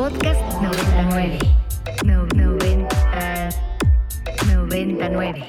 Podcast 0.00 0.40
99. 0.62 1.38
No, 2.06 2.24
90, 2.34 2.88
99. 4.46 5.44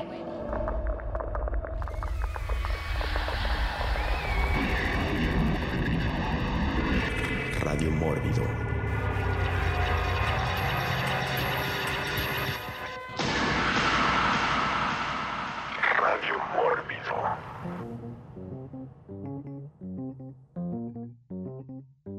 Radio 7.62 7.92
Mórbido. 7.92 8.44
Radio 15.96 16.36
Mórbido. 16.58 17.16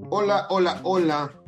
Hola, 0.09 0.47
hola, 0.49 0.81
hola. 0.83 1.42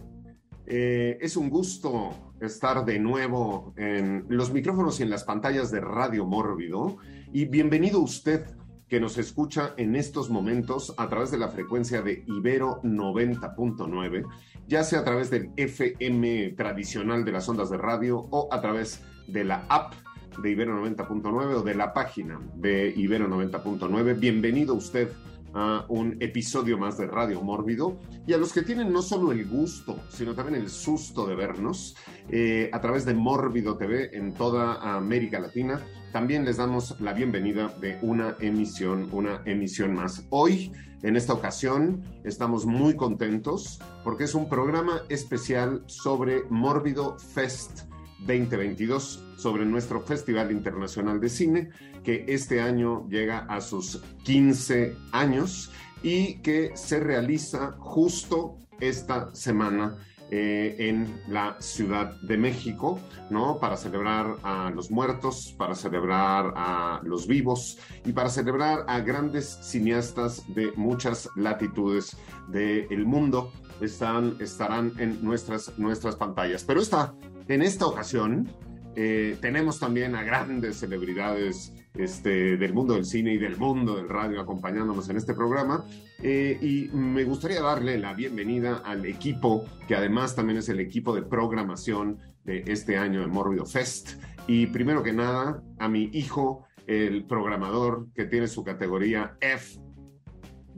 Eh, 0.77 1.19
es 1.20 1.37
un 1.37 1.51
gusto 1.51 2.33
estar 2.41 2.84
de 2.84 2.98
nuevo 2.98 3.73
en 3.77 4.27
los 4.28 4.52
micrófonos 4.52 4.98
y 4.98 5.05
en 5.05 5.10
las 5.10 5.23
pantallas 5.23 5.70
de 5.70 5.80
Radio 5.80 6.27
Mórbido. 6.27 6.97
Y 7.33 7.45
bienvenido 7.45 8.00
usted 8.00 8.45
que 8.88 8.98
nos 8.98 9.16
escucha 9.16 9.74
en 9.77 9.95
estos 9.95 10.30
momentos 10.30 10.92
a 10.97 11.09
través 11.09 11.30
de 11.30 11.38
la 11.38 11.47
frecuencia 11.47 12.02
de 12.02 12.24
Ibero 12.27 12.83
90.9, 12.83 14.27
ya 14.66 14.83
sea 14.83 14.98
a 14.98 15.05
través 15.05 15.30
del 15.30 15.52
FM 15.56 16.55
tradicional 16.56 17.25
de 17.25 17.30
las 17.30 17.48
ondas 17.48 17.70
de 17.70 17.78
radio 17.78 18.27
o 18.33 18.48
a 18.50 18.61
través 18.61 19.05
de 19.28 19.45
la 19.45 19.66
app 19.69 19.95
de 20.42 20.50
Ibero 20.50 20.84
90.9 20.84 21.55
o 21.55 21.62
de 21.62 21.75
la 21.77 21.95
página 21.95 22.41
de 22.56 22.92
Ibero 22.97 23.28
90.9. 23.28 24.19
Bienvenido 24.19 24.75
usted 24.75 25.09
a 25.55 25.87
un 25.89 26.17
episodio 26.21 26.77
más 26.77 26.99
de 26.99 27.07
Radio 27.07 27.41
Mórbido 27.41 27.99
y 28.27 28.33
a 28.33 28.39
los 28.39 28.53
que 28.53 28.62
tienen 28.62 28.93
no 28.93 29.03
solo 29.03 29.33
el 29.33 29.47
gusto, 29.49 30.01
sino 30.11 30.34
también 30.34 30.61
el 30.61 30.69
susto 30.69 31.27
de 31.27 31.34
vernos 31.34 31.97
eh, 32.28 32.69
a 32.73 32.81
través 32.81 33.05
de 33.05 33.15
Mórbido 33.15 33.77
TV 33.77 34.17
en 34.17 34.34
toda 34.34 34.97
América 34.97 35.39
Latina, 35.39 35.81
también 36.12 36.45
les 36.45 36.59
damos 36.59 37.01
la 37.01 37.12
bienvenida 37.12 37.69
de 37.81 37.98
una 38.03 38.37
emisión, 38.41 39.09
una 39.12 39.43
emisión 39.45 39.95
más. 39.95 40.27
Hoy, 40.31 40.73
en 41.03 41.17
esta 41.17 41.33
ocasión, 41.33 42.03
estamos 42.25 42.67
muy 42.67 42.97
contentos 42.97 43.81
porque 44.05 44.25
es 44.25 44.34
un 44.34 44.48
programa 44.48 45.03
especial 45.09 45.83
sobre 45.87 46.45
Mórbido 46.50 47.19
Fest 47.19 47.94
2022 48.20 49.25
sobre 49.37 49.65
nuestro 49.65 50.01
Festival 50.01 50.51
Internacional 50.53 51.20
de 51.20 51.29
Cine, 51.29 51.70
que 52.03 52.25
este 52.29 52.61
año 52.61 53.09
llega 53.09 53.41
a 53.41 53.61
sus 53.61 54.03
15 54.25 54.97
años 55.12 55.73
y 56.03 56.37
que 56.43 56.73
se 56.77 57.01
realiza 57.01 57.73
justo 57.79 58.59
esta 58.81 59.34
semana 59.34 59.97
eh, 60.31 60.77
en 60.79 61.21
la 61.29 61.56
Ciudad 61.61 62.19
de 62.23 62.37
México, 62.39 62.98
¿no? 63.31 63.61
Para 63.61 63.77
celebrar 63.77 64.37
a 64.43 64.71
los 64.75 64.91
muertos, 64.91 65.55
para 65.59 65.75
celebrar 65.75 66.53
a 66.56 67.01
los 67.05 67.27
vivos 67.27 67.78
y 68.05 68.12
para 68.12 68.31
celebrar 68.31 68.84
a 68.89 69.01
grandes 69.01 69.59
cineastas 69.62 70.43
de 70.55 70.73
muchas 70.77 71.28
latitudes 71.37 72.17
del 72.49 73.05
mundo. 73.05 73.53
Están, 73.81 74.37
estarán 74.41 74.93
en 74.99 75.23
nuestras, 75.23 75.78
nuestras 75.78 76.17
pantallas. 76.17 76.65
Pero 76.65 76.81
esta, 76.81 77.15
en 77.48 77.62
esta 77.62 77.87
ocasión, 77.87 78.48
eh, 78.97 79.37
tenemos 79.41 79.81
también 79.81 80.14
a 80.14 80.23
grandes 80.23 80.77
celebridades 80.77 81.73
este, 81.95 82.56
del 82.56 82.73
mundo 82.73 82.95
del 82.95 83.05
cine 83.05 83.34
y 83.34 83.39
del 83.39 83.56
mundo 83.56 83.97
del 83.97 84.09
radio 84.09 84.41
acompañándonos 84.41 85.09
en 85.11 85.17
este 85.17 85.34
programa. 85.34 85.84
Eh, 86.22 86.59
y 86.61 86.97
me 86.97 87.25
gustaría 87.25 87.61
darle 87.61 87.98
la 87.98 88.15
bienvenida 88.15 88.78
al 88.84 89.05
equipo, 89.06 89.65
que 89.89 89.95
además 89.95 90.34
también 90.34 90.59
es 90.59 90.69
el 90.69 90.81
equipo 90.81 91.15
de 91.15 91.22
programación 91.22 92.19
de 92.45 92.65
este 92.67 92.97
año 92.97 93.20
de 93.20 93.27
Mórbido 93.27 93.67
Fest. 93.67 94.21
Y 94.47 94.66
primero 94.66 95.03
que 95.03 95.12
nada, 95.12 95.62
a 95.78 95.88
mi 95.88 96.11
hijo, 96.12 96.65
el 96.87 97.25
programador 97.25 98.06
que 98.15 98.25
tiene 98.25 98.47
su 98.47 98.62
categoría 98.62 99.37
F, 99.41 99.78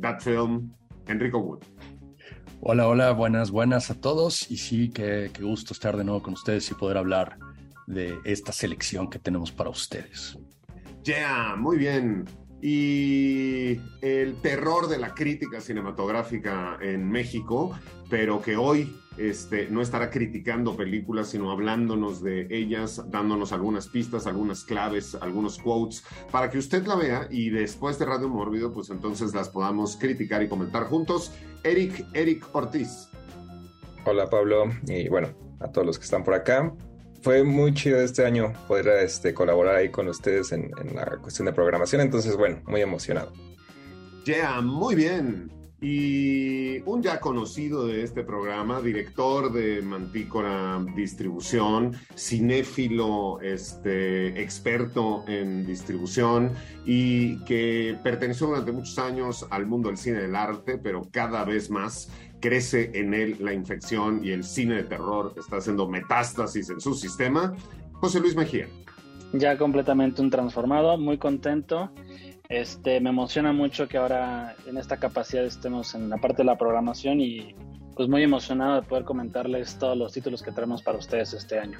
That 0.00 0.20
Film, 0.20 0.72
Enrico 1.06 1.38
Wood. 1.38 1.75
Hola, 2.60 2.88
hola, 2.88 3.12
buenas, 3.12 3.50
buenas 3.50 3.90
a 3.90 4.00
todos. 4.00 4.50
Y 4.50 4.56
sí, 4.56 4.88
qué, 4.88 5.30
qué 5.32 5.42
gusto 5.42 5.72
estar 5.72 5.96
de 5.96 6.04
nuevo 6.04 6.22
con 6.22 6.34
ustedes 6.34 6.70
y 6.70 6.74
poder 6.74 6.96
hablar 6.96 7.38
de 7.86 8.18
esta 8.24 8.52
selección 8.52 9.08
que 9.10 9.18
tenemos 9.18 9.52
para 9.52 9.70
ustedes. 9.70 10.38
Yeah, 11.04 11.54
muy 11.56 11.76
bien. 11.76 12.24
Y 12.62 13.78
el 14.00 14.40
terror 14.40 14.88
de 14.88 14.98
la 14.98 15.14
crítica 15.14 15.60
cinematográfica 15.60 16.78
en 16.80 17.08
México, 17.08 17.78
pero 18.08 18.40
que 18.40 18.56
hoy 18.56 18.96
este, 19.18 19.68
no 19.70 19.80
estará 19.80 20.10
criticando 20.10 20.76
películas, 20.76 21.28
sino 21.28 21.50
hablándonos 21.50 22.22
de 22.22 22.48
ellas, 22.50 23.02
dándonos 23.10 23.52
algunas 23.52 23.88
pistas, 23.88 24.26
algunas 24.26 24.64
claves, 24.64 25.14
algunos 25.20 25.58
quotes, 25.58 26.04
para 26.30 26.50
que 26.50 26.58
usted 26.58 26.86
la 26.86 26.96
vea 26.96 27.28
y 27.30 27.50
después 27.50 27.98
de 27.98 28.06
Radio 28.06 28.28
Mórbido, 28.28 28.72
pues 28.72 28.90
entonces 28.90 29.34
las 29.34 29.48
podamos 29.48 29.96
criticar 29.96 30.42
y 30.42 30.48
comentar 30.48 30.84
juntos. 30.84 31.32
Eric, 31.66 32.06
Eric 32.12 32.46
Ortiz. 32.52 33.08
Hola 34.04 34.30
Pablo, 34.30 34.66
y 34.86 35.08
bueno, 35.08 35.28
a 35.58 35.68
todos 35.68 35.84
los 35.84 35.98
que 35.98 36.04
están 36.04 36.22
por 36.22 36.34
acá 36.34 36.72
fue 37.22 37.42
muy 37.42 37.74
chido 37.74 38.00
este 38.00 38.24
año 38.24 38.52
poder 38.68 38.86
este, 39.02 39.34
colaborar 39.34 39.74
ahí 39.74 39.88
con 39.88 40.06
ustedes 40.06 40.52
en, 40.52 40.70
en, 40.80 40.94
la 40.94 41.18
cuestión 41.20 41.46
de 41.46 41.52
programación. 41.52 42.02
Entonces, 42.02 42.36
bueno, 42.36 42.62
muy 42.68 42.82
emocionado. 42.82 43.32
Yeah, 44.24 44.60
muy 44.60 44.94
bien. 44.94 45.50
Y 45.80 46.78
un 46.86 47.02
ya 47.02 47.20
conocido 47.20 47.86
de 47.86 48.02
este 48.02 48.22
programa, 48.22 48.80
director 48.80 49.52
de 49.52 49.82
Mantícora 49.82 50.82
Distribución, 50.94 51.94
cinéfilo, 52.16 53.40
este, 53.42 54.40
experto 54.40 55.22
en 55.28 55.66
distribución 55.66 56.52
y 56.86 57.44
que 57.44 57.98
perteneció 58.02 58.46
durante 58.46 58.72
muchos 58.72 58.98
años 58.98 59.46
al 59.50 59.66
mundo 59.66 59.88
del 59.88 59.98
cine 59.98 60.22
del 60.22 60.34
arte, 60.34 60.78
pero 60.78 61.02
cada 61.12 61.44
vez 61.44 61.68
más 61.68 62.10
crece 62.40 62.92
en 62.94 63.12
él 63.12 63.36
la 63.40 63.52
infección 63.52 64.24
y 64.24 64.30
el 64.30 64.44
cine 64.44 64.76
de 64.76 64.84
terror 64.84 65.34
está 65.36 65.56
haciendo 65.56 65.88
metástasis 65.88 66.70
en 66.70 66.80
su 66.80 66.94
sistema. 66.94 67.54
José 67.92 68.20
Luis 68.20 68.34
Mejía. 68.34 68.66
Ya 69.32 69.58
completamente 69.58 70.22
un 70.22 70.30
transformado, 70.30 70.96
muy 70.96 71.18
contento. 71.18 71.90
Este, 72.48 73.00
me 73.00 73.10
emociona 73.10 73.52
mucho 73.52 73.88
que 73.88 73.98
ahora 73.98 74.54
en 74.66 74.76
esta 74.78 74.98
capacidad 74.98 75.44
estemos 75.44 75.94
en 75.94 76.08
la 76.08 76.16
parte 76.18 76.38
de 76.38 76.44
la 76.44 76.56
programación 76.56 77.20
y 77.20 77.54
pues 77.96 78.08
muy 78.08 78.22
emocionado 78.22 78.76
de 78.76 78.82
poder 78.82 79.04
comentarles 79.04 79.78
todos 79.78 79.96
los 79.96 80.12
títulos 80.12 80.42
que 80.42 80.52
traemos 80.52 80.82
para 80.82 80.98
ustedes 80.98 81.32
este 81.32 81.58
año. 81.58 81.78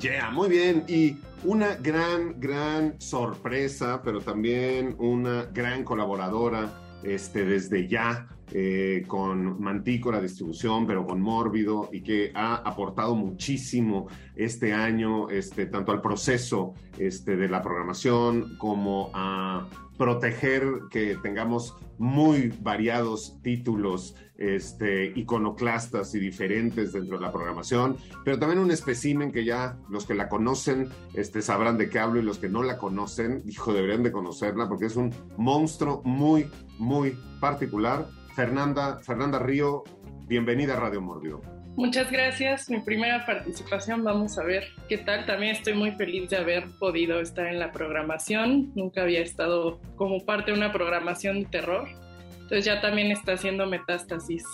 Yeah, 0.00 0.30
muy 0.30 0.48
bien. 0.48 0.84
Y 0.86 1.16
una 1.42 1.74
gran, 1.76 2.38
gran 2.38 3.00
sorpresa, 3.00 4.00
pero 4.04 4.20
también 4.20 4.94
una 4.98 5.46
gran 5.46 5.82
colaboradora 5.82 6.70
este, 7.02 7.44
desde 7.44 7.88
ya 7.88 8.28
eh, 8.52 9.04
con 9.06 9.60
Mantícora 9.60 10.20
Distribución, 10.20 10.86
pero 10.86 11.06
con 11.06 11.20
Mórbido, 11.20 11.88
y 11.92 12.00
que 12.02 12.32
ha 12.34 12.56
aportado 12.56 13.14
muchísimo 13.14 14.08
este 14.36 14.72
año, 14.72 15.28
este, 15.30 15.66
tanto 15.66 15.92
al 15.92 16.00
proceso 16.00 16.74
este, 16.98 17.36
de 17.36 17.48
la 17.48 17.62
programación 17.62 18.56
como 18.58 19.10
a 19.14 19.68
proteger 19.98 20.64
que 20.90 21.16
tengamos 21.16 21.74
muy 21.98 22.54
variados 22.60 23.36
títulos 23.42 24.14
este, 24.38 25.12
iconoclastas 25.16 26.14
y 26.14 26.20
diferentes 26.20 26.92
dentro 26.92 27.18
de 27.18 27.24
la 27.24 27.32
programación, 27.32 27.96
pero 28.24 28.38
también 28.38 28.60
un 28.60 28.70
espécimen 28.70 29.32
que 29.32 29.44
ya 29.44 29.76
los 29.90 30.06
que 30.06 30.14
la 30.14 30.28
conocen 30.28 30.88
este, 31.14 31.42
sabrán 31.42 31.76
de 31.76 31.90
qué 31.90 31.98
hablo 31.98 32.20
y 32.20 32.22
los 32.22 32.38
que 32.38 32.48
no 32.48 32.62
la 32.62 32.78
conocen, 32.78 33.42
dijo, 33.44 33.74
deberían 33.74 34.04
de 34.04 34.12
conocerla 34.12 34.68
porque 34.68 34.86
es 34.86 34.94
un 34.96 35.12
monstruo 35.36 36.02
muy, 36.04 36.48
muy 36.78 37.18
particular. 37.40 38.06
Fernanda, 38.38 39.00
Fernanda 39.02 39.40
Río, 39.40 39.82
bienvenida 40.28 40.74
a 40.74 40.76
Radio 40.76 41.00
Mórbido. 41.00 41.42
Muchas 41.74 42.08
gracias. 42.08 42.70
Mi 42.70 42.78
primera 42.78 43.26
participación, 43.26 44.04
vamos 44.04 44.38
a 44.38 44.44
ver 44.44 44.62
qué 44.88 44.96
tal. 44.96 45.26
También 45.26 45.56
estoy 45.56 45.74
muy 45.74 45.90
feliz 45.90 46.30
de 46.30 46.36
haber 46.36 46.68
podido 46.78 47.18
estar 47.18 47.46
en 47.48 47.58
la 47.58 47.72
programación. 47.72 48.70
Nunca 48.76 49.02
había 49.02 49.22
estado 49.22 49.80
como 49.96 50.24
parte 50.24 50.52
de 50.52 50.56
una 50.56 50.72
programación 50.72 51.40
de 51.40 51.46
terror. 51.46 51.88
Entonces 52.34 52.64
ya 52.64 52.80
también 52.80 53.10
está 53.10 53.32
haciendo 53.32 53.66
metástasis 53.66 54.44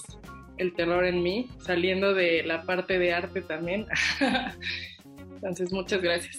el 0.56 0.72
terror 0.72 1.04
en 1.04 1.22
mí, 1.22 1.50
saliendo 1.60 2.14
de 2.14 2.42
la 2.42 2.62
parte 2.62 2.98
de 2.98 3.12
arte 3.12 3.42
también. 3.42 3.87
Entonces, 5.34 5.70
muchas 5.75 6.00
gracias. 6.00 6.38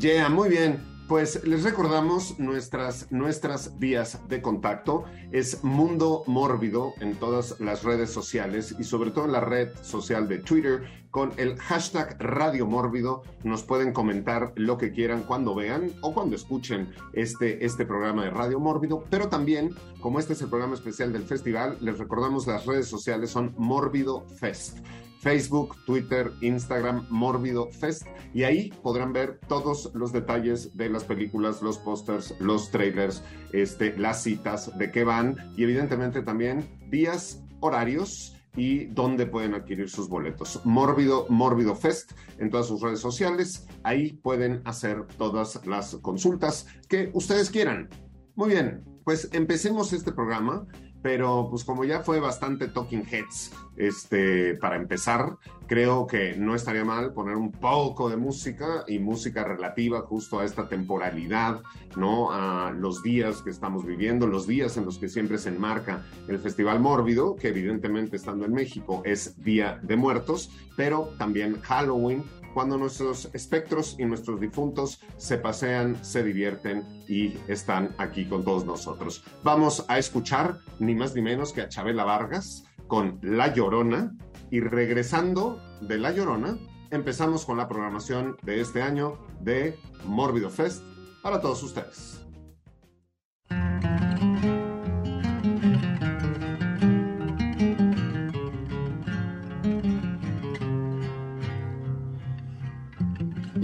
Yeah, 0.00 0.28
muy 0.28 0.48
bien. 0.48 0.95
Pues 1.08 1.44
les 1.44 1.62
recordamos 1.62 2.36
nuestras, 2.40 3.12
nuestras 3.12 3.78
vías 3.78 4.18
de 4.28 4.42
contacto. 4.42 5.04
Es 5.30 5.62
Mundo 5.62 6.24
Mórbido 6.26 6.94
en 6.98 7.14
todas 7.14 7.60
las 7.60 7.84
redes 7.84 8.10
sociales 8.10 8.74
y 8.76 8.82
sobre 8.82 9.12
todo 9.12 9.26
en 9.26 9.32
la 9.32 9.38
red 9.38 9.68
social 9.82 10.26
de 10.26 10.38
Twitter 10.38 11.06
con 11.12 11.32
el 11.36 11.58
hashtag 11.58 12.16
Radio 12.18 12.66
Mórbido. 12.66 13.22
Nos 13.44 13.62
pueden 13.62 13.92
comentar 13.92 14.52
lo 14.56 14.78
que 14.78 14.90
quieran 14.90 15.22
cuando 15.22 15.54
vean 15.54 15.92
o 16.00 16.12
cuando 16.12 16.34
escuchen 16.34 16.92
este, 17.12 17.64
este 17.64 17.86
programa 17.86 18.24
de 18.24 18.30
Radio 18.30 18.58
Mórbido. 18.58 19.04
Pero 19.08 19.28
también, 19.28 19.76
como 20.00 20.18
este 20.18 20.32
es 20.32 20.42
el 20.42 20.48
programa 20.48 20.74
especial 20.74 21.12
del 21.12 21.22
festival, 21.22 21.78
les 21.80 21.98
recordamos 21.98 22.48
las 22.48 22.66
redes 22.66 22.88
sociales 22.88 23.30
son 23.30 23.54
Mórbido 23.56 24.26
Fest. 24.40 24.78
Facebook, 25.26 25.74
Twitter, 25.86 26.30
Instagram, 26.40 27.04
Mórbido 27.10 27.68
Fest, 27.72 28.06
y 28.32 28.44
ahí 28.44 28.72
podrán 28.84 29.12
ver 29.12 29.40
todos 29.48 29.90
los 29.92 30.12
detalles 30.12 30.76
de 30.76 30.88
las 30.88 31.02
películas, 31.02 31.62
los 31.62 31.78
pósters, 31.78 32.32
los 32.38 32.70
trailers, 32.70 33.24
este, 33.52 33.98
las 33.98 34.22
citas, 34.22 34.78
de 34.78 34.92
qué 34.92 35.02
van, 35.02 35.52
y 35.56 35.64
evidentemente 35.64 36.22
también 36.22 36.78
días, 36.90 37.42
horarios 37.58 38.36
y 38.54 38.84
dónde 38.84 39.26
pueden 39.26 39.54
adquirir 39.54 39.90
sus 39.90 40.08
boletos. 40.08 40.60
Mórbido, 40.64 41.26
Mórbido 41.28 41.74
Fest 41.74 42.12
en 42.38 42.48
todas 42.48 42.68
sus 42.68 42.80
redes 42.80 43.00
sociales. 43.00 43.66
Ahí 43.82 44.12
pueden 44.12 44.62
hacer 44.64 45.06
todas 45.18 45.66
las 45.66 45.96
consultas 45.96 46.68
que 46.88 47.10
ustedes 47.14 47.50
quieran. 47.50 47.88
Muy 48.36 48.50
bien, 48.50 48.84
pues 49.04 49.28
empecemos 49.32 49.92
este 49.92 50.12
programa 50.12 50.68
pero 51.06 51.46
pues 51.48 51.62
como 51.62 51.84
ya 51.84 52.00
fue 52.00 52.18
bastante 52.18 52.66
Talking 52.66 53.04
Heads, 53.08 53.52
este, 53.76 54.56
para 54.56 54.74
empezar, 54.74 55.36
creo 55.68 56.04
que 56.04 56.34
no 56.34 56.56
estaría 56.56 56.84
mal 56.84 57.12
poner 57.12 57.36
un 57.36 57.52
poco 57.52 58.10
de 58.10 58.16
música 58.16 58.82
y 58.88 58.98
música 58.98 59.44
relativa 59.44 60.00
justo 60.00 60.40
a 60.40 60.44
esta 60.44 60.68
temporalidad, 60.68 61.62
¿no? 61.94 62.32
A 62.32 62.72
los 62.72 63.04
días 63.04 63.40
que 63.40 63.50
estamos 63.50 63.86
viviendo, 63.86 64.26
los 64.26 64.48
días 64.48 64.76
en 64.78 64.84
los 64.84 64.98
que 64.98 65.08
siempre 65.08 65.38
se 65.38 65.50
enmarca 65.50 66.04
el 66.26 66.40
Festival 66.40 66.80
Mórbido, 66.80 67.36
que 67.36 67.50
evidentemente 67.50 68.16
estando 68.16 68.44
en 68.44 68.52
México 68.52 69.02
es 69.04 69.40
Día 69.44 69.78
de 69.84 69.94
Muertos, 69.94 70.50
pero 70.76 71.10
también 71.18 71.60
Halloween, 71.60 72.24
cuando 72.56 72.78
nuestros 72.78 73.28
espectros 73.34 73.96
y 73.98 74.06
nuestros 74.06 74.40
difuntos 74.40 75.02
se 75.18 75.36
pasean, 75.36 76.02
se 76.02 76.24
divierten 76.24 76.86
y 77.06 77.36
están 77.48 77.94
aquí 77.98 78.24
con 78.24 78.46
todos 78.46 78.64
nosotros. 78.64 79.22
Vamos 79.44 79.84
a 79.88 79.98
escuchar 79.98 80.60
ni 80.78 80.94
más 80.94 81.14
ni 81.14 81.20
menos 81.20 81.52
que 81.52 81.60
a 81.60 81.68
Chabela 81.68 82.04
Vargas 82.04 82.64
con 82.86 83.18
La 83.20 83.52
Llorona 83.52 84.16
y 84.50 84.60
regresando 84.60 85.60
de 85.82 85.98
La 85.98 86.12
Llorona, 86.12 86.56
empezamos 86.90 87.44
con 87.44 87.58
la 87.58 87.68
programación 87.68 88.38
de 88.42 88.62
este 88.62 88.80
año 88.80 89.18
de 89.42 89.78
Mórbido 90.06 90.48
Fest 90.48 90.82
para 91.22 91.42
todos 91.42 91.62
ustedes. 91.62 92.25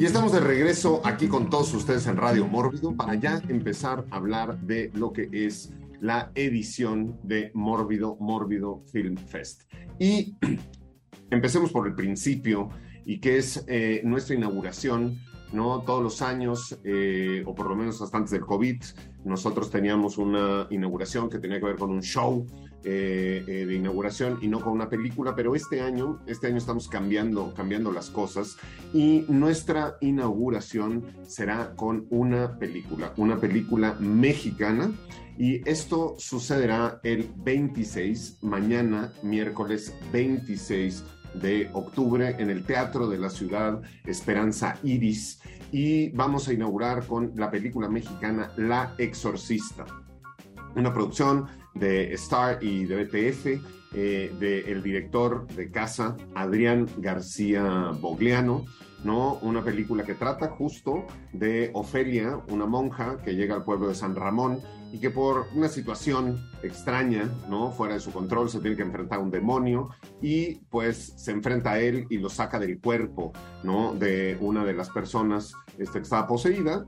Y 0.02 0.06
estamos 0.06 0.32
de 0.32 0.40
regreso 0.40 1.00
aquí 1.04 1.28
con 1.28 1.49
todos 1.49 1.72
ustedes 1.75 2.08
en 2.08 2.16
Radio 2.16 2.44
Mórbido 2.49 2.93
para 2.96 3.14
ya 3.14 3.40
empezar 3.49 4.04
a 4.10 4.16
hablar 4.16 4.60
de 4.60 4.90
lo 4.94 5.12
que 5.12 5.28
es 5.31 5.72
la 6.00 6.32
edición 6.34 7.20
de 7.22 7.52
Mórbido, 7.54 8.16
Mórbido 8.19 8.82
Film 8.90 9.16
Fest. 9.16 9.62
Y 10.00 10.34
empecemos 11.31 11.70
por 11.70 11.87
el 11.87 11.94
principio 11.94 12.69
y 13.04 13.20
que 13.20 13.38
es 13.38 13.64
eh, 13.69 14.00
nuestra 14.02 14.34
inauguración 14.34 15.20
¿no? 15.52 15.82
Todos 15.82 16.02
los 16.02 16.22
años, 16.22 16.78
eh, 16.82 17.44
o 17.46 17.55
por 17.55 17.69
lo 17.69 17.76
menos 17.76 18.00
hasta 18.02 18.16
antes 18.16 18.32
del 18.32 18.40
COVID, 18.40 18.82
nosotros 19.25 19.70
teníamos 19.70 20.19
una 20.19 20.66
inauguración 20.70 21.28
que 21.28 21.38
tenía 21.38 21.60
que 21.60 21.66
ver 21.66 21.76
con 21.76 21.90
un 21.90 22.02
show 22.02 22.46
eh, 22.84 23.44
eh, 23.46 23.67
de 23.67 23.75
inauguración 23.75 24.38
y 24.43 24.49
no 24.49 24.61
con 24.61 24.73
una 24.73 24.88
película, 24.88 25.34
pero 25.37 25.55
este 25.55 25.81
año, 25.81 26.20
este 26.26 26.49
año 26.49 26.56
estamos 26.56 26.88
cambiando, 26.88 27.55
cambiando 27.55 27.93
las 27.93 28.11
cosas 28.11 28.56
y 28.93 29.25
nuestra 29.29 29.96
inauguración 30.00 31.06
será 31.23 31.75
con 31.76 32.06
una 32.11 32.58
película, 32.58 33.12
una 33.17 33.38
película 33.38 33.94
mexicana 34.00 34.90
y 35.38 35.69
esto 35.69 36.17
sucederá 36.19 37.00
el 37.05 37.31
26, 37.37 38.38
mañana, 38.43 39.12
miércoles 39.23 39.94
26 40.12 41.05
de 41.34 41.70
octubre 41.73 42.37
en 42.38 42.50
el 42.50 42.64
Teatro 42.64 43.08
de 43.08 43.19
la 43.19 43.31
Ciudad 43.31 43.81
Esperanza 44.05 44.76
Iris 44.82 45.40
y 45.70 46.11
vamos 46.11 46.49
a 46.49 46.52
inaugurar 46.52 47.06
con 47.06 47.32
la 47.37 47.50
película 47.50 47.88
mexicana 47.88 48.52
La 48.56 48.94
Exorcista, 48.99 49.87
una 50.76 50.93
producción 50.93 51.46
de 51.74 52.12
Star 52.14 52.62
y 52.62 52.84
de 52.84 53.04
BTF, 53.04 53.46
eh, 53.94 54.32
del 54.38 54.82
director 54.82 55.46
de 55.48 55.70
casa 55.70 56.16
Adrián 56.34 56.86
García 56.98 57.90
Bogliano, 58.00 58.64
¿no? 59.04 59.34
Una 59.42 59.62
película 59.62 60.04
que 60.04 60.14
trata 60.14 60.48
justo 60.48 61.06
de 61.32 61.70
Ofelia, 61.74 62.40
una 62.48 62.66
monja 62.66 63.19
que 63.22 63.34
llega 63.34 63.54
al 63.54 63.64
pueblo 63.64 63.88
de 63.88 63.94
San 63.94 64.14
Ramón 64.14 64.60
y 64.92 64.98
que 64.98 65.10
por 65.10 65.46
una 65.54 65.69
situación 65.69 66.50
extraña, 66.62 67.30
¿no? 67.48 67.70
Fuera 67.72 67.94
de 67.94 68.00
su 68.00 68.12
control, 68.12 68.48
se 68.48 68.60
tiene 68.60 68.76
que 68.76 68.82
enfrentar 68.82 69.19
a 69.19 69.22
un 69.22 69.30
demonio 69.30 69.90
y 70.20 70.56
pues 70.70 71.14
se 71.16 71.32
enfrenta 71.32 71.72
a 71.72 71.80
él 71.80 72.06
y 72.10 72.19
lo 72.19 72.28
saca 72.28 72.58
del 72.58 72.80
cuerpo, 72.80 73.32
¿no? 73.62 73.94
De 73.94 74.36
una 74.40 74.64
de 74.64 74.74
las 74.74 74.90
personas 74.90 75.52
este, 75.78 75.98
que 75.98 76.04
estaba 76.04 76.26
poseída. 76.26 76.84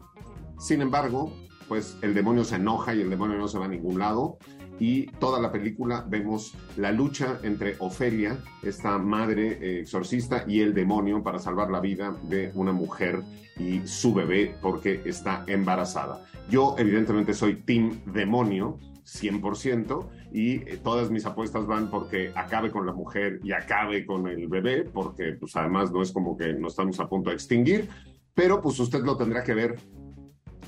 Sin 0.58 0.80
embargo, 0.82 1.32
pues 1.68 1.96
el 2.02 2.14
demonio 2.14 2.44
se 2.44 2.56
enoja 2.56 2.94
y 2.94 3.00
el 3.00 3.10
demonio 3.10 3.38
no 3.38 3.48
se 3.48 3.58
va 3.58 3.64
a 3.64 3.68
ningún 3.68 3.98
lado 3.98 4.38
y 4.78 5.06
toda 5.06 5.40
la 5.40 5.52
película 5.52 6.04
vemos 6.08 6.54
la 6.76 6.92
lucha 6.92 7.38
entre 7.42 7.76
Ofelia, 7.78 8.38
esta 8.62 8.98
madre 8.98 9.58
eh, 9.60 9.80
exorcista, 9.80 10.44
y 10.46 10.60
el 10.60 10.74
demonio 10.74 11.22
para 11.22 11.38
salvar 11.38 11.70
la 11.70 11.80
vida 11.80 12.14
de 12.24 12.50
una 12.54 12.72
mujer 12.72 13.22
y 13.58 13.86
su 13.86 14.12
bebé 14.12 14.56
porque 14.60 15.00
está 15.04 15.44
embarazada. 15.46 16.24
Yo 16.50 16.74
evidentemente 16.76 17.34
soy 17.34 17.56
Team 17.56 18.00
Demonio, 18.06 18.78
100%, 19.04 20.06
y 20.32 20.56
eh, 20.56 20.80
todas 20.82 21.10
mis 21.10 21.24
apuestas 21.24 21.66
van 21.66 21.88
porque 21.90 22.32
acabe 22.34 22.70
con 22.70 22.86
la 22.86 22.92
mujer 22.92 23.40
y 23.44 23.52
acabe 23.52 24.04
con 24.04 24.26
el 24.26 24.48
bebé, 24.48 24.82
porque 24.82 25.34
pues 25.38 25.54
además 25.56 25.92
no 25.92 26.02
es 26.02 26.10
como 26.10 26.36
que 26.36 26.52
nos 26.54 26.72
estamos 26.72 26.98
a 26.98 27.08
punto 27.08 27.30
de 27.30 27.36
extinguir, 27.36 27.88
pero 28.34 28.60
pues 28.60 28.80
usted 28.80 29.04
lo 29.04 29.16
tendrá 29.16 29.44
que 29.44 29.54
ver 29.54 29.76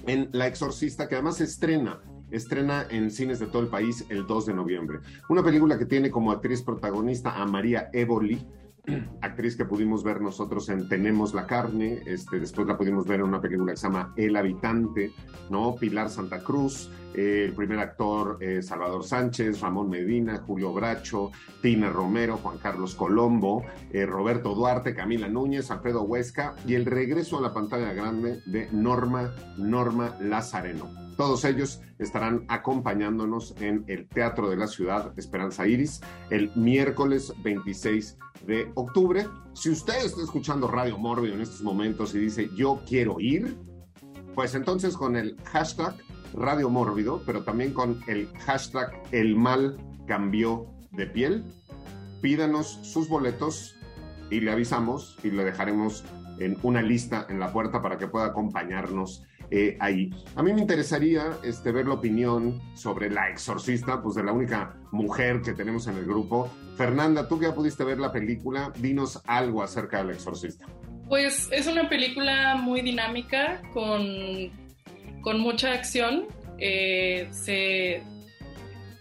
en 0.07 0.29
La 0.33 0.47
Exorcista, 0.47 1.09
que 1.09 1.17
además 1.17 1.41
estrena 1.41 2.01
estrena 2.31 2.87
en 2.91 3.11
cines 3.11 3.39
de 3.39 3.47
todo 3.47 3.63
el 3.63 3.69
país 3.69 4.07
el 4.09 4.27
2 4.27 4.47
de 4.47 4.55
noviembre. 4.55 4.99
Una 5.29 5.43
película 5.43 5.79
que 5.79 5.87
tiene 5.87 6.11
como 6.11 6.33
actriz 6.33 6.63
protagonista 6.63 7.41
a 7.41 7.47
María 7.47 7.91
Évoli, 7.93 8.47
actriz 9.21 9.57
que 9.57 9.65
pudimos 9.65 10.03
ver 10.05 10.21
nosotros 10.21 10.69
en 10.69 10.89
Tenemos 10.89 11.35
la 11.35 11.47
carne, 11.47 12.03
este, 12.07 12.41
después 12.41 12.67
la 12.67 12.77
pudimos 12.77 13.07
ver 13.07 13.21
en 13.21 13.27
una 13.27 13.41
película 13.41 13.73
que 13.73 13.77
se 13.79 13.87
llama 13.87 14.13
El 14.17 14.37
habitante, 14.37 15.13
¿no? 15.51 15.75
Pilar 15.75 16.09
Santa 16.09 16.43
Cruz, 16.43 16.91
el 17.17 17.55
primer 17.55 17.79
actor 17.79 18.39
eh, 18.41 18.63
Salvador 18.63 19.05
Sánchez, 19.05 19.61
Ramón 19.61 19.89
Medina, 19.89 20.39
Julio 20.47 20.73
Bracho, 20.73 21.33
Tina 21.63 21.91
Romero, 21.91 22.37
Juan 22.37 22.59
Carlos 22.59 22.95
Colombo, 22.95 23.65
eh, 23.91 24.05
Roberto 24.05 24.55
Duarte, 24.55 24.95
Camila 24.95 25.29
Núñez, 25.29 25.71
Alfredo 25.71 26.03
Huesca 26.03 26.55
y 26.67 26.75
el 26.75 26.85
regreso 26.85 27.39
a 27.39 27.41
la 27.41 27.55
pantalla 27.55 27.93
grande 27.93 28.43
de 28.47 28.69
Norma, 28.71 29.33
Norma 29.57 30.15
Lazareno. 30.21 30.91
Todos 31.17 31.47
ellos 31.47 31.81
estarán 31.99 32.45
acompañándonos 32.49 33.55
en 33.61 33.85
el 33.87 34.07
Teatro 34.07 34.51
de 34.51 34.57
la 34.57 34.67
Ciudad 34.67 35.19
Esperanza 35.19 35.67
Iris 35.67 36.03
el 36.29 36.51
miércoles 36.55 37.33
26 37.43 38.19
de 38.47 38.71
octubre. 38.75 39.27
Si 39.55 39.71
usted 39.71 40.05
está 40.05 40.23
escuchando 40.23 40.69
Radio 40.69 40.99
Mórbido 40.99 41.35
en 41.35 41.41
estos 41.41 41.63
momentos 41.63 42.15
y 42.15 42.19
dice 42.19 42.51
yo 42.55 42.83
quiero 42.87 43.19
ir, 43.19 43.57
pues 44.35 44.55
entonces 44.55 44.95
con 44.95 45.17
el 45.17 45.35
hashtag 45.45 45.97
Radio 46.35 46.71
Mórbido, 46.71 47.23
pero 47.25 47.43
también 47.45 47.73
con 47.73 48.01
el 48.07 48.29
hashtag 48.39 48.93
El 49.13 49.37
mal 49.37 49.77
cambió 50.07 50.67
de 50.93 51.07
piel, 51.07 51.45
pídanos 52.21 52.79
sus 52.83 53.09
boletos 53.09 53.77
y 54.31 54.41
le 54.41 54.51
avisamos 54.51 55.17
y 55.23 55.31
le 55.31 55.45
dejaremos 55.45 56.05
en 56.39 56.59
una 56.63 56.83
lista 56.83 57.27
en 57.29 57.41
la 57.41 57.53
puerta 57.53 57.83
para 57.83 57.99
que 57.99 58.07
pueda 58.07 58.27
acompañarnos 58.27 59.25
eh, 59.51 59.77
ahí. 59.81 60.11
A 60.35 60.43
mí 60.43 60.53
me 60.53 60.61
interesaría 60.61 61.39
este, 61.45 61.71
ver 61.71 61.87
la 61.87 61.95
opinión 61.95 62.61
sobre 62.75 63.11
La 63.11 63.31
Exorcista, 63.31 64.03
pues 64.03 64.17
de 64.17 64.25
la 64.25 64.33
única 64.33 64.77
mujer 64.91 65.41
que 65.43 65.53
tenemos 65.53 65.87
en 65.87 65.97
el 65.97 66.05
grupo. 66.05 66.51
Fernanda, 66.77 67.29
tú 67.29 67.39
que 67.39 67.47
ya 67.47 67.55
pudiste 67.55 67.85
ver 67.85 67.99
la 67.99 68.13
película, 68.13 68.73
dinos 68.77 69.23
algo 69.27 69.63
acerca 69.63 69.99
de 69.99 70.05
La 70.05 70.13
Exorcista. 70.13 70.67
Pues 71.09 71.49
es 71.53 71.69
una 71.69 71.89
película 71.89 72.57
muy 72.57 72.81
dinámica, 72.81 73.63
con, 73.73 74.03
con 75.27 75.41
mucha 75.41 75.73
acción. 75.73 76.29
Eh, 76.59 77.27
se, 77.33 78.01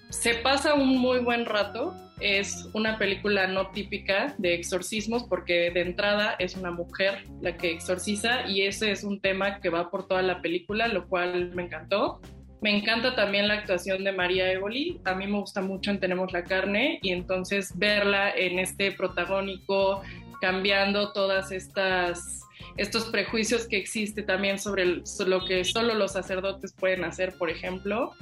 se 0.10 0.34
pasa 0.34 0.74
un 0.74 0.98
muy 0.98 1.20
buen 1.20 1.46
rato 1.46 1.94
es 2.20 2.68
una 2.74 2.98
película 2.98 3.46
no 3.46 3.68
típica 3.68 4.34
de 4.40 4.56
exorcismos 4.56 5.26
porque 5.26 5.70
de 5.70 5.82
entrada 5.82 6.36
es 6.40 6.56
una 6.56 6.72
mujer 6.72 7.26
la 7.42 7.58
que 7.58 7.72
exorciza 7.72 8.48
y 8.48 8.62
ese 8.64 8.92
es 8.92 9.04
un 9.04 9.20
tema 9.20 9.60
que 9.60 9.70
va 9.70 9.92
por 9.92 10.08
toda 10.08 10.24
la 10.24 10.42
película, 10.42 10.88
lo 10.88 11.08
cual 11.08 11.52
me 11.54 11.64
encantó. 11.64 12.22
Me 12.60 12.76
encanta 12.76 13.16
también 13.16 13.48
la 13.48 13.56
actuación 13.56 14.04
de 14.04 14.12
María 14.12 14.52
Evoli. 14.52 15.00
A 15.06 15.14
mí 15.14 15.28
me 15.28 15.38
gusta 15.38 15.62
mucho 15.62 15.92
en 15.92 16.00
Tenemos 16.00 16.34
la 16.34 16.44
carne 16.44 16.98
y 17.04 17.12
entonces 17.12 17.78
verla 17.78 18.32
en 18.32 18.58
este 18.58 18.94
protagónico, 18.94 20.02
cambiando 20.42 21.14
todas 21.14 21.52
estas 21.52 22.45
estos 22.78 23.06
prejuicios 23.06 23.68
que 23.68 23.78
existe 23.78 24.24
también 24.24 24.60
sobre 24.60 25.02
lo 25.26 25.46
que 25.46 25.64
solo 25.64 25.94
los 25.94 26.14
sacerdotes 26.14 26.74
pueden 26.74 27.04
hacer, 27.04 27.34
por 27.38 27.50
ejemplo. 27.50 28.14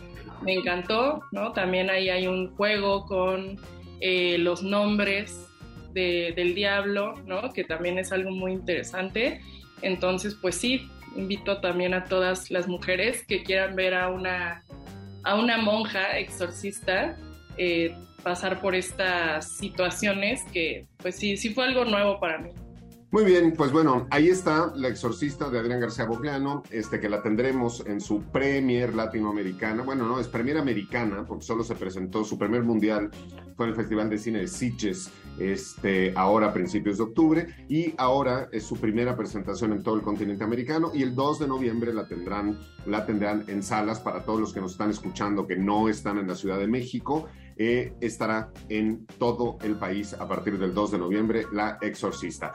Me 0.41 0.53
encantó, 0.53 1.21
¿no? 1.31 1.53
También 1.53 1.89
ahí 1.89 2.09
hay 2.09 2.27
un 2.27 2.55
juego 2.55 3.05
con 3.05 3.59
eh, 3.99 4.37
los 4.37 4.63
nombres 4.63 5.47
de, 5.93 6.33
del 6.35 6.55
diablo, 6.55 7.15
¿no? 7.25 7.51
Que 7.53 7.63
también 7.63 7.97
es 7.97 8.11
algo 8.11 8.31
muy 8.31 8.51
interesante. 8.51 9.41
Entonces, 9.81 10.35
pues 10.41 10.55
sí, 10.55 10.89
invito 11.15 11.59
también 11.61 11.93
a 11.93 12.05
todas 12.05 12.49
las 12.51 12.67
mujeres 12.67 13.25
que 13.25 13.43
quieran 13.43 13.75
ver 13.75 13.93
a 13.93 14.09
una, 14.09 14.63
a 15.23 15.35
una 15.35 15.57
monja 15.57 16.17
exorcista 16.17 17.17
eh, 17.57 17.95
pasar 18.23 18.61
por 18.61 18.73
estas 18.73 19.57
situaciones 19.57 20.43
que, 20.53 20.87
pues 20.97 21.15
sí, 21.17 21.37
sí 21.37 21.53
fue 21.53 21.65
algo 21.65 21.85
nuevo 21.85 22.19
para 22.19 22.37
mí. 22.39 22.51
Muy 23.13 23.25
bien, 23.25 23.53
pues 23.55 23.71
bueno, 23.71 24.07
ahí 24.09 24.27
está 24.29 24.73
La 24.75 24.87
Exorcista 24.87 25.47
de 25.51 25.59
Adrián 25.59 25.79
García 25.79 26.05
Bocleano, 26.05 26.63
este, 26.71 26.99
que 26.99 27.07
la 27.07 27.21
tendremos 27.21 27.85
en 27.85 28.01
su 28.01 28.23
Premier 28.23 28.95
Latinoamericana. 28.95 29.83
Bueno, 29.83 30.07
no, 30.07 30.19
es 30.19 30.27
Premier 30.27 30.57
Americana, 30.57 31.23
porque 31.23 31.45
solo 31.45 31.63
se 31.63 31.75
presentó 31.75 32.23
su 32.23 32.39
primer 32.39 32.63
mundial, 32.63 33.11
fue 33.55 33.67
en 33.67 33.69
el 33.69 33.75
Festival 33.75 34.09
de 34.09 34.17
Cine 34.17 34.39
de 34.39 34.47
Sitges, 34.47 35.11
este, 35.37 36.11
ahora 36.15 36.47
a 36.47 36.53
principios 36.53 36.97
de 36.97 37.03
octubre, 37.03 37.55
y 37.69 37.93
ahora 37.99 38.49
es 38.51 38.63
su 38.63 38.77
primera 38.77 39.15
presentación 39.15 39.73
en 39.73 39.83
todo 39.83 39.93
el 39.93 40.01
continente 40.01 40.43
americano, 40.43 40.89
y 40.91 41.03
el 41.03 41.13
2 41.13 41.37
de 41.37 41.47
noviembre 41.47 41.93
la 41.93 42.07
tendrán, 42.07 42.57
la 42.87 43.05
tendrán 43.05 43.45
en 43.47 43.61
salas 43.61 43.99
para 43.99 44.25
todos 44.25 44.39
los 44.39 44.53
que 44.53 44.59
nos 44.59 44.71
están 44.71 44.89
escuchando 44.89 45.45
que 45.45 45.55
no 45.55 45.87
están 45.87 46.17
en 46.17 46.27
la 46.27 46.33
Ciudad 46.33 46.57
de 46.57 46.65
México. 46.65 47.27
Eh, 47.57 47.93
estará 48.01 48.51
en 48.69 49.05
todo 49.19 49.59
el 49.61 49.75
país 49.75 50.15
a 50.15 50.27
partir 50.27 50.57
del 50.57 50.73
2 50.73 50.93
de 50.93 50.97
noviembre, 50.97 51.45
La 51.51 51.77
Exorcista. 51.79 52.53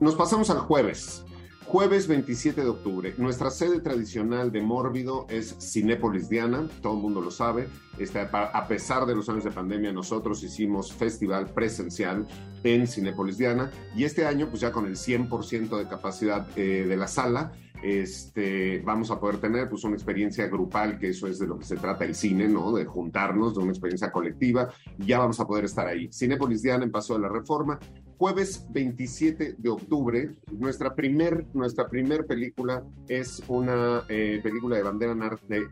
Nos 0.00 0.14
pasamos 0.14 0.48
al 0.48 0.60
jueves. 0.60 1.26
Jueves 1.66 2.08
27 2.08 2.62
de 2.62 2.68
octubre. 2.70 3.14
Nuestra 3.18 3.50
sede 3.50 3.80
tradicional 3.80 4.50
de 4.50 4.62
Mórbido 4.62 5.26
es 5.28 5.54
Cinépolis 5.60 6.30
Diana, 6.30 6.70
todo 6.80 6.94
el 6.94 7.02
mundo 7.02 7.20
lo 7.20 7.30
sabe. 7.30 7.68
Este, 7.98 8.18
a 8.18 8.66
pesar 8.66 9.04
de 9.04 9.14
los 9.14 9.28
años 9.28 9.44
de 9.44 9.50
pandemia, 9.50 9.92
nosotros 9.92 10.42
hicimos 10.42 10.90
festival 10.90 11.52
presencial 11.52 12.26
en 12.64 12.86
Cinépolis 12.86 13.36
Diana 13.36 13.70
y 13.94 14.04
este 14.04 14.24
año, 14.24 14.48
pues 14.48 14.62
ya 14.62 14.72
con 14.72 14.86
el 14.86 14.96
100% 14.96 15.76
de 15.76 15.86
capacidad 15.86 16.48
eh, 16.56 16.86
de 16.88 16.96
la 16.96 17.06
sala, 17.06 17.52
este, 17.82 18.80
vamos 18.80 19.10
a 19.10 19.20
poder 19.20 19.36
tener 19.36 19.68
pues 19.68 19.84
una 19.84 19.96
experiencia 19.96 20.46
grupal, 20.46 20.98
que 20.98 21.10
eso 21.10 21.26
es 21.26 21.38
de 21.38 21.46
lo 21.46 21.58
que 21.58 21.66
se 21.66 21.76
trata 21.76 22.06
el 22.06 22.14
cine, 22.14 22.48
¿no? 22.48 22.72
De 22.72 22.86
juntarnos, 22.86 23.54
de 23.54 23.60
una 23.60 23.70
experiencia 23.72 24.10
colectiva, 24.10 24.70
ya 24.96 25.18
vamos 25.18 25.38
a 25.40 25.46
poder 25.46 25.66
estar 25.66 25.86
ahí. 25.86 26.08
Cinépolis 26.10 26.62
Diana 26.62 26.84
en 26.84 26.90
Paso 26.90 27.12
de 27.14 27.20
la 27.20 27.28
Reforma, 27.28 27.78
jueves 28.20 28.66
27 28.68 29.54
de 29.56 29.70
octubre, 29.70 30.30
nuestra 30.52 30.94
primer, 30.94 31.46
nuestra 31.54 31.88
primer 31.88 32.26
película 32.26 32.84
es 33.08 33.42
una 33.48 34.04
eh, 34.10 34.40
película 34.42 34.76
de 34.76 34.82
bandera 34.82 35.16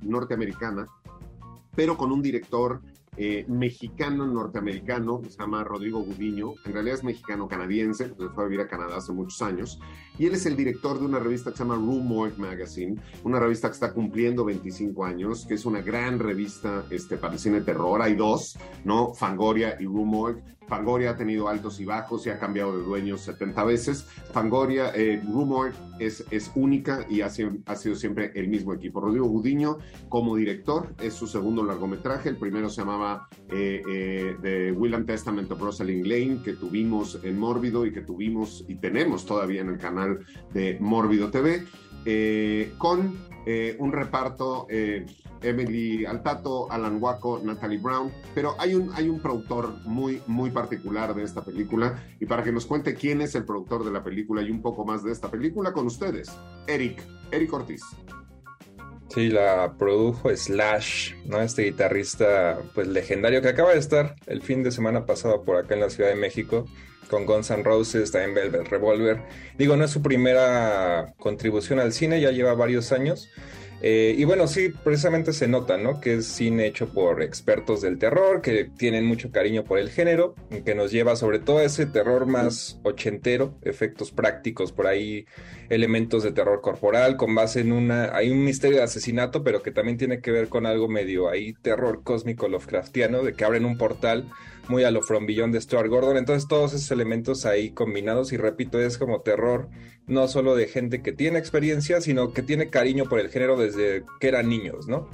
norteamericana, 0.01 0.87
pero 1.77 1.99
con 1.99 2.11
un 2.11 2.23
director 2.23 2.81
eh, 3.19 3.45
mexicano-norteamericano, 3.49 5.21
se 5.29 5.37
llama 5.37 5.63
Rodrigo 5.63 6.01
Gudiño, 6.01 6.55
en 6.65 6.73
realidad 6.73 6.97
es 6.97 7.05
mexicano-canadiense, 7.05 8.15
fue 8.35 8.45
a 8.45 8.47
vivir 8.47 8.65
a 8.65 8.69
Canadá 8.69 8.97
hace 8.97 9.13
muchos 9.13 9.43
años, 9.43 9.79
y 10.19 10.25
él 10.25 10.33
es 10.33 10.47
el 10.47 10.57
director 10.57 10.99
de 10.99 11.05
una 11.05 11.19
revista 11.19 11.51
que 11.51 11.59
se 11.59 11.65
llama 11.65 11.77
Rue 11.77 12.33
Magazine, 12.39 12.97
una 13.25 13.41
revista 13.41 13.69
que 13.69 13.75
está 13.75 13.93
cumpliendo 13.93 14.47
25 14.47 15.05
años, 15.05 15.45
que 15.45 15.53
es 15.53 15.67
una 15.67 15.83
gran 15.83 16.19
revista 16.19 16.87
este, 16.89 17.19
para 17.19 17.35
el 17.35 17.41
cine 17.41 17.61
terror, 17.61 18.01
hay 18.01 18.15
dos, 18.15 18.57
¿no? 18.87 19.13
Fangoria 19.13 19.77
y 19.79 19.85
Rue 19.85 20.41
Fangoria 20.69 21.11
ha 21.11 21.17
tenido 21.17 21.49
altos 21.49 21.81
y 21.81 21.85
bajos 21.85 22.27
y 22.27 22.31
ha 22.31 22.39
cambiado 22.39 22.77
de 22.77 22.85
dueños 22.85 23.23
70 23.23 23.65
veces. 23.65 24.07
Fangoria, 24.33 24.93
eh, 24.95 25.21
Rumor 25.27 25.73
es, 25.99 26.25
única 26.55 27.07
y 27.09 27.23
ha 27.23 27.31
sido, 27.31 27.53
ha 27.67 27.75
sido 27.75 27.97
siempre 27.97 28.33
el 28.35 28.49
mismo 28.49 28.73
equipo. 28.75 29.01
Rodrigo 29.01 29.27
Gudiño, 29.27 29.79
como 30.09 30.37
director, 30.37 30.95
es 31.01 31.15
su 31.15 31.27
segundo 31.27 31.65
largometraje. 31.65 32.29
El 32.29 32.37
primero 32.37 32.69
se 32.69 32.83
llamaba 32.83 33.29
eh, 33.51 33.83
eh, 33.89 34.37
The 34.43 34.73
William 34.73 35.07
Testament 35.07 35.51
of 35.51 35.61
Rosalind 35.61 36.07
Lane, 36.07 36.43
que 36.45 36.53
tuvimos 36.53 37.19
en 37.23 37.39
Mórbido 37.39 37.87
y 37.87 37.93
que 37.93 38.03
tuvimos 38.03 38.65
y 38.69 38.77
tenemos 38.77 39.25
todavía 39.25 39.63
en 39.63 39.71
el 39.71 39.79
canal 39.79 40.21
de 40.53 40.77
Mórbido 40.81 41.31
TV, 41.31 41.65
eh, 42.11 42.73
con 42.79 43.19
eh, 43.45 43.77
un 43.79 43.93
reparto 43.93 44.67
eh, 44.71 45.05
Emily 45.43 46.07
Altato, 46.07 46.73
Alan 46.73 46.97
Waco, 47.03 47.39
Natalie 47.45 47.77
Brown, 47.77 48.11
pero 48.35 48.55
hay 48.59 48.75
un, 48.75 48.91
hay 48.95 49.11
un 49.11 49.21
productor 49.21 49.75
muy, 49.85 50.23
muy 50.27 50.51
particular 50.51 51.15
de 51.15 51.23
esta 51.23 51.45
película 51.45 52.03
y 52.19 52.25
para 52.25 52.43
que 52.43 52.51
nos 52.51 52.65
cuente 52.65 52.95
quién 52.95 53.21
es 53.21 53.35
el 53.35 53.45
productor 53.45 53.85
de 53.85 53.91
la 53.91 54.03
película 54.03 54.41
y 54.41 54.51
un 54.51 54.63
poco 54.63 54.87
más 54.87 55.05
de 55.05 55.13
esta 55.13 55.31
película 55.31 55.75
con 55.75 55.85
ustedes, 55.85 56.33
Eric, 56.67 57.03
Eric 57.31 57.53
Ortiz. 57.53 57.83
Sí, 59.11 59.29
la 59.29 59.75
produjo 59.79 60.35
Slash, 60.35 61.13
¿no? 61.27 61.43
Este 61.43 61.65
guitarrista 61.65 62.59
pues 62.75 62.89
legendario 62.89 63.43
que 63.43 63.49
acaba 63.49 63.73
de 63.73 63.81
estar 63.81 64.17
el 64.27 64.41
fin 64.41 64.63
de 64.63 64.71
semana 64.71 65.05
pasado 65.05 65.43
por 65.45 65.57
acá 65.57 65.75
en 65.75 65.81
la 65.81 65.91
Ciudad 65.91 66.09
de 66.09 66.17
México 66.17 66.65
con 67.09 67.27
Guns 67.27 67.51
N' 67.51 67.63
Roses, 67.63 68.13
también 68.13 68.35
Velvet 68.35 68.69
Revolver. 68.69 69.23
Digo, 69.57 69.77
no 69.77 69.85
es 69.85 69.91
su 69.91 70.03
primera 70.03 71.15
contribución 71.19 71.81
al 71.81 71.93
cine, 71.93 72.21
ya 72.21 72.31
lleva 72.31 72.55
varios 72.55 72.93
años. 72.93 73.29
Eh, 73.81 74.17
y 74.19 74.25
bueno, 74.25 74.49
sí, 74.49 74.71
precisamente 74.83 75.33
se 75.33 75.47
nota, 75.47 75.79
¿no? 75.79 76.01
Que 76.01 76.15
es 76.15 76.27
cine 76.27 76.67
hecho 76.67 76.89
por 76.89 77.23
expertos 77.23 77.81
del 77.81 77.99
terror, 77.99 78.43
que 78.43 78.65
tienen 78.65 79.05
mucho 79.05 79.31
cariño 79.31 79.63
por 79.63 79.79
el 79.79 79.91
género, 79.91 80.35
que 80.65 80.75
nos 80.75 80.91
lleva 80.91 81.15
sobre 81.15 81.39
todo 81.39 81.59
a 81.59 81.65
ese 81.65 81.87
terror 81.87 82.27
más 82.27 82.81
ochentero, 82.83 83.55
efectos 83.63 84.11
prácticos, 84.11 84.73
por 84.73 84.89
ahí 84.89 85.27
elementos 85.69 86.25
de 86.25 86.33
terror 86.33 86.61
corporal, 86.61 87.17
con 87.17 87.35
base 87.37 87.61
en 87.61 87.71
una, 87.71 88.17
hay 88.17 88.31
un 88.31 88.43
misterio 88.43 88.79
de 88.79 88.85
asesinato, 88.85 89.45
pero 89.45 89.63
que 89.63 89.71
también 89.71 89.97
tiene 89.97 90.21
que 90.21 90.33
ver 90.33 90.49
con 90.49 90.67
algo 90.67 90.89
medio 90.89 91.29
ahí, 91.29 91.53
terror 91.53 92.03
cósmico 92.03 92.49
Lovecraftiano, 92.49 93.23
de 93.23 93.35
que 93.35 93.45
abren 93.45 93.65
un 93.65 93.79
portal 93.79 94.29
muy 94.69 94.85
a 94.85 94.91
lo 94.91 95.03
From 95.03 95.27
Beyond 95.27 95.55
de 95.55 95.61
Stuart 95.61 95.89
Gordon. 95.89 96.17
Entonces 96.17 96.49
todos 96.49 96.73
esos 96.73 96.91
elementos 96.91 97.47
ahí 97.47 97.71
combinados 97.71 98.33
y 98.33 98.37
repito, 98.37 98.81
es 98.81 98.99
como 98.99 99.23
terror 99.23 99.69
no 100.07 100.27
solo 100.29 100.57
de 100.57 100.69
gente 100.69 101.03
que 101.03 101.13
tiene 101.13 101.39
experiencia, 101.39 102.01
sino 102.01 102.33
que 102.33 102.43
tiene 102.43 102.71
cariño 102.71 103.05
por 103.05 103.21
el 103.21 103.29
género 103.29 103.57
desde 103.57 104.05
que 104.21 104.29
eran 104.29 104.49
niños, 104.49 104.89
¿no? 104.89 105.09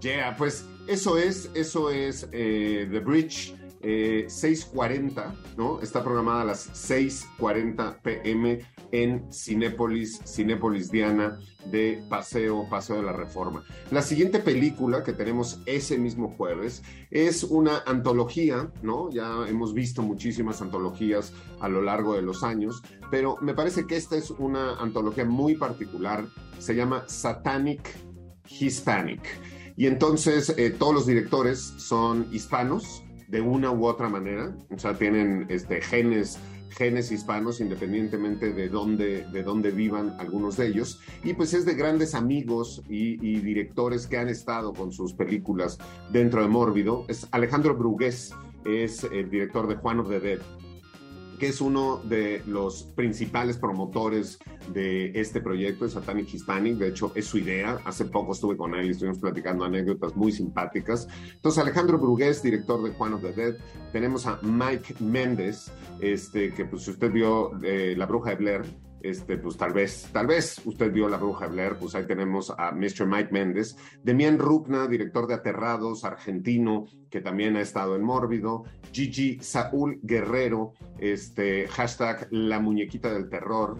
Yeah, 0.00 0.36
pues 0.36 0.64
eso 0.86 1.18
es, 1.18 1.50
eso 1.54 1.90
es 1.90 2.28
eh, 2.32 2.88
The 2.90 3.00
Bridge. 3.00 3.54
6.40, 3.82 5.18
eh, 5.18 5.36
¿no? 5.56 5.80
Está 5.80 6.02
programada 6.02 6.42
a 6.42 6.44
las 6.44 6.90
6.40 6.90 8.00
pm 8.02 8.60
en 8.92 9.32
Cinépolis, 9.32 10.20
Cinépolis 10.26 10.90
Diana 10.90 11.38
de 11.66 12.02
Paseo, 12.08 12.66
Paseo 12.68 12.96
de 12.96 13.02
la 13.02 13.12
Reforma. 13.12 13.64
La 13.90 14.02
siguiente 14.02 14.38
película 14.38 15.02
que 15.02 15.12
tenemos 15.12 15.60
ese 15.66 15.98
mismo 15.98 16.34
jueves 16.36 16.82
es 17.10 17.44
una 17.44 17.82
antología, 17.86 18.72
¿no? 18.82 19.10
Ya 19.10 19.46
hemos 19.46 19.74
visto 19.74 20.02
muchísimas 20.02 20.62
antologías 20.62 21.32
a 21.60 21.68
lo 21.68 21.82
largo 21.82 22.14
de 22.14 22.22
los 22.22 22.42
años, 22.42 22.82
pero 23.10 23.36
me 23.40 23.54
parece 23.54 23.86
que 23.86 23.96
esta 23.96 24.16
es 24.16 24.30
una 24.30 24.76
antología 24.76 25.24
muy 25.24 25.56
particular, 25.56 26.26
se 26.58 26.74
llama 26.74 27.04
Satanic 27.06 27.88
Hispanic. 28.48 29.22
Y 29.76 29.86
entonces 29.86 30.54
eh, 30.56 30.70
todos 30.70 30.94
los 30.94 31.06
directores 31.06 31.60
son 31.76 32.26
hispanos 32.32 33.04
de 33.28 33.40
una 33.40 33.70
u 33.70 33.86
otra 33.86 34.08
manera, 34.08 34.56
o 34.70 34.78
sea, 34.78 34.94
tienen 34.94 35.46
este, 35.48 35.80
genes 35.80 36.38
genes 36.70 37.10
hispanos, 37.10 37.60
independientemente 37.60 38.52
de 38.52 38.68
dónde, 38.68 39.24
de 39.32 39.42
dónde 39.42 39.70
vivan 39.70 40.14
algunos 40.18 40.56
de 40.56 40.68
ellos. 40.68 41.00
Y 41.24 41.34
pues 41.34 41.54
es 41.54 41.64
de 41.64 41.74
grandes 41.74 42.14
amigos 42.14 42.82
y, 42.88 43.16
directores 43.40 44.06
que 44.06 44.18
han 44.18 44.28
estado 44.28 44.72
con 44.72 44.92
sus 44.92 45.14
películas 45.14 45.78
dentro 46.12 46.42
de 46.42 46.48
Mórbido. 46.48 47.04
Es 47.08 47.26
Alejandro 47.30 47.74
Brugués, 47.74 48.34
es 48.64 49.04
el 49.04 49.30
director 49.30 49.66
de 49.66 49.76
Juan 49.76 50.00
of 50.00 50.08
the 50.08 50.20
Dead 50.20 50.40
que 51.38 51.48
es 51.48 51.60
uno 51.60 51.98
de 52.04 52.42
los 52.46 52.82
principales 52.82 53.56
promotores 53.56 54.38
de 54.72 55.12
este 55.18 55.40
proyecto 55.40 55.84
de 55.84 55.90
Satanic 55.90 56.32
Hispanic. 56.32 56.76
De 56.76 56.88
hecho, 56.88 57.12
es 57.14 57.26
su 57.26 57.38
idea. 57.38 57.78
Hace 57.84 58.06
poco 58.06 58.32
estuve 58.32 58.56
con 58.56 58.74
él 58.74 58.86
y 58.86 58.90
estuvimos 58.90 59.18
platicando 59.18 59.64
anécdotas 59.64 60.16
muy 60.16 60.32
simpáticas. 60.32 61.08
Entonces, 61.34 61.62
Alejandro 61.62 61.98
Brugués, 61.98 62.42
director 62.42 62.82
de 62.82 62.90
Juan 62.90 63.14
of 63.14 63.22
the 63.22 63.32
Dead. 63.32 63.54
Tenemos 63.92 64.26
a 64.26 64.38
Mike 64.42 64.96
Méndez, 65.00 65.70
este, 66.00 66.52
que 66.52 66.64
pues 66.64 66.86
usted 66.88 67.10
vio 67.10 67.52
eh, 67.62 67.94
La 67.96 68.06
Bruja 68.06 68.30
de 68.30 68.36
Blair, 68.36 68.64
este, 69.02 69.36
pues 69.38 69.56
tal 69.56 69.72
vez, 69.72 70.08
tal 70.12 70.26
vez 70.26 70.60
usted 70.64 70.92
vio 70.92 71.08
La 71.08 71.16
Bruja 71.16 71.46
Blair, 71.46 71.76
pues 71.76 71.94
ahí 71.94 72.06
tenemos 72.06 72.52
a 72.56 72.72
Mr. 72.72 73.06
Mike 73.06 73.30
Méndez, 73.32 73.76
Demian 74.02 74.38
Rupna, 74.38 74.86
director 74.86 75.26
de 75.26 75.34
Aterrados, 75.34 76.04
argentino, 76.04 76.86
que 77.10 77.20
también 77.20 77.56
ha 77.56 77.60
estado 77.60 77.96
en 77.96 78.02
Mórbido, 78.02 78.64
Gigi 78.92 79.38
Saúl 79.40 80.00
Guerrero, 80.02 80.72
este, 80.98 81.68
hashtag 81.68 82.28
La 82.30 82.60
Muñequita 82.60 83.12
del 83.12 83.28
Terror, 83.28 83.78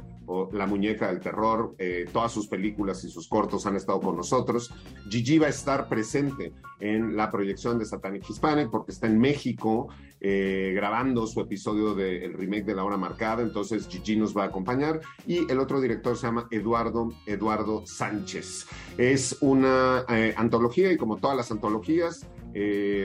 La 0.53 0.67
Muñeca 0.67 1.09
del 1.09 1.21
Terror, 1.21 1.75
eh, 1.79 2.07
todas 2.13 2.33
sus 2.33 2.49
películas 2.49 3.03
y 3.05 3.11
sus 3.11 3.29
cortos 3.29 3.67
han 3.67 3.77
estado 3.77 4.01
con 4.01 4.17
nosotros. 4.17 4.73
Gigi 5.09 5.39
va 5.39 5.47
a 5.47 5.51
estar 5.51 5.89
presente 5.89 6.53
en 6.81 7.17
la 7.17 7.31
proyección 7.31 7.79
de 7.79 7.85
Satanic 7.85 8.29
Hispanic 8.29 8.71
porque 8.71 8.93
está 8.93 9.07
en 9.07 9.19
México 9.19 9.89
eh, 10.21 10.73
grabando 10.75 11.27
su 11.27 11.41
episodio 11.41 11.95
del 11.95 12.35
remake 12.35 12.65
de 12.65 12.75
La 12.75 12.85
Hora 12.85 12.97
Marcada, 12.97 13.43
entonces 13.43 13.89
Gigi 13.89 14.17
nos 14.17 14.37
va 14.37 14.45
a 14.45 14.47
acompañar 14.47 15.01
y 15.27 15.51
el 15.51 15.59
otro 15.59 15.81
director 15.81 16.17
se 16.17 16.27
llama 16.27 16.47
Eduardo, 16.51 17.13
Eduardo 17.27 17.87
Sánchez. 17.87 18.67
Es 18.97 19.39
una 19.41 20.05
eh, 20.09 20.35
antología 20.37 20.93
y 20.93 20.97
como 20.97 21.17
todas 21.17 21.37
las 21.37 21.51
antologías, 21.51 22.27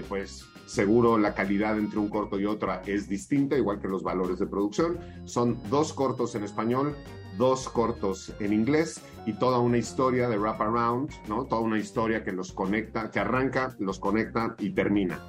pues 0.09 0.52
seguro 0.65 1.17
la 1.17 1.33
calidad 1.33 1.77
entre 1.77 1.99
un 1.99 2.09
corto 2.09 2.39
y 2.39 2.45
otra 2.45 2.81
es 2.85 3.07
distinta, 3.07 3.57
igual 3.57 3.79
que 3.79 3.87
los 3.87 4.03
valores 4.03 4.39
de 4.39 4.47
producción. 4.47 4.99
Son 5.25 5.57
dos 5.69 5.93
cortos 5.93 6.35
en 6.35 6.43
español, 6.43 6.95
dos 7.37 7.69
cortos 7.69 8.33
en 8.39 8.53
inglés 8.53 9.01
y 9.25 9.33
toda 9.33 9.59
una 9.59 9.77
historia 9.77 10.29
de 10.29 10.37
wrap 10.37 10.61
around, 10.61 11.11
¿no? 11.27 11.45
Toda 11.45 11.61
una 11.61 11.79
historia 11.79 12.23
que 12.23 12.31
los 12.31 12.51
conecta, 12.51 13.11
que 13.11 13.19
arranca, 13.19 13.75
los 13.79 13.99
conecta 13.99 14.55
y 14.59 14.71
termina. 14.71 15.21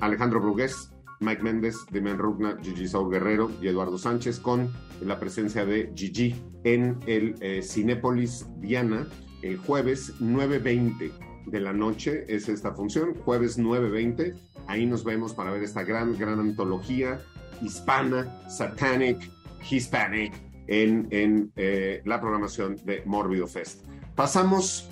Alejandro 0.00 0.40
Brugués, 0.40 0.92
Mike 1.20 1.42
Méndez, 1.42 1.76
Demian 1.90 2.18
Rugna, 2.18 2.58
Gigi 2.60 2.88
Saúl 2.88 3.10
Guerrero 3.10 3.50
y 3.60 3.68
Eduardo 3.68 3.96
Sánchez 3.96 4.40
con 4.40 4.72
la 5.00 5.20
presencia 5.20 5.64
de 5.64 5.92
Gigi 5.94 6.34
en 6.64 6.98
el 7.06 7.36
eh, 7.40 7.62
Cinépolis 7.62 8.46
Diana 8.58 9.06
el 9.42 9.56
jueves 9.58 10.14
9.20 10.20 11.31
de 11.46 11.60
la 11.60 11.72
noche 11.72 12.24
es 12.28 12.48
esta 12.48 12.72
función, 12.72 13.14
jueves 13.14 13.58
9.20. 13.58 14.34
Ahí 14.66 14.86
nos 14.86 15.04
vemos 15.04 15.34
para 15.34 15.50
ver 15.50 15.62
esta 15.62 15.82
gran, 15.82 16.16
gran 16.18 16.38
antología 16.38 17.20
hispana, 17.60 18.48
satanic, 18.48 19.30
hispanic, 19.70 20.32
en, 20.66 21.08
en 21.10 21.52
eh, 21.56 22.02
la 22.04 22.20
programación 22.20 22.76
de 22.84 23.02
Morbido 23.04 23.46
Fest. 23.46 23.84
Pasamos 24.14 24.88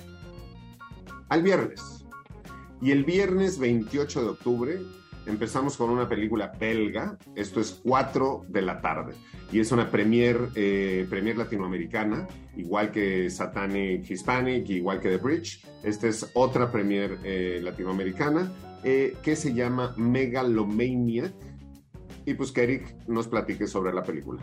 al 1.29 1.43
viernes. 1.43 2.05
Y 2.81 2.91
el 2.91 3.03
viernes 3.03 3.59
28 3.59 4.21
de 4.23 4.29
octubre 4.29 4.79
empezamos 5.25 5.77
con 5.77 5.89
una 5.89 6.07
película 6.07 6.51
belga. 6.59 7.17
Esto 7.35 7.59
es 7.59 7.79
4 7.83 8.45
de 8.47 8.61
la 8.61 8.81
tarde. 8.81 9.13
Y 9.51 9.59
es 9.59 9.71
una 9.71 9.91
premier, 9.91 10.49
eh, 10.55 11.05
premier 11.09 11.37
latinoamericana, 11.37 12.27
igual 12.55 12.91
que 12.91 13.29
Satanic 13.29 14.09
Hispanic, 14.09 14.69
igual 14.69 14.99
que 14.99 15.09
The 15.09 15.17
Bridge. 15.17 15.63
Esta 15.83 16.07
es 16.07 16.29
otra 16.33 16.71
premier 16.71 17.19
eh, 17.23 17.59
latinoamericana 17.61 18.51
eh, 18.83 19.15
que 19.21 19.35
se 19.35 19.53
llama 19.53 19.93
Megalomania. 19.97 21.31
Y 22.25 22.33
pues 22.35 22.55
Eric 22.55 22.95
nos 23.07 23.27
platique 23.27 23.67
sobre 23.67 23.93
la 23.93 24.03
película. 24.03 24.41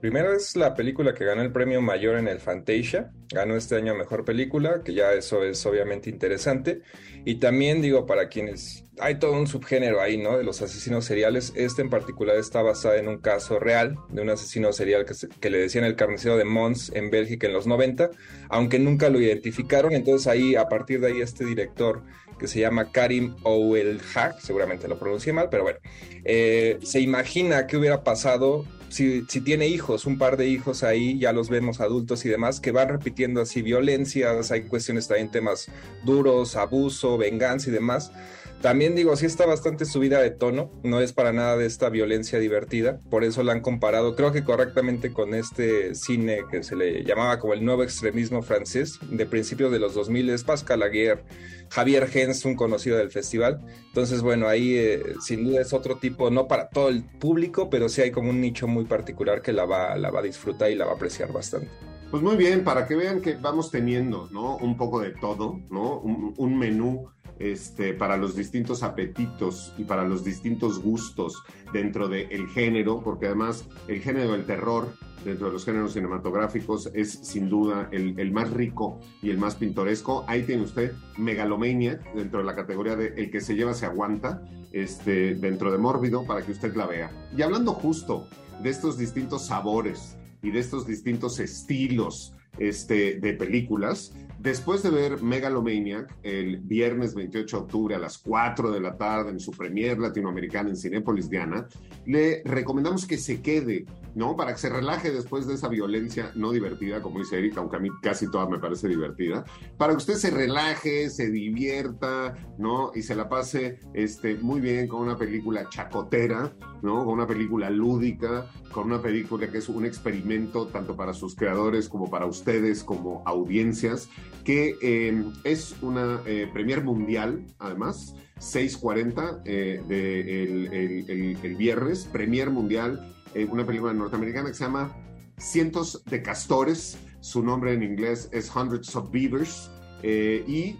Primero 0.00 0.32
es 0.32 0.54
la 0.54 0.74
película 0.74 1.12
que 1.12 1.24
ganó 1.24 1.42
el 1.42 1.50
premio 1.50 1.82
mayor 1.82 2.18
en 2.18 2.28
el 2.28 2.38
Fantasia, 2.38 3.10
ganó 3.32 3.56
este 3.56 3.74
año 3.74 3.96
Mejor 3.96 4.24
Película, 4.24 4.82
que 4.84 4.94
ya 4.94 5.12
eso 5.12 5.42
es 5.42 5.64
obviamente 5.66 6.08
interesante. 6.08 6.82
Y 7.24 7.36
también 7.36 7.82
digo, 7.82 8.06
para 8.06 8.28
quienes 8.28 8.84
hay 9.00 9.18
todo 9.18 9.32
un 9.32 9.48
subgénero 9.48 10.00
ahí, 10.00 10.16
¿no? 10.16 10.38
De 10.38 10.44
los 10.44 10.62
asesinos 10.62 11.04
seriales. 11.04 11.52
Este 11.56 11.82
en 11.82 11.90
particular 11.90 12.36
está 12.36 12.62
basado 12.62 12.94
en 12.94 13.08
un 13.08 13.18
caso 13.18 13.58
real 13.58 13.96
de 14.08 14.22
un 14.22 14.30
asesino 14.30 14.72
serial 14.72 15.04
que, 15.40 15.50
le 15.50 15.58
decían 15.58 15.84
el 15.84 15.96
carnicero 15.96 16.36
de 16.36 16.44
Mons 16.44 16.92
en 16.94 17.10
Bélgica 17.10 17.48
en 17.48 17.52
los 17.52 17.66
90, 17.66 18.10
aunque 18.50 18.78
nunca 18.78 19.10
lo 19.10 19.20
identificaron. 19.20 19.92
Entonces 19.94 20.28
ahí, 20.28 20.54
a 20.54 20.68
partir 20.68 21.00
de 21.00 21.08
ahí, 21.08 21.20
este 21.20 21.44
director 21.44 22.04
que 22.38 22.46
se 22.46 22.60
llama 22.60 22.92
Karim 22.92 23.34
Ouelhag, 23.42 24.40
seguramente 24.40 24.86
lo 24.86 24.96
pronuncié 24.96 25.32
mal, 25.32 25.48
pero 25.50 25.64
bueno, 25.64 25.80
eh, 26.24 26.78
se 26.84 27.00
imagina 27.00 27.66
qué 27.66 27.76
hubiera 27.76 28.04
pasado 28.04 28.64
si, 28.88 29.24
si, 29.28 29.40
tiene 29.40 29.66
hijos, 29.66 30.06
un 30.06 30.18
par 30.18 30.36
de 30.36 30.48
hijos 30.48 30.82
ahí, 30.82 31.18
ya 31.18 31.32
los 31.32 31.48
vemos 31.48 31.80
adultos 31.80 32.24
y 32.24 32.28
demás, 32.28 32.60
que 32.60 32.72
van 32.72 32.88
repitiendo 32.88 33.40
así 33.40 33.62
violencias, 33.62 34.50
hay 34.50 34.62
cuestiones 34.62 35.08
también 35.08 35.30
temas 35.30 35.68
duros, 36.04 36.56
abuso, 36.56 37.18
venganza 37.18 37.70
y 37.70 37.72
demás. 37.72 38.12
También 38.60 38.96
digo, 38.96 39.14
sí 39.14 39.24
está 39.24 39.46
bastante 39.46 39.84
subida 39.84 40.20
de 40.20 40.30
tono, 40.30 40.72
no 40.82 41.00
es 41.00 41.12
para 41.12 41.32
nada 41.32 41.56
de 41.56 41.64
esta 41.64 41.90
violencia 41.90 42.40
divertida, 42.40 42.98
por 43.08 43.22
eso 43.22 43.44
la 43.44 43.52
han 43.52 43.60
comparado, 43.60 44.16
creo 44.16 44.32
que 44.32 44.42
correctamente 44.42 45.12
con 45.12 45.32
este 45.32 45.94
cine 45.94 46.40
que 46.50 46.64
se 46.64 46.74
le 46.74 47.04
llamaba 47.04 47.38
como 47.38 47.52
el 47.52 47.64
nuevo 47.64 47.84
extremismo 47.84 48.42
francés, 48.42 48.98
de 49.08 49.26
principios 49.26 49.70
de 49.70 49.78
los 49.78 49.94
2000, 49.94 50.30
es 50.30 50.42
Pascal 50.42 50.82
Aguirre, 50.82 51.22
Javier 51.70 52.08
Gens, 52.08 52.44
un 52.44 52.56
conocido 52.56 52.96
del 52.96 53.10
festival. 53.10 53.60
Entonces, 53.88 54.22
bueno, 54.22 54.48
ahí 54.48 54.74
eh, 54.76 55.02
sin 55.20 55.44
duda 55.44 55.60
es 55.60 55.72
otro 55.72 55.98
tipo, 55.98 56.30
no 56.30 56.48
para 56.48 56.68
todo 56.68 56.88
el 56.88 57.04
público, 57.04 57.70
pero 57.70 57.88
sí 57.88 58.02
hay 58.02 58.10
como 58.10 58.30
un 58.30 58.40
nicho 58.40 58.66
muy 58.66 58.86
particular 58.86 59.40
que 59.40 59.52
la 59.52 59.66
va, 59.66 59.96
la 59.96 60.10
va 60.10 60.20
a 60.20 60.22
disfrutar 60.22 60.70
y 60.70 60.74
la 60.74 60.84
va 60.84 60.92
a 60.92 60.94
apreciar 60.94 61.32
bastante. 61.32 61.68
Pues 62.10 62.22
muy 62.22 62.36
bien, 62.36 62.64
para 62.64 62.86
que 62.86 62.96
vean 62.96 63.20
que 63.20 63.34
vamos 63.34 63.70
teniendo, 63.70 64.28
¿no? 64.32 64.56
Un 64.56 64.78
poco 64.78 65.00
de 65.00 65.10
todo, 65.10 65.60
¿no? 65.70 65.98
Un, 66.00 66.32
un 66.38 66.58
menú 66.58 67.10
este, 67.38 67.94
para 67.94 68.16
los 68.16 68.34
distintos 68.36 68.82
apetitos 68.82 69.72
y 69.78 69.84
para 69.84 70.04
los 70.04 70.24
distintos 70.24 70.80
gustos 70.80 71.42
dentro 71.72 72.08
del 72.08 72.48
género, 72.48 73.02
porque 73.02 73.26
además 73.26 73.66
el 73.86 74.00
género 74.00 74.32
del 74.32 74.44
terror 74.44 74.88
dentro 75.24 75.48
de 75.48 75.52
los 75.52 75.64
géneros 75.64 75.92
cinematográficos 75.92 76.90
es 76.94 77.12
sin 77.12 77.48
duda 77.48 77.88
el, 77.92 78.18
el, 78.18 78.32
más 78.32 78.50
rico 78.50 79.00
y 79.22 79.30
el 79.30 79.38
más 79.38 79.56
pintoresco. 79.56 80.24
Ahí 80.26 80.42
tiene 80.42 80.62
usted 80.62 80.92
Megalomania 81.16 82.00
dentro 82.14 82.40
de 82.40 82.44
la 82.44 82.54
categoría 82.54 82.96
de 82.96 83.14
el 83.16 83.30
que 83.30 83.40
se 83.40 83.54
lleva 83.54 83.74
se 83.74 83.86
aguanta, 83.86 84.42
este, 84.72 85.34
dentro 85.34 85.72
de 85.72 85.78
Mórbido, 85.78 86.24
para 86.24 86.42
que 86.42 86.52
usted 86.52 86.74
la 86.74 86.86
vea. 86.86 87.10
Y 87.36 87.42
hablando 87.42 87.72
justo 87.72 88.28
de 88.62 88.70
estos 88.70 88.98
distintos 88.98 89.46
sabores 89.46 90.16
y 90.42 90.50
de 90.50 90.60
estos 90.60 90.86
distintos 90.86 91.40
estilos 91.40 92.34
este, 92.58 93.18
de 93.18 93.32
películas, 93.34 94.12
Después 94.38 94.84
de 94.84 94.90
ver 94.90 95.20
Megalomaniac 95.20 96.14
el 96.22 96.58
viernes 96.58 97.12
28 97.14 97.56
de 97.56 97.62
octubre 97.64 97.94
a 97.96 97.98
las 97.98 98.18
4 98.18 98.70
de 98.70 98.80
la 98.80 98.96
tarde 98.96 99.30
en 99.30 99.40
su 99.40 99.50
premier 99.50 99.98
latinoamericana 99.98 100.68
en 100.68 100.76
Cinépolis 100.76 101.28
Diana, 101.28 101.66
le 102.06 102.42
recomendamos 102.44 103.04
que 103.04 103.18
se 103.18 103.42
quede, 103.42 103.86
¿no? 104.14 104.36
Para 104.36 104.52
que 104.52 104.58
se 104.58 104.68
relaje 104.68 105.10
después 105.10 105.46
de 105.46 105.54
esa 105.54 105.68
violencia 105.68 106.32
no 106.34 106.52
divertida, 106.52 107.02
como 107.02 107.18
dice 107.18 107.38
Erika, 107.38 107.60
aunque 107.60 107.76
a 107.76 107.80
mí 107.80 107.88
casi 108.02 108.30
toda 108.30 108.48
me 108.48 108.58
parece 108.58 108.88
divertida, 108.88 109.44
para 109.76 109.92
que 109.92 109.98
usted 109.98 110.14
se 110.14 110.30
relaje, 110.30 111.10
se 111.10 111.30
divierta, 111.30 112.34
¿no? 112.58 112.92
Y 112.94 113.02
se 113.02 113.14
la 113.14 113.28
pase 113.28 113.80
este, 113.94 114.34
muy 114.36 114.60
bien 114.60 114.88
con 114.88 115.02
una 115.02 115.16
película 115.16 115.68
chacotera, 115.68 116.52
¿no? 116.82 117.04
Con 117.04 117.14
una 117.14 117.26
película 117.26 117.70
lúdica, 117.70 118.46
con 118.72 118.86
una 118.86 119.00
película 119.00 119.50
que 119.50 119.58
es 119.58 119.68
un 119.68 119.84
experimento 119.84 120.66
tanto 120.66 120.96
para 120.96 121.12
sus 121.14 121.34
creadores 121.34 121.88
como 121.88 122.10
para 122.10 122.26
ustedes 122.26 122.84
como 122.84 123.22
audiencias 123.26 124.08
que 124.44 124.76
eh, 124.80 125.24
es 125.44 125.76
una 125.82 126.22
eh, 126.24 126.48
premier 126.50 126.82
mundial, 126.82 127.44
además, 127.58 128.14
6.40 128.40 129.42
eh, 129.44 129.82
de 129.86 130.42
el, 130.42 130.72
el, 130.72 131.38
el, 131.42 131.56
viernes, 131.56 132.08
premier 132.10 132.50
mundial, 132.50 133.14
eh, 133.34 133.46
una 133.50 133.64
película 133.64 133.92
norteamericana 133.92 134.48
que 134.48 134.54
se 134.54 134.64
llama 134.64 134.96
Cientos 135.36 136.02
de 136.06 136.22
Castores, 136.22 136.98
su 137.20 137.42
nombre 137.42 137.72
en 137.72 137.82
inglés 137.82 138.28
es 138.32 138.54
Hundreds 138.54 138.94
of 138.96 139.10
Beavers, 139.10 139.70
y 140.02 140.76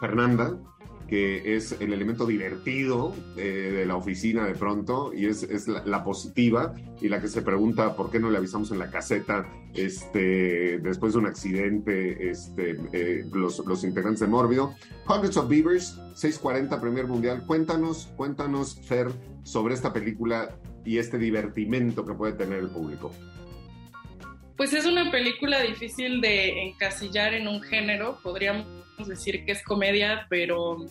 Fernanda, 0.00 0.58
que 1.10 1.56
es 1.56 1.72
el 1.80 1.92
elemento 1.92 2.24
divertido 2.24 3.12
eh, 3.36 3.72
de 3.74 3.84
la 3.84 3.96
oficina 3.96 4.46
de 4.46 4.54
pronto 4.54 5.12
y 5.12 5.26
es, 5.26 5.42
es 5.42 5.66
la, 5.66 6.04
positiva 6.04 6.72
y 7.00 7.08
la 7.08 7.20
que 7.20 7.26
se 7.26 7.42
pregunta 7.42 7.96
por 7.96 8.12
qué 8.12 8.20
no 8.20 8.30
le 8.30 8.38
avisamos 8.38 8.70
en 8.70 8.78
la 8.78 8.92
caseta 8.92 9.44
este, 9.74 10.78
después 10.78 11.14
de 11.14 11.18
un 11.18 11.26
accidente 11.26 12.30
este, 12.30 12.78
eh, 12.92 13.26
los, 13.32 13.58
los, 13.66 13.82
integrantes 13.82 14.20
de 14.20 14.28
Mórbido. 14.28 14.72
Hundreds 15.08 15.36
of 15.36 15.48
Beavers, 15.48 15.98
640 16.14 16.80
Premier 16.80 17.08
Mundial. 17.08 17.44
Cuéntanos, 17.44 18.12
cuéntanos, 18.16 18.80
Fer, 18.86 19.08
sobre 19.42 19.74
esta 19.74 19.92
película 19.92 20.60
y 20.84 20.98
este 20.98 21.18
divertimento 21.18 22.04
que 22.04 22.14
puede 22.14 22.32
tener 22.32 22.60
el 22.60 22.70
público. 22.70 23.12
Pues 24.56 24.74
es 24.74 24.84
una 24.84 25.10
película 25.10 25.62
difícil 25.62 26.20
de 26.20 26.64
encasillar 26.64 27.32
en 27.32 27.48
un 27.48 27.62
género, 27.62 28.18
podríamos 28.22 28.66
decir 29.08 29.44
que 29.44 29.52
es 29.52 29.62
comedia, 29.62 30.26
pero 30.28 30.84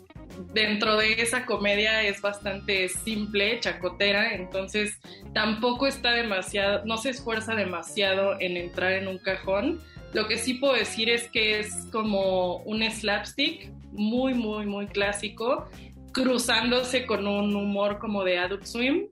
dentro 0.53 0.97
de 0.97 1.21
esa 1.21 1.45
comedia 1.45 2.03
es 2.03 2.21
bastante 2.21 2.89
simple, 2.89 3.59
chacotera, 3.59 4.33
entonces 4.33 4.99
tampoco 5.33 5.87
está 5.87 6.13
demasiado, 6.13 6.83
no 6.85 6.97
se 6.97 7.11
esfuerza 7.11 7.55
demasiado 7.55 8.39
en 8.39 8.57
entrar 8.57 8.93
en 8.93 9.07
un 9.07 9.19
cajón. 9.19 9.79
Lo 10.13 10.27
que 10.27 10.37
sí 10.37 10.55
puedo 10.55 10.73
decir 10.73 11.09
es 11.09 11.29
que 11.29 11.59
es 11.59 11.85
como 11.91 12.57
un 12.63 12.81
slapstick 12.89 13.71
muy, 13.91 14.33
muy, 14.33 14.65
muy 14.65 14.87
clásico, 14.87 15.67
cruzándose 16.11 17.05
con 17.05 17.27
un 17.27 17.55
humor 17.55 17.99
como 17.99 18.23
de 18.23 18.39
Adult 18.39 18.63
Swim. 18.63 19.07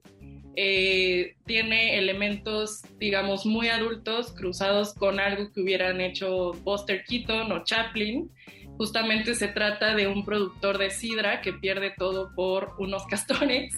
Eh, 0.60 1.36
tiene 1.46 2.00
elementos, 2.00 2.82
digamos, 2.98 3.46
muy 3.46 3.67
adultos 3.67 4.32
cruzados 4.32 4.96
con 4.96 5.20
algo 5.20 5.52
que 5.54 5.62
hubieran 5.62 6.02
hecho 6.02 6.54
Buster 6.63 7.04
Keaton 7.04 7.52
o 7.52 7.63
Chaplin. 7.63 8.32
Justamente 8.78 9.36
se 9.36 9.48
trata 9.48 9.96
de 9.96 10.08
un 10.08 10.24
productor 10.24 10.78
de 10.78 10.92
sidra 10.92 11.42
que 11.42 11.54
pierde 11.54 11.94
todo 11.98 12.34
por 12.36 12.76
unos 12.78 13.06
castores 13.08 13.74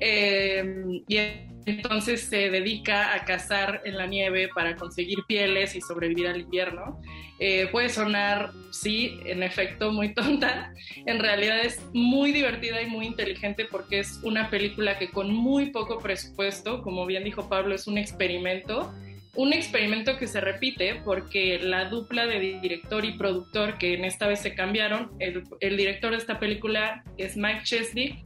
eh, 0.00 0.64
y 1.08 1.18
entonces 1.64 2.22
se 2.22 2.50
dedica 2.50 3.14
a 3.14 3.24
cazar 3.24 3.82
en 3.84 3.96
la 3.96 4.06
nieve 4.06 4.48
para 4.54 4.74
conseguir 4.76 5.20
pieles 5.26 5.76
y 5.76 5.80
sobrevivir 5.80 6.26
al 6.26 6.40
invierno. 6.40 7.00
Eh, 7.38 7.68
puede 7.70 7.88
sonar, 7.88 8.52
sí, 8.70 9.18
en 9.26 9.42
efecto, 9.42 9.92
muy 9.92 10.14
tonta. 10.14 10.72
En 11.06 11.18
realidad 11.18 11.60
es 11.64 11.80
muy 11.92 12.32
divertida 12.32 12.82
y 12.82 12.86
muy 12.86 13.06
inteligente 13.06 13.66
porque 13.70 14.00
es 14.00 14.20
una 14.22 14.50
película 14.50 14.98
que 14.98 15.10
con 15.10 15.32
muy 15.32 15.70
poco 15.70 15.98
presupuesto, 15.98 16.82
como 16.82 17.06
bien 17.06 17.24
dijo 17.24 17.48
Pablo, 17.48 17.74
es 17.74 17.86
un 17.86 17.98
experimento 17.98 18.92
un 19.34 19.52
experimento 19.52 20.18
que 20.18 20.26
se 20.26 20.40
repite 20.40 21.00
porque 21.04 21.58
la 21.58 21.86
dupla 21.86 22.26
de 22.26 22.38
director 22.60 23.04
y 23.04 23.12
productor, 23.16 23.78
que 23.78 23.94
en 23.94 24.04
esta 24.04 24.26
vez 24.26 24.40
se 24.40 24.54
cambiaron, 24.54 25.10
el, 25.20 25.76
director 25.76 26.10
de 26.10 26.18
esta 26.18 26.38
película 26.38 27.02
es 27.16 27.36
Mike 27.36 27.62
Chesney 27.64 28.22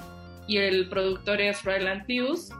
y 0.48 0.58
el 0.58 0.88
productor 0.88 1.40
es 1.40 1.64
Ryland 1.64 2.04
Hughes. 2.08 2.50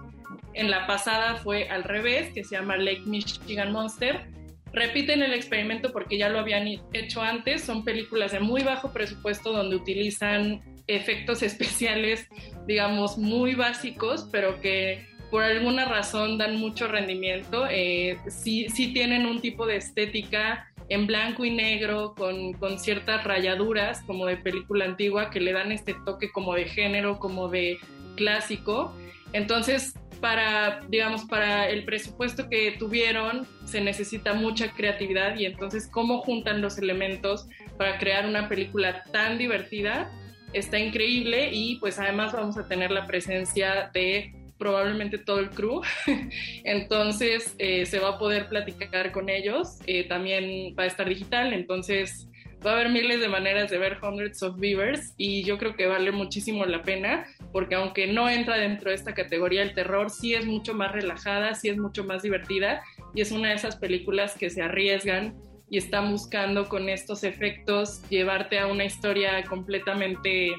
En 0.55 0.71
la 0.71 0.87
pasada 0.87 1.37
fue 1.37 1.69
al 1.69 1.83
revés, 1.83 2.33
que 2.33 2.45
se 2.45 2.57
llama 2.57 2.77
Lake 2.77 3.03
Michigan 3.05 3.73
Monster. 3.73 4.29
Repiten 4.73 5.23
el 5.23 5.35
experimento 5.35 5.93
porque 5.93 6.17
ya 6.17 6.29
lo 6.29 6.39
habían 6.39 6.69
hecho 6.93 7.23
antes. 7.23 7.63
Son 7.63 7.85
películas 7.85 8.33
de 8.33 8.41
muy 8.41 8.63
bajo 8.63 8.93
presupuesto 8.93 9.53
donde 9.53 9.77
utilizan 9.77 10.63
efectos 10.87 11.43
especiales, 11.43 12.29
digamos, 12.67 13.19
muy 13.19 13.55
básicos, 13.55 14.29
pero 14.31 14.61
que 14.61 15.16
por 15.37 15.45
alguna 15.45 15.85
razón 15.85 16.39
dan 16.39 16.57
mucho 16.57 16.89
rendimiento. 16.89 17.67
Eh, 17.69 18.19
sí, 18.27 18.71
sí 18.71 18.95
tienen 18.95 19.27
un 19.27 19.43
tipo 19.43 19.67
de 19.67 19.77
estética 19.77 20.73
en 20.89 21.07
blanco 21.07 21.45
y 21.45 21.51
negro, 21.51 22.15
con, 22.17 22.55
con, 22.55 22.79
ciertas 22.79 23.23
rayaduras 23.23 24.01
como 24.05 24.25
de 24.25 24.39
película 24.39 24.87
antigua 24.87 25.29
que 25.29 25.41
le 25.41 25.53
dan 25.53 25.73
este 25.73 25.95
toque 26.07 26.33
como 26.33 26.55
de 26.55 26.65
género, 26.65 27.19
como 27.19 27.51
de 27.51 27.77
clásico. 28.17 28.97
Entonces, 29.35 29.93
para, 30.23 30.81
digamos, 30.89 31.27
para 31.27 31.69
el 31.69 31.85
presupuesto 31.85 32.49
que 32.49 32.75
tuvieron, 32.79 33.47
se 33.67 33.83
necesita 33.83 34.33
mucha 34.33 34.73
creatividad 34.73 35.37
y 35.39 35.45
entonces 35.45 35.87
cómo 35.87 36.23
juntan 36.23 36.63
los 36.63 36.79
elementos 36.79 37.47
para 37.77 37.99
crear 37.99 38.25
una 38.25 38.49
película 38.49 39.03
tan 39.13 39.37
divertida 39.37 40.11
está 40.55 40.79
increíble 40.79 41.51
y 41.53 41.77
pues 41.77 41.99
además 41.99 42.33
vamos 42.33 42.57
a 42.57 42.67
tener 42.67 42.91
la 42.91 43.07
presencia 43.07 43.91
de 43.93 44.33
probablemente 44.59 45.19
todo 45.19 45.41
el 45.41 45.51
crew. 45.51 45.83
entonces 46.65 47.55
eh, 47.59 47.87
se 47.87 47.99
va 47.99 48.11
a 48.11 48.19
poder 48.19 48.49
platicar 48.49 49.13
con 49.13 49.29
ellos. 49.29 49.79
Eh, 49.87 50.05
también 50.05 50.75
va 50.79 50.85
a 50.85 50.87
estar 50.87 51.09
digital, 51.09 51.53
entonces 51.53 52.29
va 52.65 52.73
a 52.73 52.75
haber 52.75 52.89
miles 52.91 53.21
de 53.21 53.29
maneras 53.29 53.71
de 53.71 53.79
ver 53.79 53.99
Hundreds 54.03 54.43
of 54.43 54.59
Beavers 54.59 55.15
y 55.17 55.45
yo 55.45 55.59
creo 55.59 55.77
que 55.77 55.87
vale 55.87 56.11
muchísimo 56.11 56.65
la 56.65 56.83
pena 56.83 57.27
porque 57.53 57.75
aunque 57.75 58.07
no 58.07 58.29
entra 58.29 58.57
dentro 58.57 58.91
de 58.91 58.97
esta 58.97 59.15
categoría 59.15 59.63
el 59.63 59.75
terror, 59.75 60.11
sí 60.11 60.35
es 60.35 60.47
mucho 60.47 60.75
más 60.75 60.93
relajada, 60.93 61.55
sí 61.55 61.69
es 61.69 61.77
mucho 61.77 62.05
más 62.05 62.23
divertida 62.23 62.83
y 63.15 63.21
es 63.21 63.31
una 63.31 63.51
de 63.51 63.55
esas 63.55 63.77
películas 63.77 64.37
que 64.37 64.51
se 64.51 64.63
arriesgan 64.63 65.37
y 65.69 65.79
están 65.79 66.11
buscando 66.11 66.69
con 66.69 66.89
estos 66.89 67.25
efectos 67.25 68.03
llevarte 68.09 68.59
a 68.59 68.67
una 68.67 68.85
historia 68.85 69.43
completamente 69.45 70.55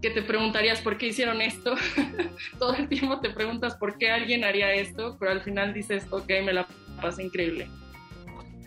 que 0.00 0.10
te 0.10 0.22
preguntarías 0.22 0.80
por 0.80 0.98
qué 0.98 1.08
hicieron 1.08 1.40
esto. 1.40 1.74
Todo 2.58 2.74
el 2.74 2.88
tiempo 2.88 3.20
te 3.20 3.30
preguntas 3.30 3.76
por 3.76 3.98
qué 3.98 4.10
alguien 4.10 4.44
haría 4.44 4.72
esto, 4.72 5.16
pero 5.18 5.32
al 5.32 5.42
final 5.42 5.74
dices, 5.74 6.06
ok, 6.10 6.28
me 6.44 6.52
la 6.52 6.66
pasé 7.00 7.24
increíble. 7.24 7.68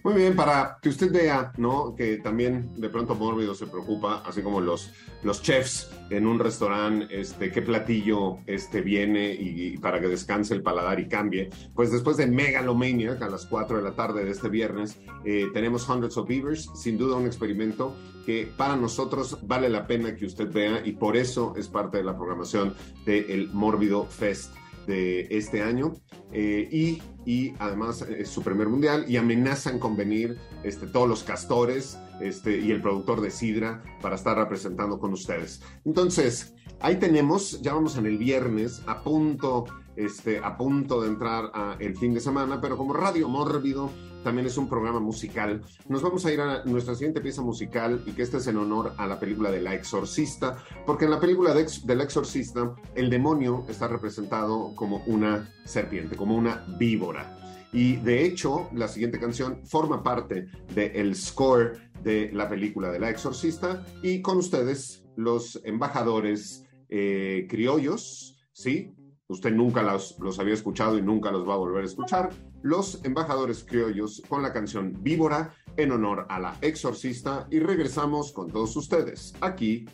Muy 0.03 0.15
bien, 0.15 0.35
para 0.35 0.79
que 0.81 0.89
usted 0.89 1.11
vea, 1.11 1.53
¿no? 1.57 1.95
Que 1.95 2.17
también 2.17 2.73
de 2.75 2.89
pronto 2.89 3.13
Mórbido 3.13 3.53
se 3.53 3.67
preocupa, 3.67 4.23
así 4.25 4.41
como 4.41 4.59
los, 4.59 4.91
los 5.21 5.43
chefs 5.43 5.91
en 6.09 6.25
un 6.25 6.39
restaurante, 6.39 7.07
este, 7.11 7.51
qué 7.51 7.61
platillo 7.61 8.39
este, 8.47 8.81
viene 8.81 9.31
y, 9.31 9.77
para 9.77 10.01
que 10.01 10.07
descanse 10.07 10.55
el 10.55 10.63
paladar 10.63 10.99
y 10.99 11.07
cambie. 11.07 11.51
Pues 11.75 11.91
después 11.91 12.17
de 12.17 12.25
Megalomaniac 12.25 13.21
a 13.21 13.29
las 13.29 13.45
4 13.45 13.77
de 13.77 13.83
la 13.83 13.91
tarde 13.91 14.25
de 14.25 14.31
este 14.31 14.49
viernes, 14.49 14.99
eh, 15.23 15.45
tenemos 15.53 15.87
Hundreds 15.87 16.17
of 16.17 16.27
Beavers, 16.27 16.67
sin 16.73 16.97
duda 16.97 17.17
un 17.17 17.27
experimento 17.27 17.95
que 18.25 18.51
para 18.57 18.75
nosotros 18.75 19.37
vale 19.43 19.69
la 19.69 19.87
pena 19.87 20.15
que 20.15 20.25
usted 20.25 20.51
vea 20.51 20.81
y 20.85 20.93
por 20.93 21.17
eso 21.17 21.53
es 21.57 21.67
parte 21.67 21.97
de 21.97 22.03
la 22.03 22.15
programación 22.15 22.73
del 23.05 23.49
Mórbido 23.53 24.05
Fest 24.05 24.53
de 24.87 25.27
este 25.29 25.61
año 25.61 25.93
eh, 26.31 26.67
y, 26.71 27.01
y, 27.25 27.53
además 27.59 28.01
es 28.01 28.29
su 28.29 28.41
primer 28.41 28.67
mundial 28.67 29.05
y 29.07 29.17
amenazan 29.17 29.79
con 29.79 29.95
venir 29.95 30.37
este, 30.63 30.87
todos 30.87 31.07
los 31.07 31.23
castores 31.23 31.99
este, 32.21 32.57
y 32.59 32.71
el 32.71 32.81
productor 32.81 33.21
de 33.21 33.31
Sidra 33.31 33.83
para 34.01 34.15
estar 34.15 34.37
representando 34.37 34.97
con 34.99 35.13
ustedes. 35.13 35.61
Entonces, 35.85 36.55
ahí 36.79 36.97
tenemos, 36.97 37.61
ya 37.61 37.73
vamos 37.73 37.97
en 37.97 38.05
el 38.05 38.17
viernes, 38.17 38.81
a 38.87 39.03
punto, 39.03 39.65
este, 39.95 40.39
a 40.39 40.57
punto 40.57 41.01
de 41.01 41.09
entrar 41.09 41.51
a 41.53 41.75
el 41.79 41.97
fin 41.97 42.13
de 42.13 42.19
semana, 42.21 42.61
pero 42.61 42.77
como 42.77 42.93
Radio 42.93 43.27
Mórbido 43.27 43.89
también 44.23 44.47
es 44.47 44.57
un 44.57 44.69
programa 44.69 44.99
musical. 44.99 45.61
Nos 45.87 46.01
vamos 46.01 46.25
a 46.25 46.31
ir 46.31 46.41
a 46.41 46.63
nuestra 46.65 46.95
siguiente 46.95 47.21
pieza 47.21 47.41
musical 47.41 48.03
y 48.05 48.11
que 48.11 48.21
este 48.23 48.37
es 48.37 48.47
en 48.47 48.57
honor 48.57 48.93
a 48.97 49.07
la 49.07 49.19
película 49.19 49.51
de 49.51 49.61
La 49.61 49.73
Exorcista, 49.73 50.57
porque 50.85 51.05
en 51.05 51.11
la 51.11 51.19
película 51.19 51.53
de, 51.53 51.67
de 51.83 51.95
La 51.95 52.03
Exorcista 52.03 52.75
el 52.95 53.09
demonio 53.09 53.65
está 53.69 53.87
representado 53.87 54.73
como 54.75 55.03
una 55.07 55.49
serpiente, 55.65 56.15
como 56.15 56.35
una 56.35 56.65
víbora. 56.77 57.37
Y 57.73 57.95
de 57.97 58.25
hecho, 58.25 58.69
la 58.73 58.87
siguiente 58.87 59.19
canción 59.19 59.65
forma 59.65 60.03
parte 60.03 60.47
del 60.75 61.15
score 61.15 61.77
de 62.03 62.29
la 62.33 62.49
película 62.49 62.91
de 62.91 62.99
La 62.99 63.09
Exorcista 63.09 63.85
y 64.03 64.21
con 64.21 64.37
ustedes 64.37 65.05
los 65.15 65.61
embajadores 65.63 66.65
eh, 66.89 67.47
criollos, 67.49 68.37
¿sí? 68.51 68.93
Usted 69.27 69.53
nunca 69.53 69.81
los, 69.81 70.19
los 70.19 70.39
había 70.39 70.53
escuchado 70.53 70.97
y 70.97 71.01
nunca 71.01 71.31
los 71.31 71.47
va 71.47 71.53
a 71.53 71.57
volver 71.57 71.83
a 71.83 71.87
escuchar 71.87 72.31
los 72.61 73.03
embajadores 73.03 73.63
criollos 73.63 74.21
con 74.27 74.41
la 74.41 74.53
canción 74.53 74.97
Víbora 75.01 75.53
en 75.77 75.91
honor 75.91 76.25
a 76.29 76.39
la 76.39 76.57
exorcista 76.61 77.47
y 77.49 77.59
regresamos 77.59 78.31
con 78.31 78.51
todos 78.51 78.75
ustedes 78.75 79.33
aquí 79.41 79.85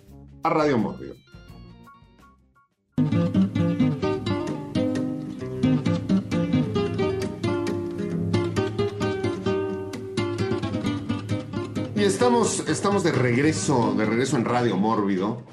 a 0.44 0.50
Radio 0.50 0.78
Mórbido. 0.78 1.16
Y 11.96 12.04
estamos, 12.04 12.68
estamos 12.70 13.04
de 13.04 13.12
regreso, 13.12 13.96
de 13.98 14.06
regreso 14.06 14.38
en 14.38 14.46
Radio 14.46 14.78
Mórbido, 14.78 15.44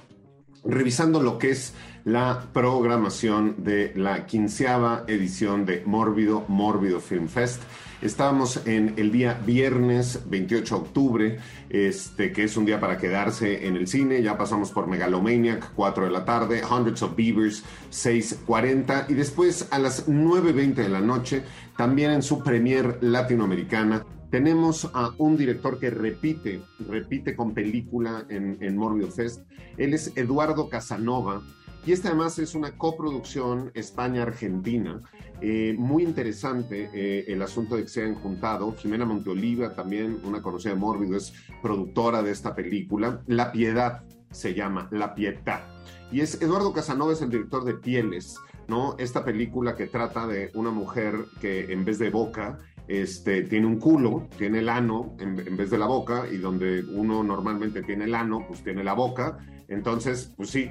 revisando 0.64 1.22
lo 1.22 1.38
que 1.38 1.50
es 1.50 1.74
la 2.04 2.48
programación 2.52 3.64
de 3.64 3.92
la 3.96 4.26
quinceava 4.26 5.04
edición 5.06 5.64
de 5.64 5.82
Mórbido, 5.86 6.44
Mórbido 6.48 7.00
Film 7.00 7.28
Fest. 7.28 7.62
Estábamos 8.02 8.66
en 8.66 8.92
el 8.98 9.10
día 9.10 9.40
viernes 9.46 10.20
28 10.26 10.74
de 10.74 10.80
octubre, 10.80 11.38
este, 11.70 12.32
que 12.32 12.44
es 12.44 12.56
un 12.58 12.66
día 12.66 12.78
para 12.78 12.98
quedarse 12.98 13.66
en 13.66 13.76
el 13.76 13.88
cine. 13.88 14.22
Ya 14.22 14.36
pasamos 14.36 14.70
por 14.70 14.86
Megalomaniac, 14.86 15.72
4 15.74 16.04
de 16.04 16.10
la 16.10 16.26
tarde, 16.26 16.62
Hundreds 16.70 17.02
of 17.02 17.16
Beavers, 17.16 17.64
6.40 17.90 19.06
y 19.08 19.14
después 19.14 19.68
a 19.70 19.78
las 19.78 20.06
9.20 20.06 20.74
de 20.74 20.88
la 20.90 21.00
noche, 21.00 21.44
también 21.78 22.10
en 22.10 22.22
su 22.22 22.42
premier 22.42 22.98
latinoamericana, 23.00 24.04
tenemos 24.34 24.90
a 24.94 25.12
un 25.18 25.36
director 25.36 25.78
que 25.78 25.90
repite, 25.90 26.60
repite 26.88 27.36
con 27.36 27.54
película 27.54 28.26
en, 28.28 28.58
en 28.60 29.12
Fest. 29.12 29.42
Él 29.76 29.94
es 29.94 30.10
Eduardo 30.16 30.68
Casanova. 30.68 31.40
Y 31.86 31.92
esta 31.92 32.08
además 32.08 32.40
es 32.40 32.56
una 32.56 32.76
coproducción 32.76 33.70
España-Argentina. 33.74 35.00
Eh, 35.40 35.76
muy 35.78 36.02
interesante 36.02 36.90
eh, 36.92 37.26
el 37.28 37.42
asunto 37.42 37.76
de 37.76 37.82
que 37.82 37.88
se 37.88 38.02
hayan 38.02 38.16
juntado. 38.16 38.74
Jimena 38.76 39.04
Monteoliva, 39.04 39.72
también 39.72 40.18
una 40.24 40.42
conocida 40.42 40.72
de 40.72 40.80
Mórbido, 40.80 41.16
es 41.16 41.32
productora 41.62 42.20
de 42.20 42.32
esta 42.32 42.56
película. 42.56 43.22
La 43.28 43.52
Piedad 43.52 44.02
se 44.32 44.52
llama, 44.52 44.88
La 44.90 45.14
Pietà. 45.14 45.62
Y 46.10 46.22
es 46.22 46.42
Eduardo 46.42 46.72
Casanova, 46.72 47.12
es 47.12 47.22
el 47.22 47.30
director 47.30 47.64
de 47.64 47.74
Pieles, 47.74 48.36
¿no? 48.66 48.96
Esta 48.98 49.24
película 49.24 49.76
que 49.76 49.86
trata 49.86 50.26
de 50.26 50.50
una 50.54 50.72
mujer 50.72 51.26
que 51.40 51.72
en 51.72 51.84
vez 51.84 52.00
de 52.00 52.10
boca 52.10 52.58
este, 52.88 53.42
tiene 53.42 53.66
un 53.66 53.78
culo, 53.78 54.28
tiene 54.36 54.58
el 54.58 54.68
ano 54.68 55.14
en, 55.18 55.56
vez 55.56 55.70
de 55.70 55.78
la 55.78 55.86
boca, 55.86 56.26
y 56.30 56.36
donde 56.36 56.82
uno 56.82 57.22
normalmente 57.22 57.82
tiene 57.82 58.04
el 58.04 58.14
ano, 58.14 58.44
pues 58.46 58.62
tiene 58.62 58.84
la 58.84 58.94
boca. 58.94 59.38
Entonces, 59.68 60.32
pues 60.36 60.50
sí, 60.50 60.70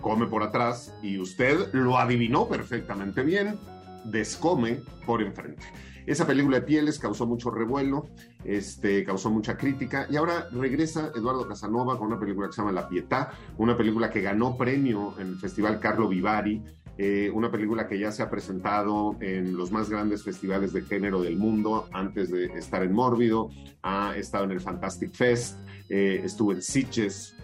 come 0.00 0.26
por 0.26 0.42
atrás 0.42 0.94
y 1.02 1.18
usted 1.18 1.72
lo 1.72 1.98
adivinó 1.98 2.46
perfectamente 2.46 3.22
bien, 3.22 3.58
descome 4.04 4.80
por 5.06 5.22
enfrente. 5.22 5.62
Esa 6.06 6.26
película 6.26 6.60
de 6.60 6.66
pieles 6.66 6.98
causó 6.98 7.26
mucho 7.26 7.50
revuelo, 7.50 8.08
este, 8.44 9.02
causó 9.04 9.30
mucha 9.30 9.56
crítica 9.56 10.06
y 10.10 10.16
ahora 10.16 10.48
regresa 10.52 11.10
Eduardo 11.14 11.48
Casanova 11.48 11.96
con 11.96 12.08
una 12.08 12.20
película 12.20 12.48
que 12.48 12.52
se 12.52 12.60
llama 12.60 12.72
La 12.72 12.86
Pietà, 12.86 13.30
una 13.56 13.74
película 13.74 14.10
que 14.10 14.20
ganó 14.20 14.58
premio 14.58 15.14
en 15.18 15.28
el 15.28 15.36
Festival 15.36 15.80
Carlo 15.80 16.06
Vivari, 16.06 16.62
eh, 16.96 17.30
una 17.34 17.50
película 17.50 17.88
que 17.88 17.98
ya 17.98 18.12
se 18.12 18.22
ha 18.22 18.30
presentado 18.30 19.16
en 19.20 19.56
los 19.56 19.72
más 19.72 19.90
grandes 19.90 20.22
festivales 20.22 20.72
de 20.72 20.82
género 20.82 21.22
del 21.22 21.36
mundo 21.36 21.88
antes 21.92 22.30
de 22.30 22.46
estar 22.56 22.84
en 22.84 22.92
Mórbido, 22.92 23.50
ha 23.82 24.16
estado 24.16 24.44
en 24.44 24.52
el 24.52 24.60
Fantastic 24.60 25.12
Fest, 25.12 25.58
eh, 25.88 26.20
estuvo 26.22 26.52
en 26.52 26.62
Sitges, 26.62 27.34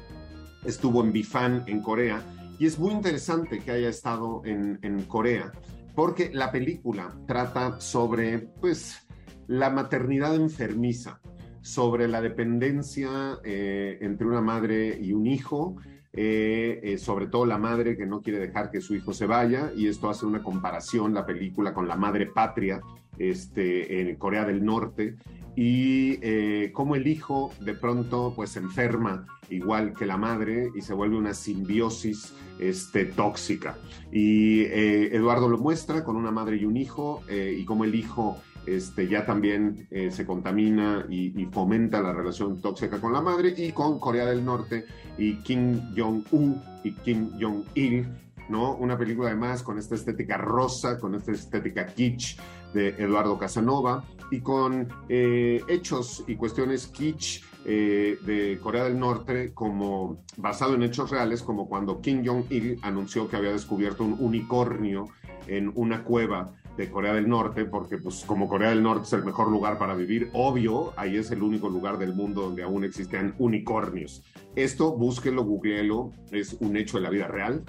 estuvo 0.64 1.02
en 1.02 1.12
Bifan 1.12 1.64
en 1.66 1.82
Corea 1.82 2.22
y 2.60 2.66
es 2.66 2.78
muy 2.78 2.92
interesante 2.92 3.58
que 3.58 3.72
haya 3.72 3.88
estado 3.88 4.42
en, 4.44 4.78
Corea 5.08 5.50
porque 5.96 6.30
la 6.32 6.52
película 6.52 7.12
trata 7.26 7.80
sobre 7.80 8.38
pues 8.38 9.04
la 9.48 9.70
maternidad 9.70 10.36
enfermiza, 10.36 11.20
sobre 11.60 12.06
la 12.06 12.20
dependencia 12.20 13.38
eh, 13.42 13.98
entre 14.00 14.26
una 14.28 14.40
madre 14.40 14.96
y 15.00 15.12
un 15.12 15.26
hijo, 15.26 15.76
eh, 16.12 16.80
eh, 16.82 16.98
sobre 16.98 17.28
todo 17.28 17.46
la 17.46 17.56
madre 17.56 17.96
que 17.96 18.04
no 18.04 18.20
quiere 18.20 18.40
dejar 18.40 18.72
que 18.72 18.80
su 18.80 18.96
hijo 18.96 19.12
se 19.12 19.26
vaya, 19.26 19.70
y 19.76 19.86
esto 19.86 20.10
hace 20.10 20.26
una 20.26 20.42
comparación, 20.42 21.14
la 21.14 21.24
película, 21.24 21.72
con 21.72 21.86
la 21.86 21.96
madre 21.96 22.26
patria 22.26 22.80
este, 23.18 24.00
en 24.00 24.16
Corea 24.16 24.44
del 24.44 24.64
Norte 24.64 25.16
y 25.54 26.18
eh, 26.22 26.70
cómo 26.72 26.96
el 26.96 27.06
hijo 27.06 27.52
de 27.60 27.74
pronto 27.74 28.32
pues 28.34 28.56
enferma 28.56 29.26
igual 29.50 29.92
que 29.92 30.06
la 30.06 30.16
madre 30.16 30.70
y 30.74 30.80
se 30.80 30.94
vuelve 30.94 31.16
una 31.16 31.34
simbiosis 31.34 32.34
este, 32.58 33.04
tóxica. 33.04 33.76
Y 34.12 34.62
Eduardo 34.62 35.48
lo 35.48 35.58
muestra 35.58 36.04
con 36.04 36.16
una 36.16 36.30
madre 36.30 36.56
y 36.56 36.64
un 36.64 36.76
hijo 36.76 37.22
y 37.28 37.64
cómo 37.64 37.84
el 37.84 37.94
hijo 37.94 38.40
este, 38.66 39.08
ya 39.08 39.24
también 39.24 39.86
eh, 39.90 40.10
se 40.10 40.26
contamina 40.26 41.06
y, 41.08 41.46
fomenta 41.46 42.00
la 42.00 42.12
relación 42.12 42.60
tóxica 42.60 43.00
con 43.00 43.12
la 43.12 43.20
madre 43.20 43.54
y 43.56 43.72
con 43.72 43.98
Corea 43.98 44.26
del 44.26 44.44
Norte 44.44 44.84
y 45.18 45.36
Kim 45.42 45.94
Jong-un 45.96 46.62
y 46.84 46.92
Kim 46.92 47.30
Jong-il, 47.40 48.06
¿no? 48.48 48.76
Una 48.76 48.96
película 48.96 49.28
además 49.28 49.62
con 49.62 49.78
esta 49.78 49.94
estética 49.94 50.36
rosa, 50.36 50.98
con 50.98 51.14
esta 51.14 51.32
estética 51.32 51.86
kitsch 51.86 52.38
de 52.72 52.88
Eduardo 52.98 53.38
Casanova 53.38 54.04
y 54.30 54.40
con 54.40 54.88
eh, 55.08 55.62
hechos 55.68 56.24
y 56.26 56.36
cuestiones 56.36 56.86
kitsch 56.86 57.42
eh, 57.64 58.16
de 58.22 58.58
Corea 58.62 58.84
del 58.84 58.98
Norte 58.98 59.52
como 59.52 60.24
basado 60.36 60.74
en 60.74 60.82
hechos 60.82 61.10
reales, 61.10 61.42
como 61.42 61.68
cuando 61.68 62.00
Kim 62.00 62.24
Jong-il 62.24 62.78
anunció 62.82 63.28
que 63.28 63.36
había 63.36 63.52
descubierto 63.52 64.04
un 64.04 64.16
unicornio 64.18 65.08
en 65.46 65.72
una 65.74 66.04
cueva 66.04 66.54
de 66.80 66.90
Corea 66.90 67.12
del 67.12 67.28
Norte, 67.28 67.66
porque 67.66 67.98
pues 67.98 68.24
como 68.24 68.48
Corea 68.48 68.70
del 68.70 68.82
Norte 68.82 69.04
es 69.04 69.12
el 69.12 69.22
mejor 69.22 69.50
lugar 69.50 69.78
para 69.78 69.94
vivir, 69.94 70.30
obvio, 70.32 70.94
ahí 70.96 71.16
es 71.16 71.30
el 71.30 71.42
único 71.42 71.68
lugar 71.68 71.98
del 71.98 72.14
mundo 72.14 72.40
donde 72.40 72.62
aún 72.62 72.84
existen 72.84 73.34
unicornios. 73.38 74.22
Esto, 74.56 74.96
búsquelo, 74.96 75.44
googleelo, 75.44 76.10
es 76.32 76.54
un 76.54 76.76
hecho 76.78 76.96
de 76.96 77.02
la 77.02 77.10
vida 77.10 77.28
real. 77.28 77.64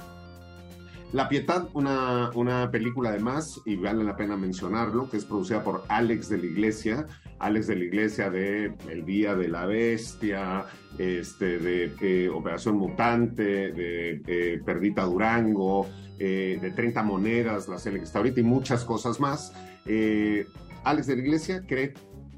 La 1.13 1.27
Pietad, 1.27 1.67
una, 1.73 2.31
una 2.35 2.71
película 2.71 3.09
además, 3.09 3.59
y 3.65 3.75
vale 3.75 4.03
la 4.03 4.15
pena 4.15 4.37
mencionarlo, 4.37 5.09
que 5.09 5.17
es 5.17 5.25
producida 5.25 5.61
por 5.61 5.83
Alex 5.89 6.29
de 6.29 6.37
la 6.37 6.45
Iglesia, 6.45 7.05
Alex 7.39 7.67
de 7.67 7.75
la 7.75 7.83
Iglesia 7.83 8.29
de 8.29 8.73
El 8.89 9.03
Día 9.03 9.35
de 9.35 9.49
la 9.49 9.65
Bestia, 9.65 10.65
este, 10.97 11.59
de 11.59 11.93
eh, 11.99 12.29
Operación 12.29 12.77
Mutante, 12.77 13.73
de 13.73 14.61
Perdita 14.65 15.03
Durango, 15.03 15.87
eh, 16.23 16.59
de 16.61 16.69
30 16.69 17.01
Monedas, 17.01 17.67
la 17.67 17.79
serie 17.79 17.97
que 17.97 18.05
está 18.05 18.19
ahorita, 18.19 18.39
y 18.39 18.43
muchas 18.43 18.85
cosas 18.85 19.19
más. 19.19 19.53
Eh, 19.87 20.45
Alex 20.83 21.07
de 21.07 21.15
la 21.15 21.21
Iglesia 21.23 21.63
cree 21.67 21.95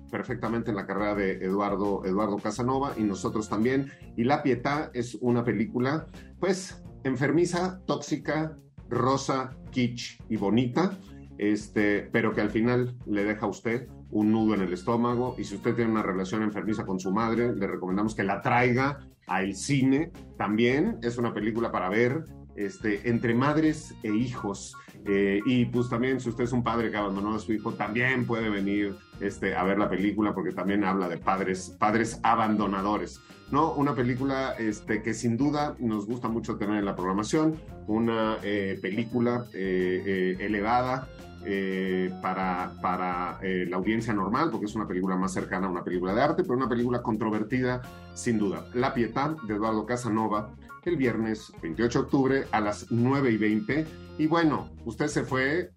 perfectamente 0.10 0.70
en 0.70 0.78
la 0.78 0.86
carrera 0.86 1.16
de 1.16 1.34
Eduardo, 1.46 2.06
Eduardo 2.06 2.38
Casanova 2.38 2.94
y 2.98 3.04
nosotros 3.04 3.50
también. 3.50 3.92
Y 4.16 4.24
La 4.24 4.42
Pietà 4.42 4.90
es 4.94 5.16
una 5.16 5.44
película, 5.44 6.08
pues, 6.40 6.82
enfermiza, 7.04 7.82
tóxica, 7.86 8.58
rosa, 8.94 9.52
kitsch 9.72 10.22
y 10.30 10.38
bonita, 10.38 10.98
este, 11.38 12.10
pero 12.12 12.34
que 12.34 12.42
al 12.42 12.52
final 12.52 12.96
le 13.06 13.24
deja 13.24 13.46
a 13.46 13.50
usted 13.50 13.88
un 14.12 14.32
nudo 14.32 14.54
en 14.54 14.62
el 14.62 14.74
estómago 14.74 15.36
y 15.38 15.44
si 15.44 15.56
usted 15.56 15.76
tiene 15.76 15.92
una 15.92 16.04
relación 16.04 16.44
enfermiza 16.44 16.86
con 16.86 17.00
su 17.00 17.12
madre, 17.12 17.54
le 17.56 17.68
recomendamos 17.68 18.14
que 18.16 18.24
la 18.24 18.42
traiga 18.42 19.00
al 19.28 19.56
cine. 19.56 20.12
También 20.38 21.00
es 21.02 21.18
una 21.18 21.34
película 21.34 21.72
para 21.72 21.90
ver 21.90 22.26
este, 22.56 23.10
entre 23.10 23.34
madres 23.34 23.96
e 24.04 24.14
hijos. 24.16 24.76
Eh, 25.06 25.42
y 25.46 25.66
pues 25.66 25.90
también 25.90 26.20
si 26.20 26.30
usted 26.30 26.46
es 26.46 26.54
un 26.54 26.64
padre 26.64 26.92
que 26.92 26.98
abandonó 26.98 27.36
a 27.36 27.40
su 27.40 27.52
hijo, 27.54 27.74
también 27.74 28.26
puede 28.26 28.50
venir 28.50 28.96
este, 29.26 29.56
a 29.56 29.64
ver 29.64 29.78
la 29.78 29.90
película 29.90 30.34
porque 30.34 30.52
también 30.52 30.84
habla 30.84 31.08
de 31.08 31.18
padres, 31.18 31.76
padres 31.80 32.20
abandonadores. 32.24 33.20
¿no? 33.52 33.74
Una 33.74 33.94
película 33.94 34.56
este, 34.58 35.04
que 35.04 35.14
sin 35.14 35.38
duda 35.38 35.76
nos 35.80 36.06
gusta 36.08 36.28
mucho 36.28 36.58
tener 36.58 36.78
en 36.78 36.86
la 36.86 36.96
programación, 36.96 37.56
una 37.88 38.38
eh, 38.42 38.80
película 38.82 39.46
eh, 39.54 40.04
eh, 40.06 40.46
elevada, 40.46 41.08
eh, 41.46 42.10
para, 42.22 42.74
para 42.82 43.38
eh, 43.42 43.66
la 43.68 43.76
audiencia 43.76 44.14
normal, 44.14 44.50
porque 44.50 44.66
es 44.66 44.76
una 44.76 44.88
película 44.88 45.18
más 45.18 45.34
cercana 45.34 45.68
a 45.68 45.70
una 45.70 45.84
película 45.84 46.14
de 46.14 46.22
arte, 46.22 46.44
pero 46.44 46.56
una 46.56 46.70
película 46.70 47.02
controvertida 47.02 47.82
sin 48.14 48.40
duda. 48.40 48.66
La 48.74 48.94
Pietà 48.94 49.36
de 49.46 49.56
Eduardo 49.56 49.86
Casanova, 49.86 50.52
el 50.86 50.96
viernes 50.96 51.52
28 51.62 52.00
de 52.00 52.06
octubre 52.06 52.44
a 52.52 52.62
las 52.62 52.90
9 52.92 53.32
y 53.32 53.38
20. 53.38 53.86
Y 54.20 54.28
bueno, 54.28 54.70
usted 54.86 55.08
se 55.08 55.24
fue 55.24 55.72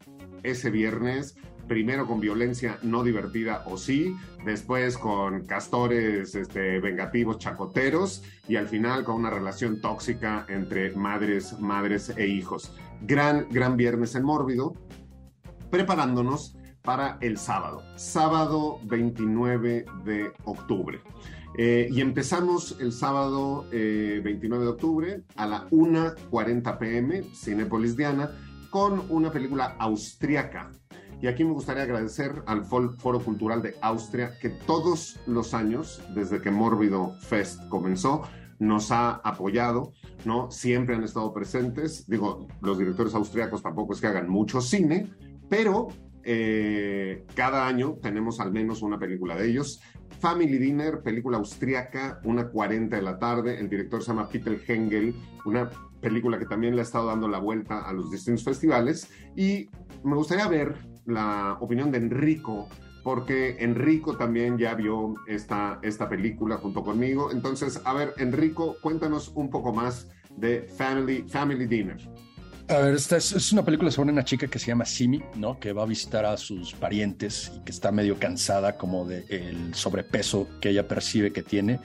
ese 0.45 0.71
viernes 0.71 1.35
primero 1.67 2.07
con 2.07 2.21
violencia 2.21 2.79
no 2.83 3.03
divertida 3.03 3.65
o 3.67 3.77
sí, 3.77 4.17
después 4.45 4.97
con 4.99 5.47
castores 5.47 6.35
este, 6.35 6.81
vengativos 6.81 7.39
chacoteros 7.39 8.23
y 8.49 8.57
al 8.57 8.69
final 8.69 9.05
con 9.05 9.17
una 9.17 9.31
relación 9.31 9.81
tóxica 9.81 10.47
entre 10.49 10.93
madres, 10.95 11.59
madres 11.61 12.13
e 12.17 12.27
hijos. 12.27 12.73
Gran, 13.03 13.47
gran 13.51 13.77
viernes 13.77 14.15
en 14.15 14.25
Mórbido, 14.25 14.75
preparándonos 15.71 16.57
para 16.83 17.19
el 17.21 17.37
sábado, 17.37 17.83
sábado 17.97 18.79
29 18.85 19.85
de 20.05 20.33
octubre. 20.45 21.01
Eh, 21.59 21.89
y 21.91 22.01
empezamos 22.01 22.77
el 22.81 22.93
sábado 22.93 23.67
eh, 23.73 24.21
29 24.23 24.65
de 24.65 24.71
octubre 24.71 25.23
a 25.37 25.47
la 25.47 25.69
1.40 25.71 26.79
pm, 26.79 27.23
Cinepolis 27.35 27.97
Diana, 27.97 28.31
con 28.71 29.05
una 29.09 29.33
película 29.33 29.75
austriaca. 29.79 30.71
Y 31.21 31.29
aquí 31.29 31.45
me 31.45 31.53
gustaría 31.53 31.85
agradecer 31.85 32.43
al 32.47 32.65
Foro 32.65 33.21
Cultural 33.21 33.63
de 33.63 33.75
Austria, 33.81 34.39
que 34.41 34.51
todos 34.51 35.19
los 35.27 35.55
años, 35.55 36.03
desde 36.15 36.41
que 36.41 36.51
Mórbido 36.51 37.15
Fest 37.21 37.67
comenzó, 37.69 38.23
nos 38.59 38.91
ha 38.91 39.13
apoyado, 39.17 39.93
¿no? 40.25 40.51
Siempre 40.51 40.95
han 40.95 41.05
estado 41.05 41.33
presentes. 41.33 42.07
Digo, 42.07 42.47
los 42.61 42.79
directores 42.79 43.15
austriacos 43.15 43.63
tampoco 43.63 43.95
es 43.95 44.01
que 44.01 44.07
hagan 44.07 44.29
mucho 44.29 44.61
cine, 44.61 45.11
pero 45.49 45.89
eh, 46.23 47.25
cada 47.35 47.67
año 47.67 47.99
tenemos 48.03 48.41
al 48.41 48.53
menos 48.53 48.83
una 48.83 48.99
película 48.99 49.37
de 49.37 49.49
ellos. 49.49 49.81
Family 50.21 50.59
Dinner, 50.59 51.01
película 51.03 51.39
austriaca, 51.39 52.21
una 52.25 52.49
40 52.49 52.97
de 52.97 53.03
la 53.03 53.19
tarde. 53.19 53.59
El 53.59 53.69
director 53.69 54.03
se 54.03 54.09
llama 54.09 54.29
Peter 54.29 54.61
Hengel, 54.67 55.15
una 55.45 55.71
película 56.01 56.39
que 56.39 56.47
también 56.47 56.75
le 56.75 56.81
ha 56.81 56.85
estado 56.85 57.07
dando 57.07 57.29
la 57.29 57.39
vuelta 57.39 57.81
a 57.81 57.93
los 57.93 58.11
distintos 58.11 58.45
festivales. 58.45 59.11
Y 59.37 59.69
me 60.03 60.17
gustaría 60.17 60.49
ver 60.49 60.96
la 61.07 61.57
opinión 61.61 61.91
de 61.91 61.99
Enrico, 61.99 62.69
porque 63.03 63.57
Enrico 63.61 64.17
también 64.17 64.59
ya 64.59 64.75
vio 64.75 65.15
esta, 65.27 65.79
esta 65.83 66.09
película 66.09 66.57
junto 66.57 66.83
conmigo. 66.83 67.31
Entonces, 67.31 67.81
a 67.85 67.93
ver, 67.95 68.15
Enrico, 68.19 68.77
cuéntanos 68.83 69.33
un 69.35 69.51
poco 69.51 69.73
más 69.73 70.09
de 70.37 70.63
Family, 70.77 71.25
Family 71.29 71.67
Dinner. 71.67 71.99
A 72.69 72.79
ver, 72.79 72.95
esta 72.95 73.17
es, 73.17 73.53
una 73.53 73.65
película 73.65 73.93
sobre 73.93 74.11
una 74.11 74.25
chica 74.25 74.49
que 74.49 74.59
se 74.59 74.67
llama 74.67 74.85
Simi, 74.85 75.23
¿no? 75.37 75.61
Que 75.61 75.73
va 75.73 75.85
a 75.85 75.87
visitar 75.87 76.25
a 76.25 76.37
sus 76.37 76.75
parientes 76.75 77.53
y 77.55 77.61
que 77.61 77.71
está 77.71 77.93
medio 77.93 78.19
cansada 78.19 78.77
como 78.77 79.05
del 79.05 79.25
de 79.29 79.69
sobrepeso 79.73 80.49
que 80.61 80.71
ella 80.71 80.89
percibe 80.89 81.33
que 81.33 81.45
tiene 81.45 81.79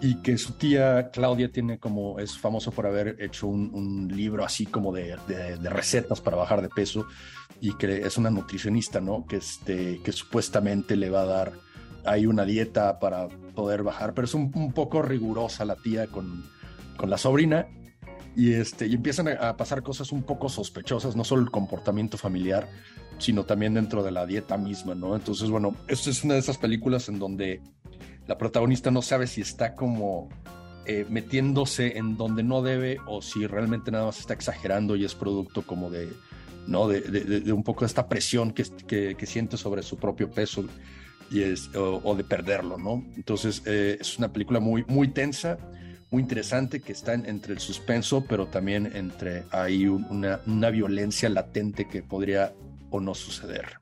y 0.00 0.16
que 0.22 0.38
su 0.38 0.52
tía 0.52 1.10
Claudia 1.12 1.50
tiene 1.50 1.78
como, 1.78 2.18
es 2.18 2.38
famoso 2.38 2.70
por 2.70 2.86
haber 2.86 3.16
hecho 3.20 3.46
un, 3.46 4.10
libro 4.14 4.44
así 4.44 4.66
como 4.66 4.92
de, 4.92 5.16
de, 5.28 5.70
recetas 5.70 6.20
para 6.20 6.36
bajar 6.36 6.62
de 6.62 6.68
peso 6.68 7.06
y 7.64 7.72
que 7.78 8.06
es 8.06 8.18
una 8.18 8.28
nutricionista, 8.28 9.00
¿no? 9.00 9.24
Que, 9.26 9.36
este, 9.36 10.02
que 10.02 10.12
supuestamente 10.12 10.96
le 10.96 11.08
va 11.08 11.22
a 11.22 11.24
dar 11.24 11.52
ahí 12.04 12.26
una 12.26 12.44
dieta 12.44 13.00
para 13.00 13.28
poder 13.54 13.82
bajar, 13.82 14.12
pero 14.12 14.26
es 14.26 14.34
un, 14.34 14.52
un 14.54 14.74
poco 14.74 15.00
rigurosa 15.00 15.64
la 15.64 15.74
tía 15.76 16.06
con, 16.08 16.44
con 16.98 17.08
la 17.08 17.16
sobrina 17.16 17.66
y, 18.36 18.52
este, 18.52 18.86
y 18.86 18.92
empiezan 18.92 19.28
a, 19.28 19.48
a, 19.48 19.56
pasar 19.56 19.82
cosas 19.82 20.12
un 20.12 20.24
poco 20.24 20.50
sospechosas, 20.50 21.16
no 21.16 21.24
solo 21.24 21.40
el 21.40 21.50
comportamiento 21.50 22.18
familiar, 22.18 22.68
sino 23.16 23.44
también 23.44 23.72
dentro 23.72 24.02
de 24.02 24.10
la 24.10 24.26
dieta 24.26 24.58
misma, 24.58 24.94
¿no? 24.94 25.16
Entonces, 25.16 25.48
bueno, 25.48 25.74
esta 25.88 26.10
es 26.10 26.22
una 26.22 26.34
de 26.34 26.40
esas 26.40 26.58
películas 26.58 27.08
en 27.08 27.18
donde 27.18 27.62
la 28.26 28.36
protagonista 28.36 28.90
no 28.90 29.00
sabe 29.00 29.26
si 29.26 29.40
está 29.40 29.74
como 29.74 30.28
eh, 30.84 31.06
metiéndose 31.08 31.96
en 31.96 32.18
donde 32.18 32.42
no 32.42 32.60
debe 32.60 32.98
o 33.06 33.22
si 33.22 33.46
realmente 33.46 33.90
nada 33.90 34.04
más 34.04 34.20
está 34.20 34.34
exagerando 34.34 34.96
y 34.96 35.06
es 35.06 35.14
producto 35.14 35.62
como 35.62 35.88
de, 35.88 36.10
¿no? 36.66 36.88
de, 36.88 37.52
un 37.52 37.62
poco 37.62 37.84
esta 37.84 38.08
presión 38.08 38.52
que, 38.52 38.64
que, 39.16 39.26
siente 39.26 39.56
sobre 39.56 39.82
su 39.82 39.96
propio 39.96 40.30
peso 40.30 40.64
y 41.30 41.42
es, 41.42 41.70
o, 41.74 42.14
de 42.14 42.24
perderlo, 42.24 42.78
¿no? 42.78 43.04
Entonces, 43.16 43.62
eh, 43.66 43.96
es 44.00 44.18
una 44.18 44.32
película 44.32 44.60
muy, 44.60 44.84
muy 44.88 45.08
tensa 45.08 45.58
muy 46.14 46.22
interesante 46.22 46.80
que 46.80 46.92
está 46.92 47.12
en, 47.14 47.26
entre 47.26 47.54
el 47.54 47.58
suspenso, 47.58 48.24
pero 48.28 48.46
también 48.46 48.88
entre 48.94 49.42
ahí 49.50 49.88
una, 49.88 50.40
una, 50.46 50.70
violencia 50.70 51.28
latente 51.28 51.88
que 51.88 52.04
podría 52.04 52.54
o 52.90 53.00
no 53.00 53.16
suceder. 53.16 53.80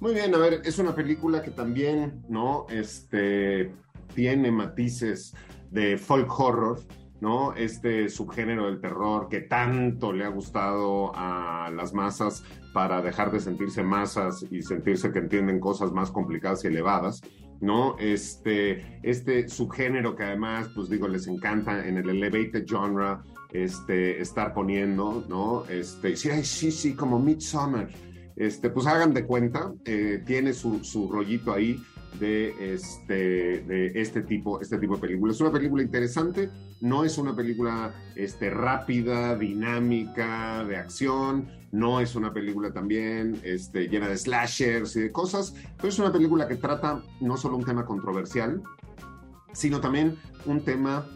Muy 0.00 0.12
bien, 0.12 0.34
a 0.34 0.38
ver, 0.38 0.60
es 0.66 0.78
una 0.78 0.94
película 0.94 1.40
que 1.40 1.50
también, 1.50 2.22
¿no? 2.28 2.66
Este, 2.68 3.72
tiene 4.14 4.50
matices 4.50 5.34
de 5.70 5.96
folk 5.96 6.28
horror, 6.38 6.80
¿no? 7.24 7.54
Este 7.54 8.10
subgénero 8.10 8.66
del 8.66 8.82
terror 8.82 9.28
que 9.30 9.40
tanto 9.40 10.12
le 10.12 10.24
ha 10.24 10.28
gustado 10.28 11.10
a 11.14 11.70
las 11.74 11.94
masas 11.94 12.44
para 12.74 13.00
dejar 13.00 13.32
de 13.32 13.40
sentirse 13.40 13.82
masas 13.82 14.44
y 14.50 14.60
sentirse 14.60 15.10
que 15.10 15.20
entienden 15.20 15.58
cosas 15.58 15.90
más 15.90 16.10
complicadas 16.10 16.64
y 16.64 16.66
elevadas. 16.66 17.22
¿no? 17.62 17.96
Este, 17.98 19.00
este 19.02 19.48
subgénero 19.48 20.14
que 20.14 20.24
además, 20.24 20.68
pues 20.74 20.90
digo, 20.90 21.08
les 21.08 21.26
encanta 21.26 21.88
en 21.88 21.96
el 21.96 22.10
elevated 22.10 22.66
genre 22.68 23.20
este, 23.54 24.20
estar 24.20 24.52
poniendo, 24.52 25.24
¿no? 25.26 25.64
Este, 25.70 26.16
sí, 26.16 26.28
sí, 26.44 26.70
sí, 26.70 26.94
como 26.94 27.18
Midsummer. 27.18 27.88
este, 28.36 28.68
pues 28.68 28.86
hagan 28.86 29.14
de 29.14 29.24
cuenta, 29.24 29.72
eh, 29.86 30.22
tiene 30.26 30.52
su, 30.52 30.84
su, 30.84 31.10
rollito 31.10 31.54
ahí 31.54 31.80
de 32.18 32.74
este, 32.74 33.60
de 33.60 33.92
este, 33.94 34.22
tipo, 34.22 34.60
este 34.60 34.78
tipo 34.78 34.94
de 34.94 35.00
película. 35.00 35.32
Es 35.32 35.40
una 35.40 35.52
película 35.52 35.82
interesante, 35.82 36.50
no 36.80 37.04
es 37.04 37.18
una 37.18 37.34
película 37.34 37.94
este, 38.14 38.50
rápida, 38.50 39.36
dinámica, 39.36 40.64
de 40.64 40.76
acción, 40.76 41.48
no 41.72 42.00
es 42.00 42.14
una 42.14 42.32
película 42.32 42.72
también 42.72 43.40
este, 43.42 43.88
llena 43.88 44.08
de 44.08 44.16
slashers 44.16 44.94
y 44.96 45.00
de 45.00 45.12
cosas, 45.12 45.54
pero 45.76 45.88
es 45.88 45.98
una 45.98 46.12
película 46.12 46.46
que 46.46 46.56
trata 46.56 47.02
no 47.20 47.36
solo 47.36 47.56
un 47.56 47.64
tema 47.64 47.84
controversial, 47.84 48.62
sino 49.52 49.80
también 49.80 50.16
un 50.46 50.60
tema 50.60 51.06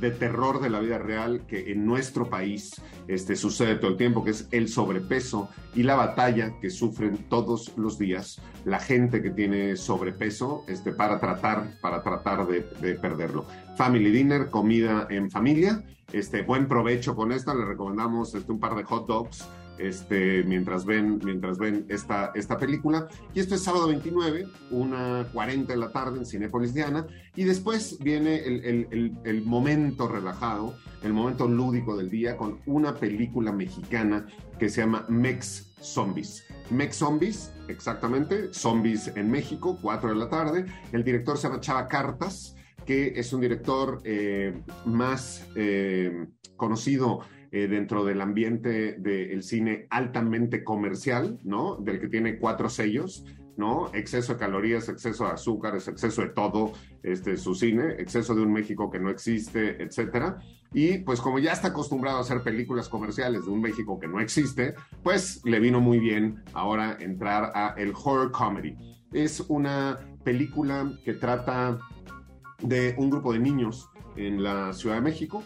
de 0.00 0.10
terror 0.10 0.60
de 0.60 0.70
la 0.70 0.80
vida 0.80 0.98
real 0.98 1.46
que 1.46 1.72
en 1.72 1.86
nuestro 1.86 2.28
país 2.28 2.80
este, 3.08 3.36
sucede 3.36 3.76
todo 3.76 3.90
el 3.90 3.96
tiempo, 3.96 4.24
que 4.24 4.30
es 4.30 4.48
el 4.50 4.68
sobrepeso 4.68 5.48
y 5.74 5.82
la 5.82 5.94
batalla 5.94 6.58
que 6.60 6.70
sufren 6.70 7.28
todos 7.28 7.72
los 7.76 7.98
días 7.98 8.40
la 8.64 8.80
gente 8.80 9.22
que 9.22 9.30
tiene 9.30 9.76
sobrepeso 9.76 10.64
este, 10.66 10.92
para 10.92 11.20
tratar, 11.20 11.78
para 11.80 12.02
tratar 12.02 12.46
de, 12.48 12.62
de 12.80 12.94
perderlo. 12.96 13.46
Family 13.76 14.10
Dinner, 14.10 14.50
comida 14.50 15.06
en 15.08 15.30
familia. 15.30 15.84
Este, 16.12 16.42
buen 16.42 16.66
provecho 16.66 17.14
con 17.14 17.30
esta, 17.30 17.54
le 17.54 17.64
recomendamos 17.64 18.34
este, 18.34 18.50
un 18.50 18.58
par 18.58 18.74
de 18.74 18.82
hot 18.82 19.06
dogs 19.06 19.46
este, 19.78 20.42
mientras 20.44 20.84
ven, 20.84 21.20
mientras 21.24 21.58
ven 21.58 21.86
esta, 21.88 22.32
esta 22.34 22.58
película. 22.58 23.08
Y 23.34 23.40
esto 23.40 23.54
es 23.54 23.62
sábado 23.62 23.88
29, 23.88 24.46
una 24.70 25.26
40 25.32 25.72
de 25.72 25.78
la 25.78 25.90
tarde 25.90 26.18
en 26.18 26.26
Cinepolis 26.26 26.74
Diana. 26.74 27.06
Y 27.34 27.44
después 27.44 27.98
viene 28.00 28.44
el, 28.44 29.16
el, 29.24 29.42
momento 29.42 30.08
relajado, 30.08 30.76
el 31.02 31.12
momento 31.12 31.46
lúdico 31.46 31.96
del 31.96 32.10
día 32.10 32.36
con 32.36 32.60
una 32.66 32.94
película 32.94 33.52
mexicana 33.52 34.26
que 34.58 34.68
se 34.68 34.80
llama 34.80 35.04
Mex 35.08 35.74
Zombies. 35.80 36.44
Mex 36.70 36.96
Zombies, 36.96 37.52
exactamente, 37.68 38.52
Zombies 38.52 39.12
en 39.14 39.30
México, 39.30 39.78
4 39.80 40.10
de 40.10 40.16
la 40.16 40.28
tarde. 40.28 40.66
El 40.92 41.04
director 41.04 41.36
se 41.36 41.48
llama 41.48 41.60
Chava 41.60 41.88
Cartas, 41.88 42.56
que 42.86 43.12
es 43.16 43.32
un 43.32 43.40
director 43.40 44.00
eh, 44.04 44.62
más 44.84 45.46
eh, 45.54 46.26
conocido 46.56 47.20
eh, 47.56 47.68
dentro 47.68 48.04
del 48.04 48.20
ambiente 48.20 48.96
del 48.98 49.42
cine 49.42 49.86
altamente 49.88 50.62
comercial, 50.62 51.40
¿no? 51.42 51.76
Del 51.76 51.98
que 51.98 52.08
tiene 52.08 52.38
cuatro 52.38 52.68
sellos, 52.68 53.24
¿no? 53.56 53.90
Exceso 53.94 54.34
de 54.34 54.38
calorías, 54.38 54.90
exceso 54.90 55.24
de 55.24 55.30
azúcares, 55.30 55.88
exceso 55.88 56.20
de 56.20 56.28
todo, 56.28 56.74
este, 57.02 57.38
su 57.38 57.54
cine, 57.54 57.94
exceso 57.96 58.34
de 58.34 58.42
un 58.42 58.52
México 58.52 58.90
que 58.90 58.98
no 58.98 59.08
existe, 59.08 59.82
etcétera. 59.82 60.38
Y 60.74 60.98
pues 60.98 61.22
como 61.22 61.38
ya 61.38 61.52
está 61.52 61.68
acostumbrado 61.68 62.18
a 62.18 62.20
hacer 62.20 62.42
películas 62.42 62.90
comerciales 62.90 63.46
de 63.46 63.50
un 63.50 63.62
México 63.62 63.98
que 63.98 64.06
no 64.06 64.20
existe, 64.20 64.74
pues 65.02 65.40
le 65.46 65.58
vino 65.58 65.80
muy 65.80 65.98
bien 65.98 66.42
ahora 66.52 66.98
entrar 67.00 67.52
a 67.54 67.74
el 67.78 67.94
horror 67.94 68.32
comedy. 68.32 68.76
Es 69.14 69.40
una 69.48 69.98
película 70.24 70.92
que 71.06 71.14
trata 71.14 71.78
de 72.60 72.94
un 72.98 73.08
grupo 73.08 73.32
de 73.32 73.38
niños 73.38 73.88
en 74.14 74.42
la 74.42 74.74
Ciudad 74.74 74.96
de 74.96 75.00
México 75.00 75.42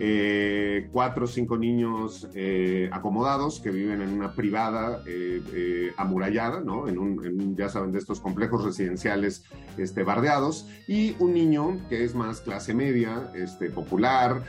eh, 0.00 0.88
cuatro 0.92 1.24
o 1.24 1.28
cinco 1.28 1.56
niños 1.56 2.28
eh, 2.34 2.88
acomodados 2.92 3.60
que 3.60 3.70
viven 3.70 4.02
en 4.02 4.10
una 4.10 4.32
privada 4.32 5.02
eh, 5.06 5.92
amurallada, 5.96 6.60
¿no? 6.60 6.88
En 6.88 6.98
un, 6.98 7.56
ya 7.56 7.68
saben, 7.68 7.92
de 7.92 7.98
estos 7.98 8.20
complejos 8.20 8.64
residenciales 8.64 9.44
este, 9.78 10.02
bardeados, 10.02 10.68
y 10.88 11.14
un 11.20 11.34
niño 11.34 11.78
que 11.88 12.04
es 12.04 12.14
más 12.14 12.40
clase 12.40 12.74
media, 12.74 13.30
este, 13.34 13.70
popular, 13.70 14.42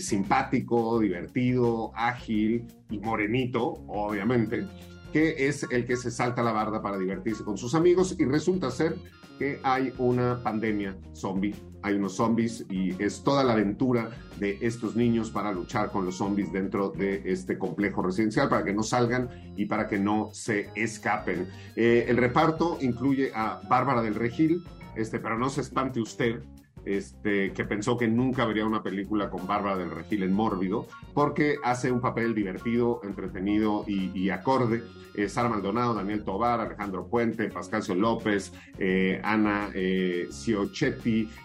simpático, 0.00 0.98
divertido, 0.98 1.92
ágil 1.94 2.66
y 2.90 2.98
morenito, 2.98 3.84
obviamente, 3.86 4.66
que 5.12 5.48
es 5.48 5.66
el 5.70 5.86
que 5.86 5.96
se 5.96 6.10
salta 6.10 6.42
la 6.42 6.52
barda 6.52 6.82
para 6.82 6.98
divertirse 6.98 7.44
con 7.44 7.56
sus 7.56 7.74
amigos 7.74 8.16
y 8.18 8.24
resulta 8.24 8.70
ser 8.70 8.96
que 9.40 9.58
hay 9.62 9.90
una 9.96 10.42
pandemia 10.42 10.98
zombie, 11.14 11.54
hay 11.82 11.94
unos 11.94 12.16
zombies 12.16 12.66
y 12.68 13.02
es 13.02 13.24
toda 13.24 13.42
la 13.42 13.54
aventura 13.54 14.10
de 14.38 14.58
estos 14.60 14.96
niños 14.96 15.30
para 15.30 15.50
luchar 15.50 15.90
con 15.90 16.04
los 16.04 16.18
zombies 16.18 16.52
dentro 16.52 16.90
de 16.90 17.22
este 17.24 17.56
complejo 17.56 18.02
residencial 18.02 18.50
para 18.50 18.64
que 18.64 18.74
no 18.74 18.82
salgan 18.82 19.30
y 19.56 19.64
para 19.64 19.88
que 19.88 19.98
no 19.98 20.28
se 20.34 20.68
escapen. 20.74 21.48
Eh, 21.74 22.04
el 22.06 22.18
reparto 22.18 22.76
incluye 22.82 23.32
a 23.34 23.62
Bárbara 23.66 24.02
del 24.02 24.14
Regil, 24.14 24.62
este, 24.94 25.18
pero 25.18 25.38
no 25.38 25.48
se 25.48 25.62
espante 25.62 26.02
usted, 26.02 26.42
este, 26.84 27.52
que 27.52 27.64
pensó 27.64 27.96
que 27.96 28.08
nunca 28.08 28.44
vería 28.44 28.64
una 28.64 28.82
película 28.82 29.30
con 29.30 29.46
Bárbara 29.46 29.76
del 29.76 29.90
Regil 29.90 30.22
en 30.22 30.32
Mórbido, 30.32 30.86
porque 31.14 31.56
hace 31.62 31.90
un 31.90 32.00
papel 32.00 32.34
divertido, 32.34 33.00
entretenido 33.04 33.84
y, 33.86 34.30
acorde. 34.30 34.82
Eh, 35.14 35.28
Sara 35.28 35.48
Maldonado, 35.48 35.94
Daniel 35.94 36.22
Tobar, 36.22 36.60
Alejandro 36.60 37.08
Puente, 37.08 37.48
Pascasio 37.48 37.96
López, 37.96 38.52
eh, 38.78 39.20
Ana 39.24 39.70
eh, 39.74 40.28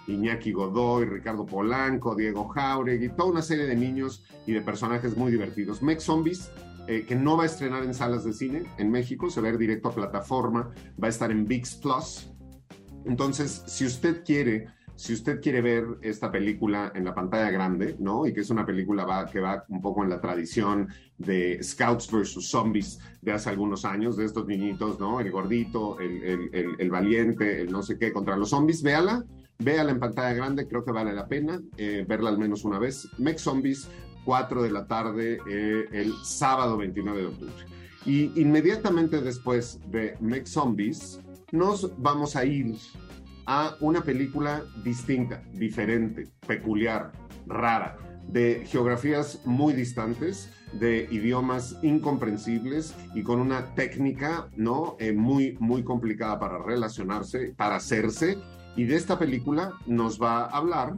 Iñaki 0.07 0.51
Godoy, 0.51 1.05
Ricardo 1.05 1.45
Polanco, 1.45 2.15
Diego 2.15 2.47
Jauregui, 2.47 3.09
toda 3.09 3.31
una 3.31 3.41
serie 3.41 3.65
de 3.65 3.75
niños 3.75 4.23
y 4.45 4.53
de 4.53 4.61
personajes 4.61 5.17
muy 5.17 5.31
divertidos. 5.31 5.81
Mex 5.81 6.03
Zombies 6.03 6.51
eh, 6.87 7.03
que 7.07 7.15
no 7.15 7.35
va 7.35 7.43
a 7.43 7.45
estrenar 7.47 7.83
en 7.83 7.95
salas 7.95 8.23
de 8.23 8.33
cine 8.33 8.63
en 8.77 8.91
México, 8.91 9.29
se 9.31 9.41
va 9.41 9.47
a 9.47 9.51
ir 9.51 9.57
directo 9.57 9.89
a 9.89 9.95
plataforma, 9.95 10.71
va 11.01 11.07
a 11.07 11.09
estar 11.09 11.31
en 11.31 11.47
VIX 11.47 11.75
Plus. 11.77 12.29
Entonces, 13.05 13.63
si 13.65 13.85
usted 13.85 14.23
quiere 14.23 14.67
si 14.95 15.13
usted 15.13 15.41
quiere 15.41 15.61
ver 15.61 15.85
esta 16.01 16.31
película 16.31 16.91
en 16.95 17.03
la 17.05 17.13
pantalla 17.13 17.51
grande, 17.51 17.95
¿no? 17.99 18.25
Y 18.25 18.33
que 18.33 18.41
es 18.41 18.49
una 18.49 18.65
película 18.65 19.29
que 19.31 19.39
va 19.39 19.65
un 19.67 19.81
poco 19.81 20.03
en 20.03 20.09
la 20.09 20.21
tradición 20.21 20.87
de 21.17 21.61
Scouts 21.61 22.11
versus 22.11 22.49
Zombies 22.49 22.99
de 23.21 23.33
hace 23.33 23.49
algunos 23.49 23.83
años, 23.83 24.15
de 24.15 24.25
estos 24.25 24.47
niñitos, 24.47 24.99
¿no? 24.99 25.19
El 25.19 25.31
gordito, 25.31 25.97
el, 25.99 26.89
valiente, 26.89 27.61
el 27.61 27.71
no 27.71 27.83
sé 27.83 27.97
qué, 27.97 28.13
contra 28.13 28.37
los 28.37 28.49
zombies, 28.49 28.81
véala, 28.83 29.25
véala 29.59 29.91
en 29.91 29.99
pantalla 29.99 30.33
grande, 30.33 30.67
creo 30.67 30.85
que 30.85 30.91
vale 30.91 31.13
la 31.13 31.27
pena 31.27 31.61
eh, 31.77 32.05
verla 32.07 32.29
al 32.29 32.37
menos 32.37 32.63
una 32.63 32.79
vez. 32.79 33.09
Mex 33.17 33.41
Zombies, 33.41 33.89
4 34.23 34.63
de 34.63 34.71
la 34.71 34.87
tarde, 34.87 35.39
eh, 35.49 35.85
el 35.91 36.13
sábado 36.23 36.77
29 36.77 37.19
de 37.19 37.27
octubre. 37.27 37.65
Y 38.05 38.39
inmediatamente 38.39 39.19
después 39.19 39.79
de 39.91 40.15
Mex 40.21 40.51
Zombies, 40.51 41.19
nos 41.51 41.91
vamos 41.97 42.35
a 42.35 42.45
ir 42.45 42.75
a 43.45 43.75
una 43.79 44.01
película 44.01 44.63
distinta, 44.83 45.43
diferente, 45.53 46.27
peculiar, 46.47 47.11
rara, 47.45 47.97
de 48.27 48.63
geografías 48.65 49.41
muy 49.45 49.73
distantes, 49.73 50.51
de 50.73 51.07
idiomas 51.11 51.77
incomprensibles 51.83 52.95
y 53.13 53.23
con 53.23 53.39
una 53.39 53.73
técnica 53.75 54.49
no 54.55 54.97
eh, 54.99 55.13
muy 55.13 55.55
muy 55.59 55.83
complicada 55.83 56.39
para 56.39 56.57
relacionarse, 56.57 57.53
para 57.55 57.75
hacerse. 57.75 58.37
Y 58.75 58.83
de 58.85 58.95
esta 58.95 59.17
película 59.17 59.73
nos 59.85 60.21
va 60.21 60.45
a 60.45 60.57
hablar 60.57 60.93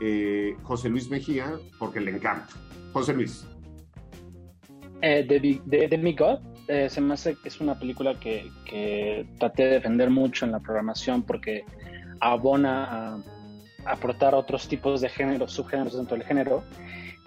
eh, 0.00 0.56
José 0.62 0.88
Luis 0.88 1.10
Mejía 1.10 1.52
porque 1.78 2.00
le 2.00 2.12
encanta. 2.12 2.48
José 2.92 3.12
Luis. 3.12 3.46
Eh, 5.02 5.24
de, 5.28 5.88
de, 5.88 6.12
God 6.12 6.40
se 6.88 7.00
me 7.00 7.14
hace 7.14 7.36
es 7.44 7.60
una 7.60 7.78
película 7.78 8.18
que, 8.18 8.50
que 8.64 9.26
traté 9.38 9.64
de 9.64 9.70
defender 9.74 10.10
mucho 10.10 10.44
en 10.44 10.52
la 10.52 10.60
programación 10.60 11.22
porque 11.22 11.64
abona 12.20 12.84
a, 12.84 13.18
aportar 13.84 14.34
otros 14.34 14.68
tipos 14.68 15.00
de 15.00 15.08
géneros, 15.08 15.52
subgéneros 15.52 15.96
dentro 15.96 16.16
del 16.16 16.26
género. 16.26 16.62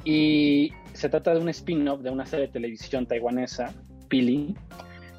Y 0.03 0.71
se 0.93 1.09
trata 1.09 1.33
de 1.33 1.39
un 1.39 1.49
spin-off 1.49 2.01
de 2.01 2.09
una 2.09 2.25
serie 2.25 2.47
de 2.47 2.53
televisión 2.53 3.05
taiwanesa, 3.05 3.73
Pili, 4.07 4.55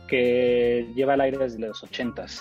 que 0.08 0.88
lleva 0.94 1.14
al 1.14 1.20
aire 1.22 1.38
desde 1.38 1.58
los 1.58 1.82
80s. 1.82 2.40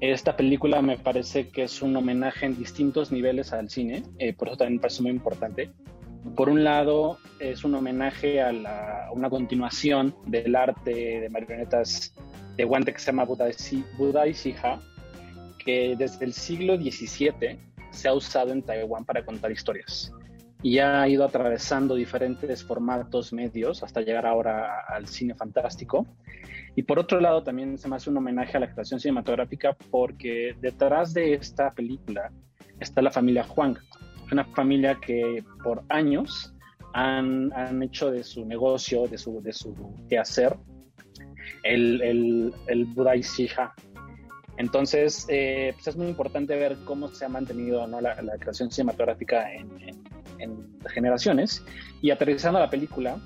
Esta 0.00 0.36
película 0.36 0.80
me 0.80 0.96
parece 0.96 1.48
que 1.48 1.64
es 1.64 1.82
un 1.82 1.94
homenaje 1.94 2.46
en 2.46 2.56
distintos 2.56 3.12
niveles 3.12 3.52
al 3.52 3.68
cine, 3.68 4.02
eh, 4.18 4.32
por 4.32 4.48
eso 4.48 4.56
también 4.56 4.76
me 4.76 4.80
parece 4.80 5.02
muy 5.02 5.10
importante. 5.10 5.70
Por 6.36 6.48
un 6.48 6.64
lado, 6.64 7.18
es 7.38 7.64
un 7.64 7.74
homenaje 7.74 8.40
a, 8.40 9.10
una 9.12 9.28
continuación 9.28 10.14
del 10.26 10.54
arte 10.56 11.20
de 11.20 11.28
marionetas 11.28 12.14
de 12.56 12.64
guante 12.64 12.92
que 12.92 12.98
se 12.98 13.06
llama 13.06 13.24
Budai 13.24 14.32
Shiha, 14.32 14.80
que 15.64 15.94
desde 15.96 16.24
el 16.24 16.32
siglo 16.32 16.76
XVII 16.76 17.58
se 17.90 18.08
ha 18.08 18.14
usado 18.14 18.52
en 18.52 18.62
Taiwán 18.62 19.04
para 19.04 19.24
contar 19.24 19.50
historias 19.50 20.12
y 20.62 20.78
ha 20.78 21.08
ido 21.08 21.24
atravesando 21.24 21.94
diferentes 21.94 22.62
formatos 22.62 23.32
medios 23.32 23.82
hasta 23.82 24.02
llegar 24.02 24.26
ahora 24.26 24.84
al 24.88 25.06
cine 25.06 25.34
fantástico. 25.34 26.06
Y 26.76 26.82
por 26.82 26.98
otro 26.98 27.20
lado, 27.20 27.42
también 27.42 27.78
se 27.78 27.88
me 27.88 27.96
hace 27.96 28.10
un 28.10 28.18
homenaje 28.18 28.56
a 28.56 28.60
la 28.60 28.72
creación 28.72 29.00
cinematográfica 29.00 29.76
porque 29.90 30.54
detrás 30.60 31.14
de 31.14 31.34
esta 31.34 31.72
película 31.72 32.30
está 32.78 33.02
la 33.02 33.10
familia 33.10 33.44
Huang, 33.44 33.76
una 34.30 34.44
familia 34.44 34.98
que 35.00 35.42
por 35.64 35.82
años 35.88 36.54
han, 36.92 37.52
han 37.54 37.82
hecho 37.82 38.10
de 38.10 38.22
su 38.22 38.44
negocio, 38.44 39.06
de 39.06 39.18
su, 39.18 39.42
de 39.42 39.52
su 39.52 39.74
quehacer, 40.08 40.56
el, 41.62 42.00
el, 42.02 42.54
el 42.68 42.84
Budai 42.86 43.22
Shiha, 43.22 43.74
entonces, 44.60 45.24
eh, 45.30 45.72
pues 45.74 45.88
es 45.88 45.96
muy 45.96 46.08
importante 46.08 46.54
ver 46.54 46.76
cómo 46.84 47.08
se 47.08 47.24
ha 47.24 47.28
mantenido 47.30 47.86
la, 47.86 48.14
creación 48.38 48.70
cinematográfica 48.70 49.50
en, 49.54 49.70
generaciones. 50.86 51.64
Y 52.02 52.10
aterrizando 52.10 52.58
a 52.58 52.62
la 52.62 52.70
película, 52.70 53.18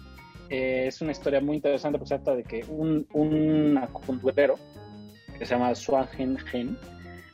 eh, 0.49 0.85
es 0.87 1.01
una 1.01 1.11
historia 1.13 1.41
muy 1.41 1.57
interesante, 1.57 1.99
porque 1.99 2.09
se 2.11 2.15
trata 2.17 2.37
de 2.37 2.45
que 2.45 2.65
un, 2.69 3.07
un 3.13 3.77
acupunturero 3.79 4.55
que 5.37 5.45
se 5.45 5.55
llama 5.55 5.75
Swagen 5.75 6.39
Gen, 6.39 6.79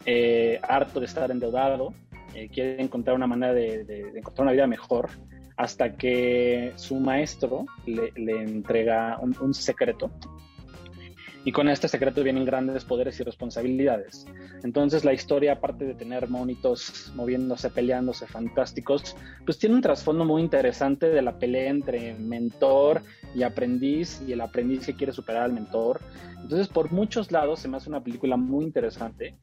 eh, 0.07 0.59
harto 0.63 0.99
de 1.01 1.07
estar 1.07 1.31
endeudado, 1.31 1.93
eh, 2.35 2.49
quiere 2.49 2.81
encontrar 2.83 3.15
una 3.17 3.27
manera 3.27 3.53
de, 3.53 3.85
de- 3.85 4.13
de 4.13 4.19
encontrar 4.19 4.45
una 4.45 4.53
vida 4.53 4.67
mejor, 4.67 5.11
hasta 5.59 5.95
que 5.95 6.73
su 6.77 6.97
maestro 6.97 7.67
le, 7.85 8.13
le 8.17 8.43
entrega 8.43 9.19
un, 9.21 9.37
un 9.41 9.53
secreto. 9.53 10.11
Y 11.45 11.53
con 11.53 11.69
este 11.69 11.89
secreto 11.89 12.23
vienen 12.23 12.45
grandes 12.45 12.85
poderes 12.85 13.19
y 13.19 13.25
responsabilidades. 13.25 14.27
Entonces 14.63 15.05
la 15.05 15.13
historia, 15.13 15.53
aparte 15.53 15.87
de 15.87 15.95
tener 15.95 16.29
monitos 16.29 17.13
moviéndose, 17.15 17.71
peleándose, 17.71 18.27
fantásticos, 18.27 19.17
pues 19.47 19.59
tiene 19.59 19.75
un 19.75 19.81
trasfondo 19.81 20.25
muy 20.25 20.43
interesante 20.43 21.09
de 21.09 21.23
la 21.23 21.39
pelea 21.39 21.71
entre 21.71 22.15
mentor 22.15 23.03
y 23.35 23.43
aprendiz 23.43 24.23
y 24.27 24.33
el 24.33 24.41
aprendiz 24.43 24.85
que 24.85 24.95
quiere 24.95 25.13
superar 25.13 25.45
al 25.45 25.53
mentor. 25.53 26.01
Entonces 26.43 26.69
por 26.69 26.93
muchos 26.93 27.33
lados 27.33 27.61
se 27.61 27.69
me 27.69 27.79
hace 27.79 27.89
una 27.89 28.03
película 28.03 28.37
muy 28.37 28.65
interesante 28.65 29.35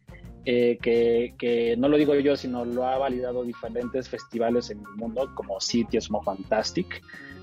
eh, 0.49 0.77
que, 0.81 1.75
no 1.77 1.89
lo 1.89 1.97
digo 1.97 2.15
yo, 2.15 2.37
sino 2.37 2.63
lo 2.63 2.87
ha 2.87 2.97
validado 2.97 3.43
diferentes 3.43 4.07
festivales 4.07 4.69
en 4.69 4.79
el 4.79 4.95
mundo 4.95 5.29
como 5.35 5.59
City, 5.59 5.97
como 6.07 6.23
Fantastic, 6.23 7.01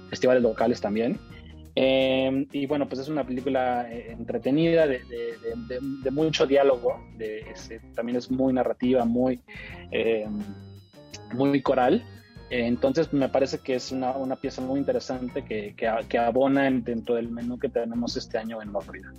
festivales 0.08 0.42
locales 0.42 0.80
también. 0.80 1.20
Eh, 1.76 2.46
y 2.52 2.66
bueno, 2.66 2.88
pues 2.88 3.00
es 3.00 3.08
una 3.08 3.26
película 3.26 3.88
eh, 3.90 4.12
entretenida, 4.12 4.86
de, 4.86 5.00
mucho 6.12 6.46
diálogo, 6.46 7.00
ese- 7.18 7.80
también 7.94 8.16
es 8.18 8.30
muy 8.30 8.52
narrativa, 8.52 9.04
muy, 9.04 9.40
eh, 9.90 10.26
muy 11.32 11.60
coral. 11.62 12.04
Entonces 12.50 13.12
me 13.12 13.28
parece 13.28 13.58
que 13.58 13.74
es 13.74 13.90
una, 13.90 14.12
una 14.12 14.36
pieza 14.36 14.60
muy 14.62 14.78
interesante 14.78 15.42
que, 15.44 15.74
que, 15.76 15.90
que 16.08 16.18
abona 16.18 16.68
en- 16.68 16.84
dentro 16.84 17.16
del 17.16 17.28
menú 17.30 17.58
que 17.58 17.68
tenemos 17.68 18.16
este 18.16 18.38
año 18.38 18.62
en 18.62 18.70
Mórrida. 18.70 19.12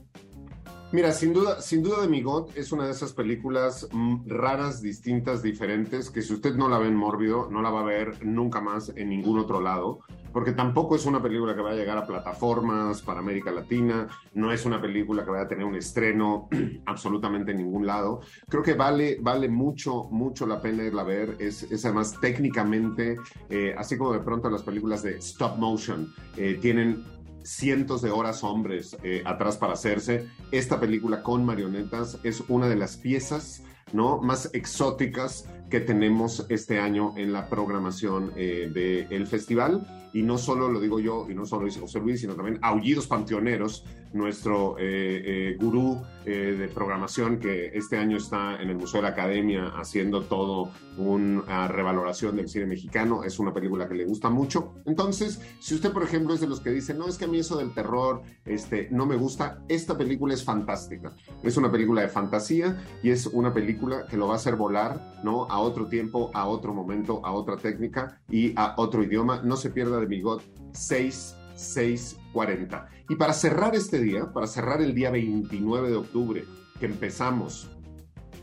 Mira, 0.92 1.12
sin 1.12 1.34
duda, 1.34 1.62
sin 1.62 1.82
duda 1.82 2.02
de 2.02 2.08
Migot 2.08 2.56
es 2.56 2.72
una 2.72 2.86
de 2.86 2.92
esas 2.92 3.12
películas 3.12 3.88
mm, 3.92 4.28
raras, 4.28 4.82
distintas, 4.82 5.42
diferentes, 5.42 6.12
que 6.12 6.22
si 6.22 6.34
usted 6.34 6.56
no 6.56 6.70
la 6.70 6.78
ve 6.78 6.88
en 6.88 6.96
Mórbido, 6.96 7.50
no 7.50 7.62
la 7.62 7.72
va 7.72 7.82
a 7.82 7.86
ver 7.86 8.24
nunca 8.24 8.62
más 8.62 8.94
en 8.96 9.10
ningún 9.10 9.40
otro 9.40 9.60
lado, 9.60 10.00
porque 10.32 10.52
tampoco 10.52 10.96
es 10.96 11.06
una 11.06 11.22
película 11.22 11.56
que 11.56 11.62
va 11.62 11.72
a 11.72 11.76
llegar 11.76 11.98
a 11.98 12.06
plataformas 12.06 13.02
para 13.02 13.20
América 13.20 13.52
Latina, 13.52 14.08
no 14.34 14.52
es 14.52 14.66
una 14.66 14.82
película 14.82 15.24
que 15.24 15.32
vaya 15.32 15.46
a 15.46 15.48
tener 15.48 15.66
un 15.66 15.76
estreno 15.76 16.50
absolutamente 16.86 17.52
en 17.52 17.58
ningún 17.58 17.88
lado. 17.88 18.22
Creo 18.48 18.62
que 18.62 18.74
vale, 18.76 19.18
vale 19.22 19.50
mucho, 19.50 20.10
mucho 20.12 20.46
la 20.46 20.62
pena 20.62 20.84
irla 20.84 21.02
a 21.02 21.06
ver. 21.06 21.36
Es, 21.40 21.64
es 21.64 21.84
además 21.86 22.20
técnicamente, 22.20 23.18
eh, 23.50 23.74
así 23.78 23.98
como 23.98 24.14
de 24.14 24.20
pronto 24.20 24.50
las 24.50 24.62
películas 24.62 25.04
de 25.04 25.18
stop 25.18 25.58
motion 25.58 26.14
eh, 26.38 26.60
tienen 26.62 27.15
cientos 27.46 28.02
de 28.02 28.12
horas 28.12 28.44
hombres 28.44 28.98
eh, 29.04 29.22
atrás 29.26 29.58
para 29.58 29.74
hacerse. 29.74 30.28
Esta 30.52 30.80
película 30.80 31.24
con 31.24 31.46
marionetas 31.46 32.20
es 32.24 32.42
una 32.50 32.68
de 32.68 32.76
las 32.76 32.98
piezas 32.98 33.62
¿no? 33.94 34.18
más 34.18 34.50
exóticas 34.54 35.46
que 35.70 35.80
tenemos 35.80 36.46
este 36.50 36.80
año 36.80 37.14
en 37.18 37.34
la 37.34 37.50
programación 37.50 38.32
eh, 38.36 39.06
del 39.10 39.28
festival. 39.28 40.02
Y 40.14 40.22
no 40.22 40.38
solo 40.38 40.70
lo 40.70 40.80
digo 40.80 41.00
yo, 41.00 41.28
y 41.30 41.36
no 41.36 41.46
solo 41.46 41.66
dice 41.66 41.82
José 41.82 42.00
Luis, 42.00 42.22
sino 42.22 42.36
también 42.36 42.58
Aullidos 42.62 43.06
Panteoneros, 43.06 43.84
nuestro 44.16 44.78
eh, 44.80 44.84
eh, 45.26 45.58
gurú 45.60 46.02
eh, 46.26 46.56
de 46.58 46.68
programación 46.70 47.38
que 47.38 47.72
este 47.74 47.98
año 47.98 48.18
está 48.18 48.62
en 48.62 48.70
el 48.70 48.78
Museo 48.78 49.00
de 49.00 49.04
la 49.04 49.10
Academia 49.10 49.74
haciendo 49.76 50.24
todo 50.24 50.72
una 50.98 51.68
revaloración 51.68 52.38
del 52.38 52.48
cine 52.48 52.66
mexicano. 52.66 53.24
Es 53.24 53.40
una 53.40 53.54
película 53.54 53.88
que 53.88 53.96
le 53.96 54.06
gusta 54.06 54.30
mucho. 54.30 54.76
Entonces, 54.86 55.42
si 55.60 55.76
usted, 55.76 55.92
por 55.92 56.04
ejemplo, 56.04 56.34
es 56.34 56.40
de 56.40 56.48
los 56.48 56.62
que 56.62 56.72
dicen, 56.72 56.98
no, 56.98 57.08
es 57.08 57.18
que 57.18 57.26
a 57.26 57.28
mí 57.28 57.40
eso 57.40 57.58
del 57.58 57.74
terror 57.74 58.22
este, 58.46 58.88
no 58.90 59.06
me 59.06 59.18
gusta, 59.18 59.60
esta 59.68 59.98
película 59.98 60.34
es 60.34 60.44
fantástica. 60.44 61.12
Es 61.44 61.58
una 61.58 61.70
película 61.70 62.02
de 62.02 62.08
fantasía 62.08 62.82
y 63.04 63.10
es 63.10 63.28
una 63.28 63.54
película 63.54 64.08
que 64.08 64.16
lo 64.16 64.28
va 64.28 64.34
a 64.34 64.38
hacer 64.38 64.56
volar, 64.56 65.20
¿no? 65.24 65.46
A 65.56 65.60
otro 65.60 65.88
tiempo, 65.88 66.32
a 66.34 66.48
otro 66.48 66.74
momento, 66.74 67.26
a 67.26 67.32
otra 67.32 67.56
técnica 67.56 68.20
y 68.30 68.52
a 68.58 68.76
otro 68.76 69.02
idioma. 69.02 69.42
No 69.42 69.56
se 69.56 69.70
pierda 69.70 70.02
de 70.02 70.06
Bigot 70.06 70.44
6, 70.74 71.34
6, 71.56 72.20
40. 72.34 72.90
Y 73.08 73.16
para 73.16 73.32
cerrar 73.32 73.74
este 73.74 74.02
día, 74.02 74.34
para 74.34 74.48
cerrar 74.48 74.82
el 74.82 74.94
día 74.94 75.12
29 75.12 75.92
de 75.92 75.96
octubre, 75.96 76.44
que 76.78 76.88
empezamos 76.88 77.70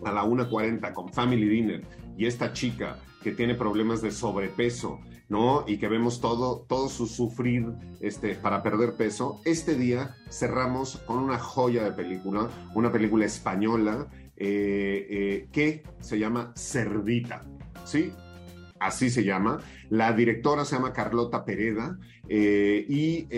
a 0.02 0.10
la 0.10 0.24
1.40 0.24 0.90
con 0.94 1.12
Family 1.12 1.46
Dinner 1.46 1.84
y 2.16 2.24
esta 2.24 2.54
chica 2.54 2.96
que 3.22 3.32
tiene 3.32 3.54
problemas 3.54 4.00
de 4.00 4.10
sobrepeso, 4.10 4.98
¿no? 5.28 5.64
Y 5.66 5.76
que 5.76 5.88
vemos 5.88 6.18
todo, 6.18 6.64
todo 6.66 6.88
su 6.88 7.06
sufrir 7.06 7.74
este, 8.00 8.36
para 8.36 8.62
perder 8.62 8.94
peso. 8.94 9.38
Este 9.44 9.74
día 9.74 10.16
cerramos 10.30 10.96
con 11.06 11.18
una 11.18 11.38
joya 11.38 11.84
de 11.84 11.92
película, 11.92 12.48
una 12.74 12.90
película 12.90 13.26
española 13.26 14.08
eh, 14.44 15.06
eh, 15.08 15.48
que 15.52 15.84
se 16.00 16.18
llama 16.18 16.52
Cerdita, 16.56 17.44
¿sí? 17.84 18.12
Así 18.80 19.08
se 19.08 19.22
llama. 19.22 19.60
La 19.88 20.12
directora 20.12 20.64
se 20.64 20.74
llama 20.74 20.92
Carlota 20.92 21.44
Pereda 21.44 21.96
eh, 22.28 22.84
y 22.88 23.28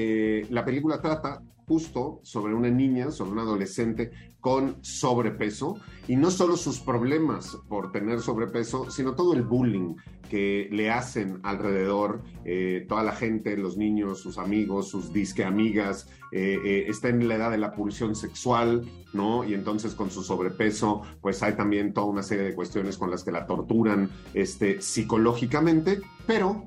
la 0.48 0.64
película 0.64 1.02
trata 1.02 1.42
justo 1.66 2.20
sobre 2.22 2.54
una 2.54 2.70
niña, 2.70 3.10
sobre 3.10 3.32
una 3.32 3.42
adolescente 3.42 4.12
con 4.44 4.76
sobrepeso 4.84 5.78
y 6.06 6.16
no 6.16 6.30
solo 6.30 6.58
sus 6.58 6.78
problemas 6.78 7.56
por 7.66 7.92
tener 7.92 8.20
sobrepeso, 8.20 8.90
sino 8.90 9.14
todo 9.14 9.32
el 9.32 9.40
bullying 9.40 9.94
que 10.28 10.68
le 10.70 10.90
hacen 10.90 11.40
alrededor 11.44 12.20
eh, 12.44 12.84
toda 12.86 13.02
la 13.04 13.12
gente, 13.12 13.56
los 13.56 13.78
niños, 13.78 14.20
sus 14.20 14.36
amigos, 14.36 14.88
sus 14.88 15.14
disque 15.14 15.44
amigas, 15.44 16.10
eh, 16.30 16.58
eh, 16.62 16.84
está 16.88 17.08
en 17.08 17.26
la 17.26 17.36
edad 17.36 17.50
de 17.52 17.56
la 17.56 17.72
pulsión 17.72 18.14
sexual, 18.14 18.84
¿no? 19.14 19.44
Y 19.44 19.54
entonces 19.54 19.94
con 19.94 20.10
su 20.10 20.22
sobrepeso, 20.22 21.00
pues 21.22 21.42
hay 21.42 21.54
también 21.54 21.94
toda 21.94 22.08
una 22.08 22.22
serie 22.22 22.44
de 22.44 22.54
cuestiones 22.54 22.98
con 22.98 23.10
las 23.10 23.24
que 23.24 23.32
la 23.32 23.46
torturan 23.46 24.10
este, 24.34 24.82
psicológicamente, 24.82 26.02
pero 26.26 26.66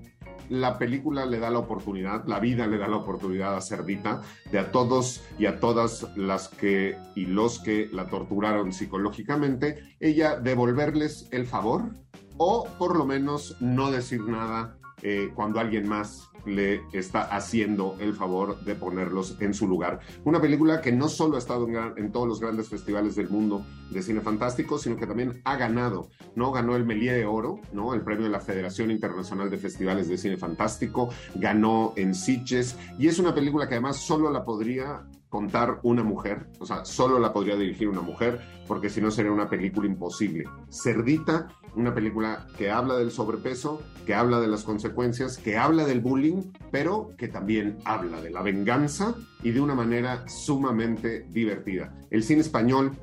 la 0.49 0.77
película 0.77 1.25
le 1.25 1.39
da 1.39 1.49
la 1.49 1.59
oportunidad, 1.59 2.25
la 2.25 2.39
vida 2.39 2.67
le 2.67 2.77
da 2.77 2.87
la 2.87 2.97
oportunidad 2.97 3.55
a 3.55 3.61
Cerdita 3.61 4.21
de 4.51 4.59
a 4.59 4.71
todos 4.71 5.23
y 5.37 5.45
a 5.45 5.59
todas 5.59 6.07
las 6.15 6.49
que 6.49 6.97
y 7.15 7.25
los 7.25 7.59
que 7.59 7.89
la 7.91 8.07
torturaron 8.07 8.73
psicológicamente, 8.73 9.97
ella 9.99 10.37
devolverles 10.39 11.27
el 11.31 11.45
favor 11.45 11.91
o 12.37 12.67
por 12.77 12.95
lo 12.95 13.05
menos 13.05 13.57
no 13.59 13.91
decir 13.91 14.21
nada 14.21 14.76
eh, 15.01 15.31
cuando 15.35 15.59
alguien 15.59 15.87
más 15.87 16.29
le 16.45 16.81
está 16.93 17.23
haciendo 17.23 17.97
el 17.99 18.13
favor 18.13 18.59
de 18.61 18.75
ponerlos 18.75 19.35
en 19.41 19.53
su 19.53 19.67
lugar. 19.67 19.99
Una 20.23 20.39
película 20.39 20.81
que 20.81 20.91
no 20.91 21.09
solo 21.09 21.35
ha 21.35 21.39
estado 21.39 21.67
en, 21.67 21.75
en 21.97 22.11
todos 22.11 22.27
los 22.27 22.39
grandes 22.39 22.69
festivales 22.69 23.15
del 23.15 23.29
mundo 23.29 23.65
de 23.91 24.01
cine 24.01 24.21
fantástico, 24.21 24.77
sino 24.77 24.97
que 24.97 25.07
también 25.07 25.41
ha 25.43 25.57
ganado, 25.57 26.07
¿no? 26.35 26.51
Ganó 26.51 26.75
el 26.75 26.85
Melié 26.85 27.13
de 27.13 27.25
Oro, 27.25 27.59
¿no? 27.73 27.93
El 27.93 28.01
premio 28.01 28.25
de 28.25 28.31
la 28.31 28.39
Federación 28.39 28.91
Internacional 28.91 29.49
de 29.49 29.57
Festivales 29.57 30.07
de 30.07 30.17
Cine 30.17 30.37
Fantástico, 30.37 31.09
ganó 31.35 31.93
en 31.95 32.15
Sitges 32.15 32.77
y 32.97 33.07
es 33.07 33.19
una 33.19 33.35
película 33.35 33.67
que 33.67 33.75
además 33.75 33.97
solo 33.97 34.31
la 34.31 34.45
podría 34.45 35.05
contar 35.29 35.79
una 35.83 36.03
mujer, 36.03 36.47
o 36.59 36.65
sea, 36.65 36.85
solo 36.85 37.19
la 37.19 37.33
podría 37.33 37.55
dirigir 37.55 37.89
una 37.89 38.01
mujer, 38.01 38.39
porque 38.67 38.89
si 38.89 39.01
no 39.01 39.11
sería 39.11 39.31
una 39.31 39.49
película 39.49 39.87
imposible. 39.87 40.45
Cerdita, 40.69 41.49
una 41.77 41.93
película 41.93 42.47
que 42.57 42.69
habla 42.69 42.95
del 42.97 43.11
sobrepeso, 43.11 43.81
que 44.05 44.13
habla 44.13 44.39
de 44.39 44.47
las 44.47 44.63
consecuencias, 44.63 45.37
que 45.37 45.57
habla 45.57 45.85
del 45.85 46.01
bullying, 46.01 46.51
pero 46.71 47.11
que 47.17 47.27
también 47.27 47.77
habla 47.85 48.19
de 48.21 48.31
la 48.31 48.41
venganza 48.41 49.15
y 49.43 49.51
de 49.51 49.61
una 49.61 49.75
manera 49.75 50.27
sumamente 50.27 51.27
divertida. 51.29 51.93
El 52.09 52.23
cine 52.23 52.41
español 52.41 52.97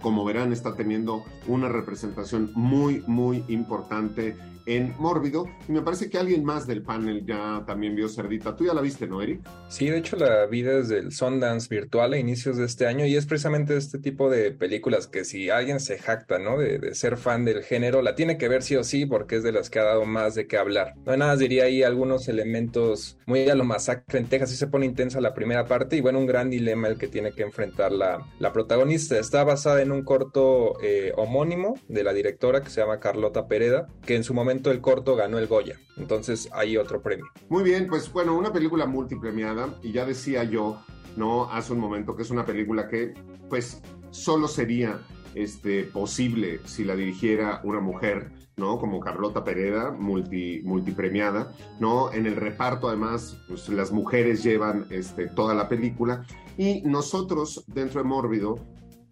como 0.00 0.24
verán, 0.24 0.52
está 0.52 0.74
teniendo 0.76 1.24
una 1.46 1.68
representación 1.68 2.50
muy, 2.54 3.04
muy 3.06 3.44
importante 3.48 4.34
en 4.70 4.94
Mórbido. 4.98 5.46
Y 5.68 5.72
me 5.72 5.82
parece 5.82 6.08
que 6.08 6.16
alguien 6.16 6.44
más 6.44 6.66
del 6.66 6.82
panel 6.82 7.26
ya 7.26 7.64
también 7.66 7.96
vio 7.96 8.08
Cerdita. 8.08 8.54
Tú 8.54 8.66
ya 8.66 8.74
la 8.74 8.80
viste, 8.80 9.06
¿no, 9.08 9.20
Eric? 9.20 9.40
Sí, 9.68 9.88
de 9.88 9.98
hecho 9.98 10.16
la 10.16 10.46
vi 10.46 10.62
desde 10.62 10.98
el 10.98 11.12
Sundance 11.12 11.68
virtual 11.68 12.12
a 12.12 12.18
inicios 12.18 12.56
de 12.56 12.66
este 12.66 12.86
año 12.86 13.04
y 13.04 13.16
es 13.16 13.26
precisamente 13.26 13.76
este 13.76 13.98
tipo 13.98 14.30
de 14.30 14.52
películas 14.52 15.08
que 15.08 15.24
si 15.24 15.50
alguien 15.50 15.80
se 15.80 15.98
jacta, 15.98 16.38
¿no? 16.38 16.58
De, 16.58 16.94
ser 16.94 17.16
fan 17.16 17.44
del 17.44 17.62
género, 17.62 18.02
la 18.02 18.14
tiene 18.14 18.38
que 18.38 18.48
ver 18.48 18.62
sí 18.62 18.76
o 18.76 18.84
sí 18.84 19.06
porque 19.06 19.36
es 19.36 19.42
de 19.42 19.52
las 19.52 19.70
que 19.70 19.80
ha 19.80 19.84
dado 19.84 20.04
más 20.04 20.34
de 20.34 20.46
qué 20.46 20.56
hablar. 20.56 20.94
No 21.04 21.16
nada, 21.16 21.32
más 21.32 21.38
diría 21.40 21.64
ahí 21.64 21.82
algunos 21.82 22.28
elementos 22.28 23.18
muy 23.26 23.48
a 23.48 23.54
lo 23.54 23.64
masacre 23.64 24.18
en 24.18 24.26
Texas, 24.26 24.50
sí 24.50 24.56
se 24.56 24.66
pone 24.66 24.86
intensa 24.86 25.20
la 25.20 25.34
primera 25.34 25.66
parte 25.66 25.96
y 25.96 26.00
bueno, 26.00 26.18
un 26.18 26.26
gran 26.26 26.50
dilema 26.50 26.88
el 26.88 26.98
que 26.98 27.08
tiene 27.08 27.32
que 27.32 27.42
enfrentar 27.42 27.92
la, 27.92 28.26
la 28.38 28.52
protagonista. 28.52 29.18
Está 29.18 29.42
basada 29.44 29.82
en 29.82 29.90
un 29.92 30.02
corto 30.02 30.80
eh, 30.82 31.12
homónimo 31.16 31.74
de 31.88 32.04
la 32.04 32.12
directora 32.12 32.62
que 32.62 32.70
se 32.70 32.80
llama 32.80 33.00
Carlota 33.00 33.48
Pereda, 33.48 33.88
que 34.04 34.16
en 34.16 34.24
su 34.24 34.34
momento 34.34 34.59
el 34.68 34.80
corto 34.80 35.16
ganó 35.16 35.38
el 35.38 35.46
Goya. 35.46 35.78
Entonces 35.96 36.50
hay 36.52 36.76
otro 36.76 37.00
premio. 37.00 37.26
Muy 37.48 37.62
bien, 37.62 37.86
pues 37.88 38.12
bueno, 38.12 38.36
una 38.36 38.52
película 38.52 38.84
multipremiada 38.84 39.78
y 39.82 39.92
ya 39.92 40.04
decía 40.04 40.44
yo, 40.44 40.82
¿no? 41.16 41.50
Hace 41.50 41.72
un 41.72 41.78
momento 41.78 42.14
que 42.16 42.22
es 42.22 42.30
una 42.30 42.44
película 42.44 42.88
que 42.88 43.14
pues 43.48 43.80
solo 44.10 44.48
sería 44.48 45.00
este, 45.34 45.84
posible 45.84 46.60
si 46.64 46.84
la 46.84 46.96
dirigiera 46.96 47.60
una 47.64 47.80
mujer, 47.80 48.30
¿no? 48.56 48.78
Como 48.78 49.00
Carlota 49.00 49.44
Pereda, 49.44 49.90
multi, 49.90 50.60
multipremiada, 50.64 51.52
¿no? 51.78 52.12
En 52.12 52.26
el 52.26 52.36
reparto, 52.36 52.88
además, 52.88 53.36
pues, 53.48 53.68
las 53.68 53.92
mujeres 53.92 54.42
llevan 54.42 54.86
este, 54.90 55.26
toda 55.28 55.54
la 55.54 55.68
película. 55.68 56.24
Y 56.56 56.82
nosotros, 56.82 57.64
dentro 57.68 58.02
de 58.02 58.08
Mórbido, 58.08 58.58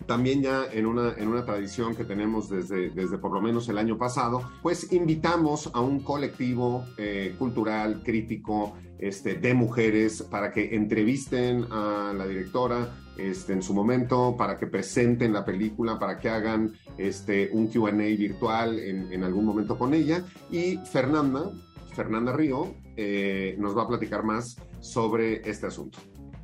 también 0.09 0.41
ya 0.43 0.65
en 0.73 0.87
una, 0.87 1.13
en 1.19 1.29
una 1.29 1.45
tradición 1.45 1.95
que 1.95 2.03
tenemos 2.03 2.49
desde, 2.49 2.89
desde 2.89 3.19
por 3.19 3.31
lo 3.31 3.43
menos 3.43 3.69
el 3.69 3.77
año 3.77 3.99
pasado, 3.99 4.43
pues 4.63 4.91
invitamos 4.91 5.71
a 5.75 5.83
un 5.83 6.01
colectivo 6.01 6.87
eh, 6.97 7.35
cultural, 7.39 8.03
crítico, 8.03 8.75
este, 8.99 9.35
de 9.35 9.53
mujeres 9.53 10.23
para 10.23 10.51
que 10.51 10.75
entrevisten 10.75 11.67
a 11.71 12.15
la 12.17 12.27
directora 12.27 12.97
este, 13.19 13.53
en 13.53 13.63
su 13.63 13.75
momento, 13.75 14.35
para 14.37 14.57
que 14.57 14.67
presenten 14.67 15.33
la 15.35 15.45
película, 15.45 15.99
para 15.99 16.19
que 16.19 16.31
hagan 16.31 16.73
este, 16.97 17.51
un 17.53 17.69
QA 17.69 17.91
virtual 17.93 18.79
en, 18.79 19.13
en, 19.13 19.23
algún 19.23 19.45
momento 19.45 19.77
con 19.77 19.93
ella. 19.93 20.25
Y 20.51 20.79
Fernanda, 20.91 21.53
Fernanda 21.95 22.33
Río, 22.33 22.75
eh, 22.97 23.57
nos 23.59 23.77
va 23.77 23.83
a 23.83 23.89
platicar 23.89 24.25
más 24.25 24.57
sobre 24.81 25.49
este 25.49 25.67
asunto. 25.67 25.99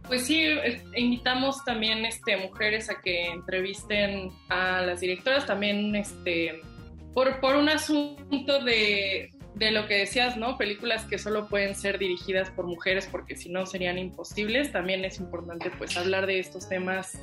Pues 0.07 0.27
sí, 0.27 0.47
invitamos 0.97 1.65
también 1.65 2.05
este, 2.05 2.37
mujeres 2.37 2.91
a 2.91 3.01
que 3.01 3.27
entrevisten 3.27 4.31
a 4.49 4.83
las 4.83 5.01
directoras, 5.01 5.47
también 5.47 5.97
este, 5.97 6.61
por, 7.15 7.41
por 7.41 7.57
un 7.57 7.71
asunto 7.71 8.63
de, 8.63 9.31
de 9.55 9.71
lo 9.71 9.87
que 9.87 9.95
decías, 9.99 10.37
¿no? 10.37 10.59
Películas 10.59 11.05
que 11.05 11.19
solo 11.19 11.49
pueden 11.49 11.75
ser 11.75 11.99
dirigidas 11.99 12.51
por 12.51 12.67
mujeres 12.67 13.09
porque 13.11 13.37
si 13.37 13.49
no 13.49 13.67
serían 13.67 13.99
imposibles. 13.99 14.73
También 14.73 15.05
es 15.05 15.19
importante 15.19 15.71
pues 15.79 15.97
hablar 15.97 16.27
de 16.27 16.41
estos 16.41 16.69
temas 16.69 17.19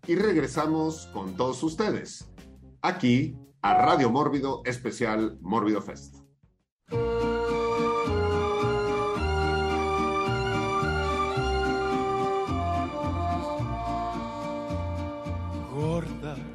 y 0.06 0.16
regresamos 0.16 1.08
con 1.14 1.36
todos 1.36 1.64
ustedes 1.64 2.30
aquí 2.82 3.36
a 3.62 3.74
Radio 3.76 4.12
Mórbido 4.12 4.62
especial 4.66 5.38
Mórbido 5.42 5.82
Fest. 5.82 6.23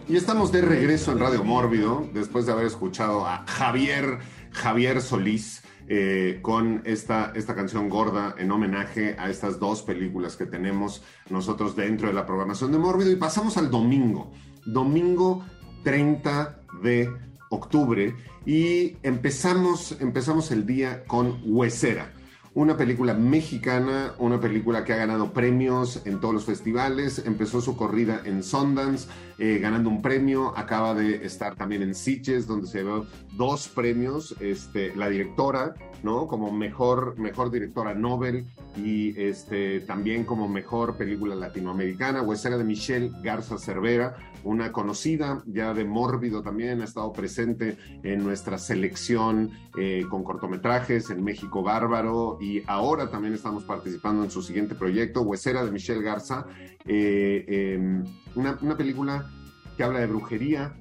Y 0.09 0.17
estamos 0.17 0.53
de 0.53 0.63
regreso 0.63 1.13
en 1.13 1.19
Radio 1.19 1.45
Mórbido, 1.45 2.09
después 2.15 2.47
de 2.47 2.53
haber 2.53 2.65
escuchado 2.65 3.27
a 3.27 3.45
Javier, 3.47 4.21
Javier 4.53 5.03
Solís, 5.03 5.61
eh, 5.87 6.39
con 6.41 6.81
esta, 6.87 7.33
esta 7.35 7.55
canción 7.55 7.91
gorda 7.91 8.35
en 8.39 8.51
homenaje 8.51 9.17
a 9.19 9.29
estas 9.29 9.59
dos 9.59 9.83
películas 9.83 10.37
que 10.37 10.47
tenemos 10.47 11.03
nosotros 11.29 11.77
dentro 11.77 12.09
de 12.09 12.15
la 12.15 12.25
programación 12.25 12.73
de 12.73 12.79
Mórbido. 12.79 13.11
Y 13.13 13.17
pasamos 13.17 13.59
al 13.59 13.71
domingo, 13.71 14.33
domingo 14.65 15.45
30 15.85 16.59
de 16.83 17.11
octubre, 17.51 18.17
y 18.47 18.97
empezamos, 19.03 19.95
empezamos 20.01 20.51
el 20.51 20.65
día 20.65 21.05
con 21.05 21.39
Huesera 21.45 22.15
una 22.59 22.77
película 22.77 23.15
mexicana, 23.15 24.15
una 24.19 24.41
película 24.41 24.85
que 24.85 24.93
ha 24.93 24.97
ganado 24.97 25.33
premios 25.33 26.03
en 26.07 26.19
todos 26.19 26.35
los 26.35 26.45
festivales, 26.45 27.23
empezó 27.25 27.61
su 27.61 27.77
corrida 27.77 28.21
en 28.25 28.43
Sundance, 28.43 29.09
eh, 29.39 29.59
ganando 29.59 29.89
un 29.89 30.03
premio, 30.03 30.53
acaba 30.57 30.95
de 30.95 31.25
estar 31.25 31.55
también 31.55 31.83
en 31.83 31.95
Sitges, 31.95 32.47
donde 32.47 32.67
se 32.67 32.79
llevó 32.79 33.07
dos 33.35 33.69
premios, 33.69 34.35
este, 34.41 34.95
la 34.97 35.09
directora, 35.09 35.75
¿no? 36.03 36.27
Como 36.27 36.51
mejor, 36.51 37.19
mejor 37.19 37.51
directora 37.51 37.95
Nobel 37.95 38.47
y 38.77 39.19
este, 39.21 39.81
también 39.81 40.25
como 40.25 40.49
mejor 40.49 40.97
película 40.97 41.35
latinoamericana, 41.35 42.23
Huesera 42.23 42.57
de 42.57 42.65
Michelle 42.65 43.11
Garza 43.23 43.59
Cervera, 43.59 44.17
una 44.45 44.73
conocida 44.73 45.43
ya 45.47 45.75
de 45.75 45.85
Mórbido 45.85 46.43
también, 46.43 46.81
ha 46.81 46.85
estado 46.85 47.13
presente 47.13 47.77
en 48.03 48.23
nuestra 48.23 48.59
selección 48.59 49.51
eh, 49.77 50.05
con 50.09 50.23
cortometrajes 50.23 51.11
en 51.11 51.25
México 51.25 51.63
Bárbaro 51.63 52.39
y 52.41 52.63
ahora 52.67 53.11
también 53.11 53.35
estamos 53.35 53.65
participando 53.65 54.25
en 54.25 54.31
su 54.31 54.43
siguiente 54.43 54.75
proyecto, 54.75 55.23
Huesera 55.23 55.65
de 55.65 55.71
Michelle 55.71 56.03
Garza, 56.03 56.47
eh, 56.89 57.45
eh, 57.47 58.03
una, 58.35 58.77
película 58.77 59.31
que 59.77 59.85
habla 59.85 60.01
de 60.01 60.07
brujería, 60.07 60.75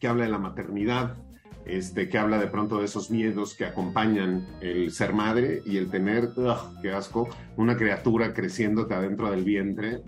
que 0.00 0.08
habla 0.08 0.24
de 0.24 0.30
la 0.30 0.38
maternidad, 0.38 1.16
este, 1.64 2.08
que 2.08 2.18
habla 2.18 2.38
de 2.38 2.48
pronto 2.48 2.78
de 2.78 2.86
esos 2.86 3.10
miedos 3.10 3.54
que 3.54 3.64
acompañan 3.64 4.48
el 4.60 4.90
ser 4.90 5.14
madre 5.14 5.62
y 5.64 5.76
el 5.76 5.90
tener, 5.90 6.30
qué 6.82 6.92
asco, 6.92 7.28
una 7.56 7.76
criatura 7.76 8.34
creciéndote 8.34 8.94
adentro 8.94 9.30
del 9.30 9.44
vientre, 9.44 10.02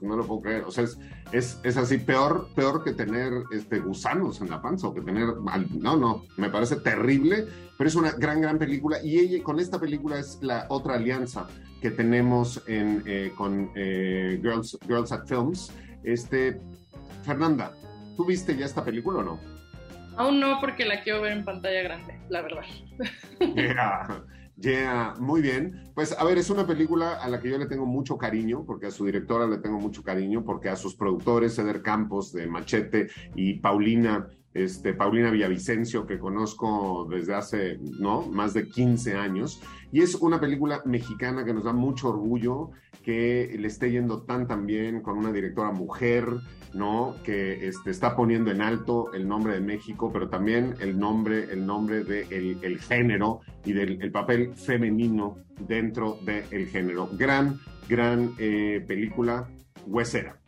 no 0.00 0.16
lo 0.16 0.26
puedo 0.26 0.42
creer, 0.42 0.64
o 0.64 0.72
sea, 0.72 0.82
es, 0.82 0.98
es, 1.30 1.60
es, 1.62 1.76
así, 1.76 1.98
peor, 1.98 2.48
peor 2.56 2.82
que 2.82 2.92
tener 2.92 3.32
este, 3.52 3.78
gusanos 3.78 4.40
en 4.40 4.50
la 4.50 4.60
panza 4.60 4.88
o 4.88 4.94
que 4.94 5.02
tener, 5.02 5.28
no, 5.78 5.96
no, 5.96 6.24
me 6.36 6.50
parece 6.50 6.76
terrible, 6.76 7.46
pero 7.78 7.88
es 7.88 7.94
una 7.94 8.10
gran, 8.12 8.40
gran 8.40 8.58
película 8.58 8.98
y 9.04 9.20
ella, 9.20 9.44
con 9.44 9.60
esta 9.60 9.78
película 9.78 10.18
es 10.18 10.38
la 10.42 10.66
otra 10.70 10.94
alianza 10.94 11.46
que 11.86 11.92
tenemos 11.92 12.64
en, 12.66 13.04
eh, 13.06 13.32
con 13.36 13.70
eh, 13.76 14.40
Girls, 14.42 14.76
Girls 14.88 15.12
at 15.12 15.24
Films. 15.28 15.72
Este, 16.02 16.60
Fernanda, 17.22 17.70
¿tú 18.16 18.24
viste 18.24 18.56
ya 18.56 18.66
esta 18.66 18.84
película 18.84 19.20
o 19.20 19.22
no? 19.22 19.38
Aún 20.16 20.40
no, 20.40 20.58
porque 20.60 20.84
la 20.84 21.04
quiero 21.04 21.20
ver 21.22 21.30
en 21.30 21.44
pantalla 21.44 21.82
grande, 21.82 22.18
la 22.28 22.42
verdad. 22.42 22.64
Yeah, 23.54 24.24
yeah, 24.56 25.14
muy 25.20 25.42
bien. 25.42 25.84
Pues 25.94 26.10
a 26.18 26.24
ver, 26.24 26.38
es 26.38 26.50
una 26.50 26.66
película 26.66 27.22
a 27.22 27.28
la 27.28 27.38
que 27.38 27.50
yo 27.50 27.58
le 27.58 27.66
tengo 27.66 27.86
mucho 27.86 28.18
cariño, 28.18 28.64
porque 28.66 28.86
a 28.86 28.90
su 28.90 29.04
directora 29.04 29.46
le 29.46 29.58
tengo 29.58 29.78
mucho 29.78 30.02
cariño, 30.02 30.44
porque 30.44 30.68
a 30.68 30.74
sus 30.74 30.96
productores, 30.96 31.54
Ceder 31.54 31.82
Campos 31.82 32.32
de 32.32 32.48
Machete 32.48 33.10
y 33.36 33.60
Paulina 33.60 34.26
este, 34.56 34.94
Paulina 34.94 35.30
Villavicencio, 35.30 36.06
que 36.06 36.18
conozco 36.18 37.06
desde 37.10 37.34
hace 37.34 37.78
¿no? 38.00 38.22
más 38.22 38.54
de 38.54 38.68
15 38.68 39.14
años. 39.14 39.60
Y 39.92 40.02
es 40.02 40.14
una 40.14 40.40
película 40.40 40.82
mexicana 40.84 41.44
que 41.44 41.54
nos 41.54 41.64
da 41.64 41.72
mucho 41.72 42.08
orgullo 42.08 42.70
que 43.06 43.54
le 43.56 43.68
esté 43.68 43.92
yendo 43.92 44.22
tan 44.22 44.48
tan 44.48 44.66
bien 44.66 45.00
con 45.00 45.16
una 45.16 45.30
directora 45.30 45.70
mujer, 45.70 46.26
¿no? 46.74 47.14
Que 47.22 47.68
este, 47.68 47.90
está 47.90 48.16
poniendo 48.16 48.50
en 48.50 48.60
alto 48.60 49.12
el 49.14 49.28
nombre 49.28 49.54
de 49.54 49.60
México, 49.60 50.10
pero 50.12 50.28
también 50.28 50.74
el 50.80 50.98
nombre, 50.98 51.52
el 51.52 51.64
nombre 51.64 52.02
del 52.02 52.58
el 52.62 52.80
género 52.80 53.42
y 53.64 53.74
del 53.74 54.02
el 54.02 54.10
papel 54.10 54.54
femenino 54.54 55.36
dentro 55.68 56.18
del 56.24 56.66
género. 56.66 57.08
Gran, 57.12 57.60
gran 57.88 58.34
eh, 58.38 58.84
película, 58.88 59.48
Huesera. 59.86 60.40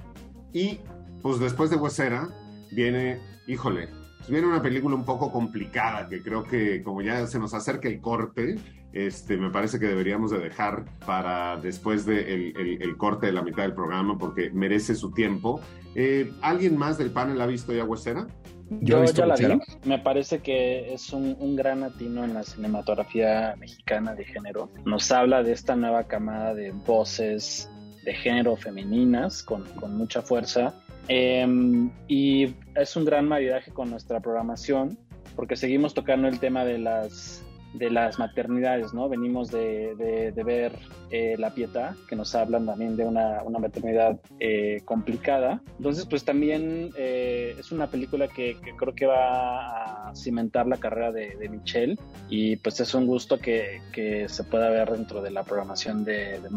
Y 0.53 0.81
pues 1.23 1.39
después 1.39 1.71
de 1.71 1.77
Huesera 1.77 2.29
viene, 2.73 3.21
híjole, 3.47 3.89
pues 4.19 4.31
viene 4.31 4.47
una 4.47 4.63
película 4.63 4.95
un 4.95 5.05
poco 5.05 5.33
complicada 5.33 6.09
que 6.09 6.23
creo 6.23 6.45
que 6.45 6.83
como 6.83 7.03
ya 7.03 7.27
se 7.27 7.39
nos 7.39 7.55
acerca 7.55 7.89
el 7.89 8.01
corte, 8.01 8.57
este, 8.93 9.37
me 9.37 9.51
parece 9.51 9.79
que 9.79 9.87
deberíamos 9.87 10.31
de 10.31 10.39
dejar 10.39 10.85
para 11.07 11.57
después 11.57 12.05
del 12.05 12.53
de 12.53 12.77
el, 12.81 12.97
corte 12.97 13.27
de 13.27 13.33
la 13.33 13.43
mitad 13.43 13.63
del 13.63 13.75
programa 13.75 14.19
porque 14.19 14.51
merece 14.51 14.95
su 14.95 15.13
tiempo. 15.13 15.61
Eh, 15.95 16.33
¿Alguien 16.43 16.77
más 16.77 16.99
del 16.99 17.11
panel 17.11 17.41
ha 17.41 17.47
visto 17.47 17.73
ya 17.73 17.85
Huesera? 17.85 18.27
Yo, 18.71 19.03
ya 19.05 19.25
la 19.25 19.35
vi. 19.35 19.47
Me 19.85 19.99
parece 19.99 20.41
que 20.41 20.93
es 20.93 21.13
un, 21.13 21.37
un, 21.41 21.57
gran 21.57 21.83
atino 21.85 22.25
en 22.25 22.35
la 22.35 22.43
cinematografía 22.43 23.55
mexicana 23.59 24.15
de 24.15 24.25
género. 24.25 24.71
Nos 24.85 25.11
habla 25.11 25.43
de 25.43 25.53
esta 25.53 25.75
nueva 25.75 26.05
camada 26.05 26.55
de 26.55 26.73
voces 26.73 27.71
de 28.05 28.15
género 28.15 28.57
femeninas 28.57 29.43
con, 29.43 29.65
con 29.75 29.97
mucha 29.97 30.23
fuerza. 30.23 30.75
Eh, 31.09 31.89
y 32.07 32.55
es 32.75 32.97
un 32.97 33.05
gran 33.05 33.27
maridaje 33.27 33.73
con 33.73 33.91
nuestra 33.91 34.21
programación 34.21 34.99
porque 35.37 35.57
seguimos 35.57 35.95
tocando 35.95 36.29
el 36.29 36.39
tema 36.41 36.65
de 36.65 36.79
las 36.79 37.45
de 37.75 37.91
las 37.91 38.19
maternidades, 38.19 38.95
¿no? 38.95 39.09
Venimos 39.09 39.51
de, 39.51 39.95
de, 40.35 40.43
ver 40.43 40.73
eh, 41.11 41.37
La 41.39 41.55
Pietà, 41.55 41.95
que 42.09 42.17
nos 42.17 42.35
hablan 42.35 42.67
también 42.67 42.97
de 42.97 43.05
una, 43.05 43.43
una 43.45 43.59
maternidad 43.59 44.19
eh, 44.41 44.81
complicada. 44.85 45.63
Entonces, 45.77 46.07
pues 46.07 46.25
también 46.25 46.91
eh, 46.97 47.55
es 47.59 47.71
una 47.71 47.89
película 47.89 48.29
que, 48.29 48.57
creo 48.77 48.95
que 48.95 49.07
va 49.07 50.09
a 50.09 50.17
cimentar 50.17 50.67
la 50.67 50.79
carrera 50.79 51.13
de, 51.13 51.37
de 51.37 51.49
Michelle 51.49 51.99
y 52.29 52.57
pues 52.57 52.81
es 52.81 52.95
un 52.95 53.07
gusto 53.07 53.39
que, 53.39 53.81
que, 53.93 54.29
se 54.29 54.45
pueda 54.45 54.71
ver 54.71 54.91
dentro 54.91 55.23
de 55.23 55.31
la 55.31 55.45
programación 55.45 56.05
de, 56.05 56.41
de. 56.41 56.49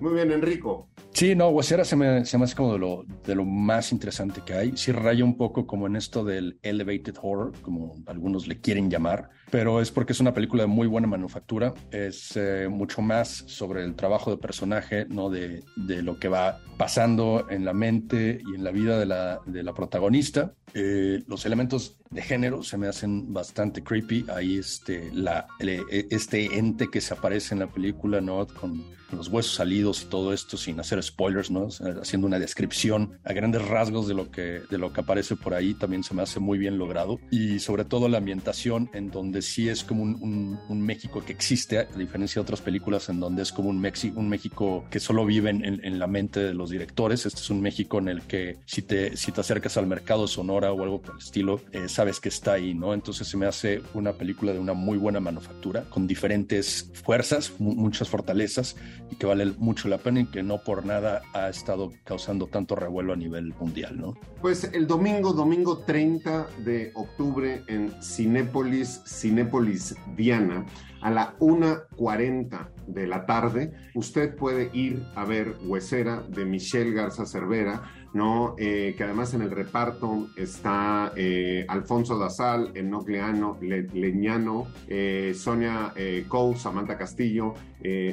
Muy 0.00 0.14
bien, 0.14 0.30
Enrico. 0.30 0.86
Sí, 1.18 1.34
no, 1.34 1.48
Huesera 1.48 1.84
se 1.84 1.96
me, 1.96 2.24
se 2.24 2.38
me 2.38 2.44
hace 2.44 2.54
como 2.54 2.74
de 2.74 2.78
lo, 2.78 3.04
de 3.26 3.34
lo 3.34 3.44
más 3.44 3.90
interesante 3.90 4.40
que 4.46 4.52
hay. 4.52 4.76
Sí 4.76 4.92
raya 4.92 5.24
un 5.24 5.36
poco 5.36 5.66
como 5.66 5.88
en 5.88 5.96
esto 5.96 6.22
del 6.22 6.60
elevated 6.62 7.16
horror, 7.20 7.52
como 7.60 7.96
algunos 8.06 8.46
le 8.46 8.60
quieren 8.60 8.88
llamar, 8.88 9.28
pero 9.50 9.80
es 9.80 9.90
porque 9.90 10.12
es 10.12 10.20
una 10.20 10.32
película 10.32 10.62
de 10.62 10.68
muy 10.68 10.86
buena 10.86 11.08
manufactura. 11.08 11.74
Es 11.90 12.36
eh, 12.36 12.68
mucho 12.70 13.02
más 13.02 13.30
sobre 13.48 13.82
el 13.82 13.96
trabajo 13.96 14.30
de 14.30 14.36
personaje, 14.36 15.06
¿no? 15.08 15.28
De, 15.28 15.64
de, 15.74 16.02
lo 16.02 16.20
que 16.20 16.28
va 16.28 16.60
pasando 16.76 17.48
en 17.50 17.64
la 17.64 17.72
mente 17.72 18.40
y 18.46 18.54
en 18.54 18.62
la 18.62 18.70
vida 18.70 18.96
de 18.96 19.06
la, 19.06 19.40
de 19.44 19.64
la 19.64 19.74
protagonista. 19.74 20.54
Eh, 20.72 21.24
los 21.26 21.44
elementos 21.44 21.98
de 22.10 22.22
género 22.22 22.62
se 22.62 22.78
me 22.78 22.86
hacen 22.86 23.32
bastante 23.32 23.82
creepy. 23.82 24.26
Ahí 24.28 24.58
este, 24.58 25.10
la, 25.12 25.48
este 25.58 26.56
ente 26.56 26.88
que 26.92 27.00
se 27.00 27.14
aparece 27.14 27.54
en 27.54 27.58
la 27.58 27.66
película, 27.66 28.20
¿no? 28.20 28.46
Con 28.46 28.96
los 29.12 29.28
huesos 29.28 29.54
salidos 29.54 30.02
y 30.02 30.06
todo 30.06 30.32
esto 30.32 30.56
sin 30.56 30.78
hacer 30.80 30.98
spoilers, 31.08 31.50
¿no? 31.50 31.68
Haciendo 32.00 32.26
una 32.26 32.38
descripción 32.38 33.18
a 33.24 33.32
grandes 33.32 33.66
rasgos 33.66 34.08
de 34.08 34.14
lo 34.14 34.30
que, 34.30 34.62
de 34.70 34.78
lo 34.78 34.92
que 34.92 35.00
aparece 35.00 35.36
por 35.36 35.54
ahí 35.54 35.74
también 35.74 36.02
se 36.02 36.14
me 36.14 36.22
hace 36.22 36.40
muy 36.40 36.58
bien 36.58 36.78
logrado. 36.78 37.18
Y 37.30 37.58
sobre 37.58 37.84
todo 37.84 38.08
la 38.08 38.18
ambientación 38.18 38.90
en 38.92 39.10
donde 39.10 39.42
sí 39.42 39.68
es 39.68 39.84
como 39.84 40.02
un, 40.02 40.58
un, 40.68 40.82
México 40.82 41.22
que 41.24 41.32
existe, 41.32 41.78
a 41.78 41.84
diferencia 41.84 42.40
de 42.40 42.42
otras 42.42 42.60
películas 42.60 43.08
en 43.08 43.20
donde 43.20 43.42
es 43.42 43.52
como 43.52 43.68
un, 43.68 43.80
Mexi 43.80 44.12
un 44.14 44.28
México 44.28 44.86
que 44.90 45.00
solo 45.00 45.26
vive 45.26 45.50
en, 45.50 45.64
en, 45.64 45.98
la 45.98 46.06
mente 46.06 46.40
de 46.40 46.54
los 46.54 46.70
directores. 46.70 47.26
Este 47.26 47.40
es 47.40 47.50
un 47.50 47.60
México 47.60 47.98
en 47.98 48.08
el 48.08 48.22
que 48.22 48.58
si 48.64 48.82
te, 48.82 49.16
si 49.16 49.32
te 49.32 49.40
acercas 49.40 49.76
al 49.76 49.86
mercado 49.86 50.26
Sonora 50.26 50.72
o 50.72 50.82
algo 50.82 51.02
por 51.02 51.14
el 51.14 51.20
estilo, 51.20 51.60
eh, 51.72 51.88
sabes 51.88 52.20
que 52.20 52.28
está 52.28 52.52
ahí, 52.52 52.74
¿no? 52.74 52.94
Entonces 52.94 53.26
se 53.28 53.36
me 53.36 53.46
hace 53.46 53.82
una 53.94 54.12
película 54.12 54.52
de 54.52 54.58
una 54.58 54.74
muy 54.74 54.98
buena 54.98 55.20
manufactura, 55.20 55.84
con 55.90 56.06
diferentes 56.06 56.90
fuerzas, 56.94 57.52
muchas 57.58 58.08
fortalezas 58.08 58.76
y 59.10 59.16
que 59.16 59.26
vale 59.26 59.46
mucho 59.58 59.88
la 59.88 59.98
pena 59.98 60.20
y 60.20 60.26
que 60.26 60.42
no 60.42 60.62
por 60.62 60.84
nada 60.88 61.22
ha 61.34 61.48
estado 61.48 61.92
causando 62.02 62.46
tanto 62.46 62.74
revuelo 62.74 63.12
a 63.12 63.16
nivel 63.16 63.54
mundial, 63.60 63.96
¿no? 63.96 64.14
Pues 64.40 64.64
el 64.72 64.86
domingo, 64.86 65.32
domingo 65.32 65.78
30 65.78 66.48
de 66.64 66.90
octubre 66.94 67.62
en 67.68 67.94
Cinépolis, 68.02 69.02
Cinépolis 69.06 69.94
Diana, 70.16 70.64
a 71.00 71.10
la 71.10 71.36
1.40 71.38 72.70
de 72.88 73.06
la 73.06 73.26
tarde, 73.26 73.72
usted 73.94 74.34
puede 74.34 74.70
ir 74.72 75.04
a 75.14 75.24
ver 75.24 75.56
Huesera 75.62 76.22
de 76.22 76.44
Michelle 76.44 76.92
Garza 76.92 77.26
Cervera, 77.26 77.82
¿no? 78.18 78.56
Eh, 78.58 78.94
que 78.98 79.04
además 79.04 79.32
en 79.34 79.42
el 79.42 79.50
reparto 79.52 80.28
está 80.36 81.12
eh, 81.14 81.64
Alfonso 81.68 82.18
Dazal, 82.18 82.72
Leano, 83.06 83.56
Le, 83.60 83.82
Leñano, 83.94 84.66
eh, 84.88 85.32
Sonia 85.36 85.94
Cole, 86.26 86.56
Samantha 86.56 86.98
Castillo, 86.98 87.54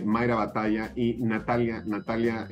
Mayra 0.05 0.35
Batalla 0.35 0.93
y 0.95 1.17
Natalia, 1.21 1.81
Natalia 1.87 2.47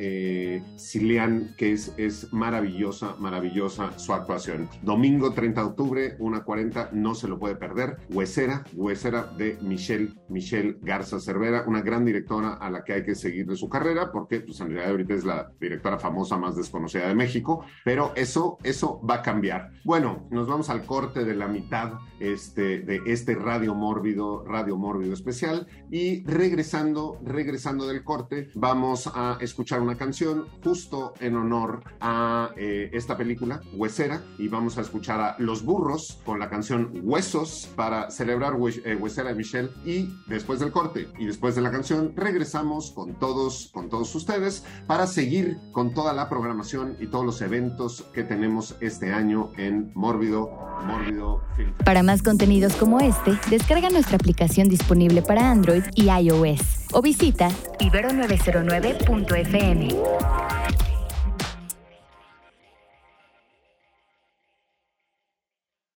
Silian, 0.75 1.53
que 1.55 1.73
es, 1.73 1.93
es 1.97 2.33
maravillosa, 2.33 3.15
maravillosa 3.19 3.97
su 3.99 4.13
actuación. 4.13 4.67
Domingo 4.81 5.31
30 5.31 5.61
de 5.61 5.67
octubre, 5.67 6.17
1.40, 6.17 6.91
no 6.91 7.13
se 7.13 7.27
lo 7.27 7.37
puede 7.37 7.55
perder. 7.55 7.97
Huesera, 8.09 8.63
Huesera 8.75 9.31
de 9.37 9.59
Michelle, 9.61 10.13
Michelle 10.27 10.77
Garza 10.81 11.19
Cervera, 11.19 11.65
una 11.67 11.81
gran 11.81 12.03
directora 12.03 12.53
a 12.53 12.71
la 12.71 12.83
que 12.83 12.93
hay 12.93 13.03
que 13.03 13.13
seguir 13.13 13.45
de 13.45 13.55
su 13.55 13.69
carrera, 13.69 14.11
porque 14.11 14.39
pues, 14.39 14.59
en 14.59 14.69
realidad 14.69 14.89
ahorita 14.89 15.13
es 15.13 15.23
la 15.23 15.51
directora 15.61 15.99
famosa 15.99 16.37
más 16.37 16.55
desconocida 16.55 17.07
de 17.07 17.15
México, 17.15 17.42
pero 17.83 18.11
eso, 18.15 18.57
eso 18.63 19.01
va 19.07 19.15
a 19.15 19.21
cambiar. 19.21 19.71
Bueno, 19.83 20.27
nos 20.31 20.47
vamos 20.47 20.69
al 20.69 20.85
corte 20.85 21.25
de 21.25 21.35
la 21.35 21.47
mitad 21.47 21.93
este, 22.19 22.79
de 22.79 23.01
este 23.05 23.35
Radio 23.35 23.75
Mórbido, 23.75 24.43
Radio 24.45 24.77
Mórbido 24.77 25.13
especial, 25.13 25.67
y 25.91 26.23
regresando, 26.23 27.19
regresando 27.23 27.85
del 27.87 28.03
corte, 28.03 28.49
vamos 28.55 29.11
a 29.13 29.37
escuchar 29.41 29.81
una 29.81 29.97
canción 29.97 30.47
justo 30.63 31.13
en 31.19 31.35
honor 31.35 31.83
a 31.99 32.51
eh, 32.55 32.89
esta 32.93 33.17
película, 33.17 33.61
Huesera, 33.75 34.23
y 34.37 34.47
vamos 34.47 34.77
a 34.77 34.81
escuchar 34.81 35.19
a 35.19 35.35
Los 35.39 35.63
Burros 35.63 36.21
con 36.25 36.39
la 36.39 36.49
canción 36.49 36.91
Huesos 37.03 37.69
para 37.75 38.09
celebrar 38.09 38.53
eh, 38.85 38.95
Huesera 38.95 39.29
de 39.29 39.35
Michelle, 39.35 39.69
y 39.85 40.09
después 40.27 40.59
del 40.59 40.71
corte 40.71 41.07
y 41.19 41.25
después 41.25 41.55
de 41.55 41.61
la 41.61 41.71
canción, 41.71 42.13
regresamos 42.15 42.91
con 42.91 43.19
todos, 43.19 43.69
con 43.73 43.89
todos 43.89 44.13
ustedes 44.15 44.65
para 44.87 45.07
seguir 45.07 45.57
con 45.71 45.93
toda 45.93 46.13
la 46.13 46.29
programación 46.29 46.95
y 46.99 47.07
los 47.25 47.41
eventos 47.41 48.05
que 48.13 48.23
tenemos 48.23 48.75
este 48.79 49.11
año 49.11 49.51
en 49.57 49.91
Mórbido, 49.93 50.49
Mórbido 50.85 51.41
Film. 51.55 51.73
Para 51.83 52.03
más 52.03 52.21
contenidos 52.21 52.75
como 52.75 52.99
este, 52.99 53.37
descarga 53.49 53.89
nuestra 53.89 54.15
aplicación 54.15 54.69
disponible 54.69 55.21
para 55.21 55.51
Android 55.51 55.83
y 55.95 56.09
iOS 56.09 56.87
o 56.91 57.01
visita 57.01 57.49
ibero909.fm. 57.79 59.87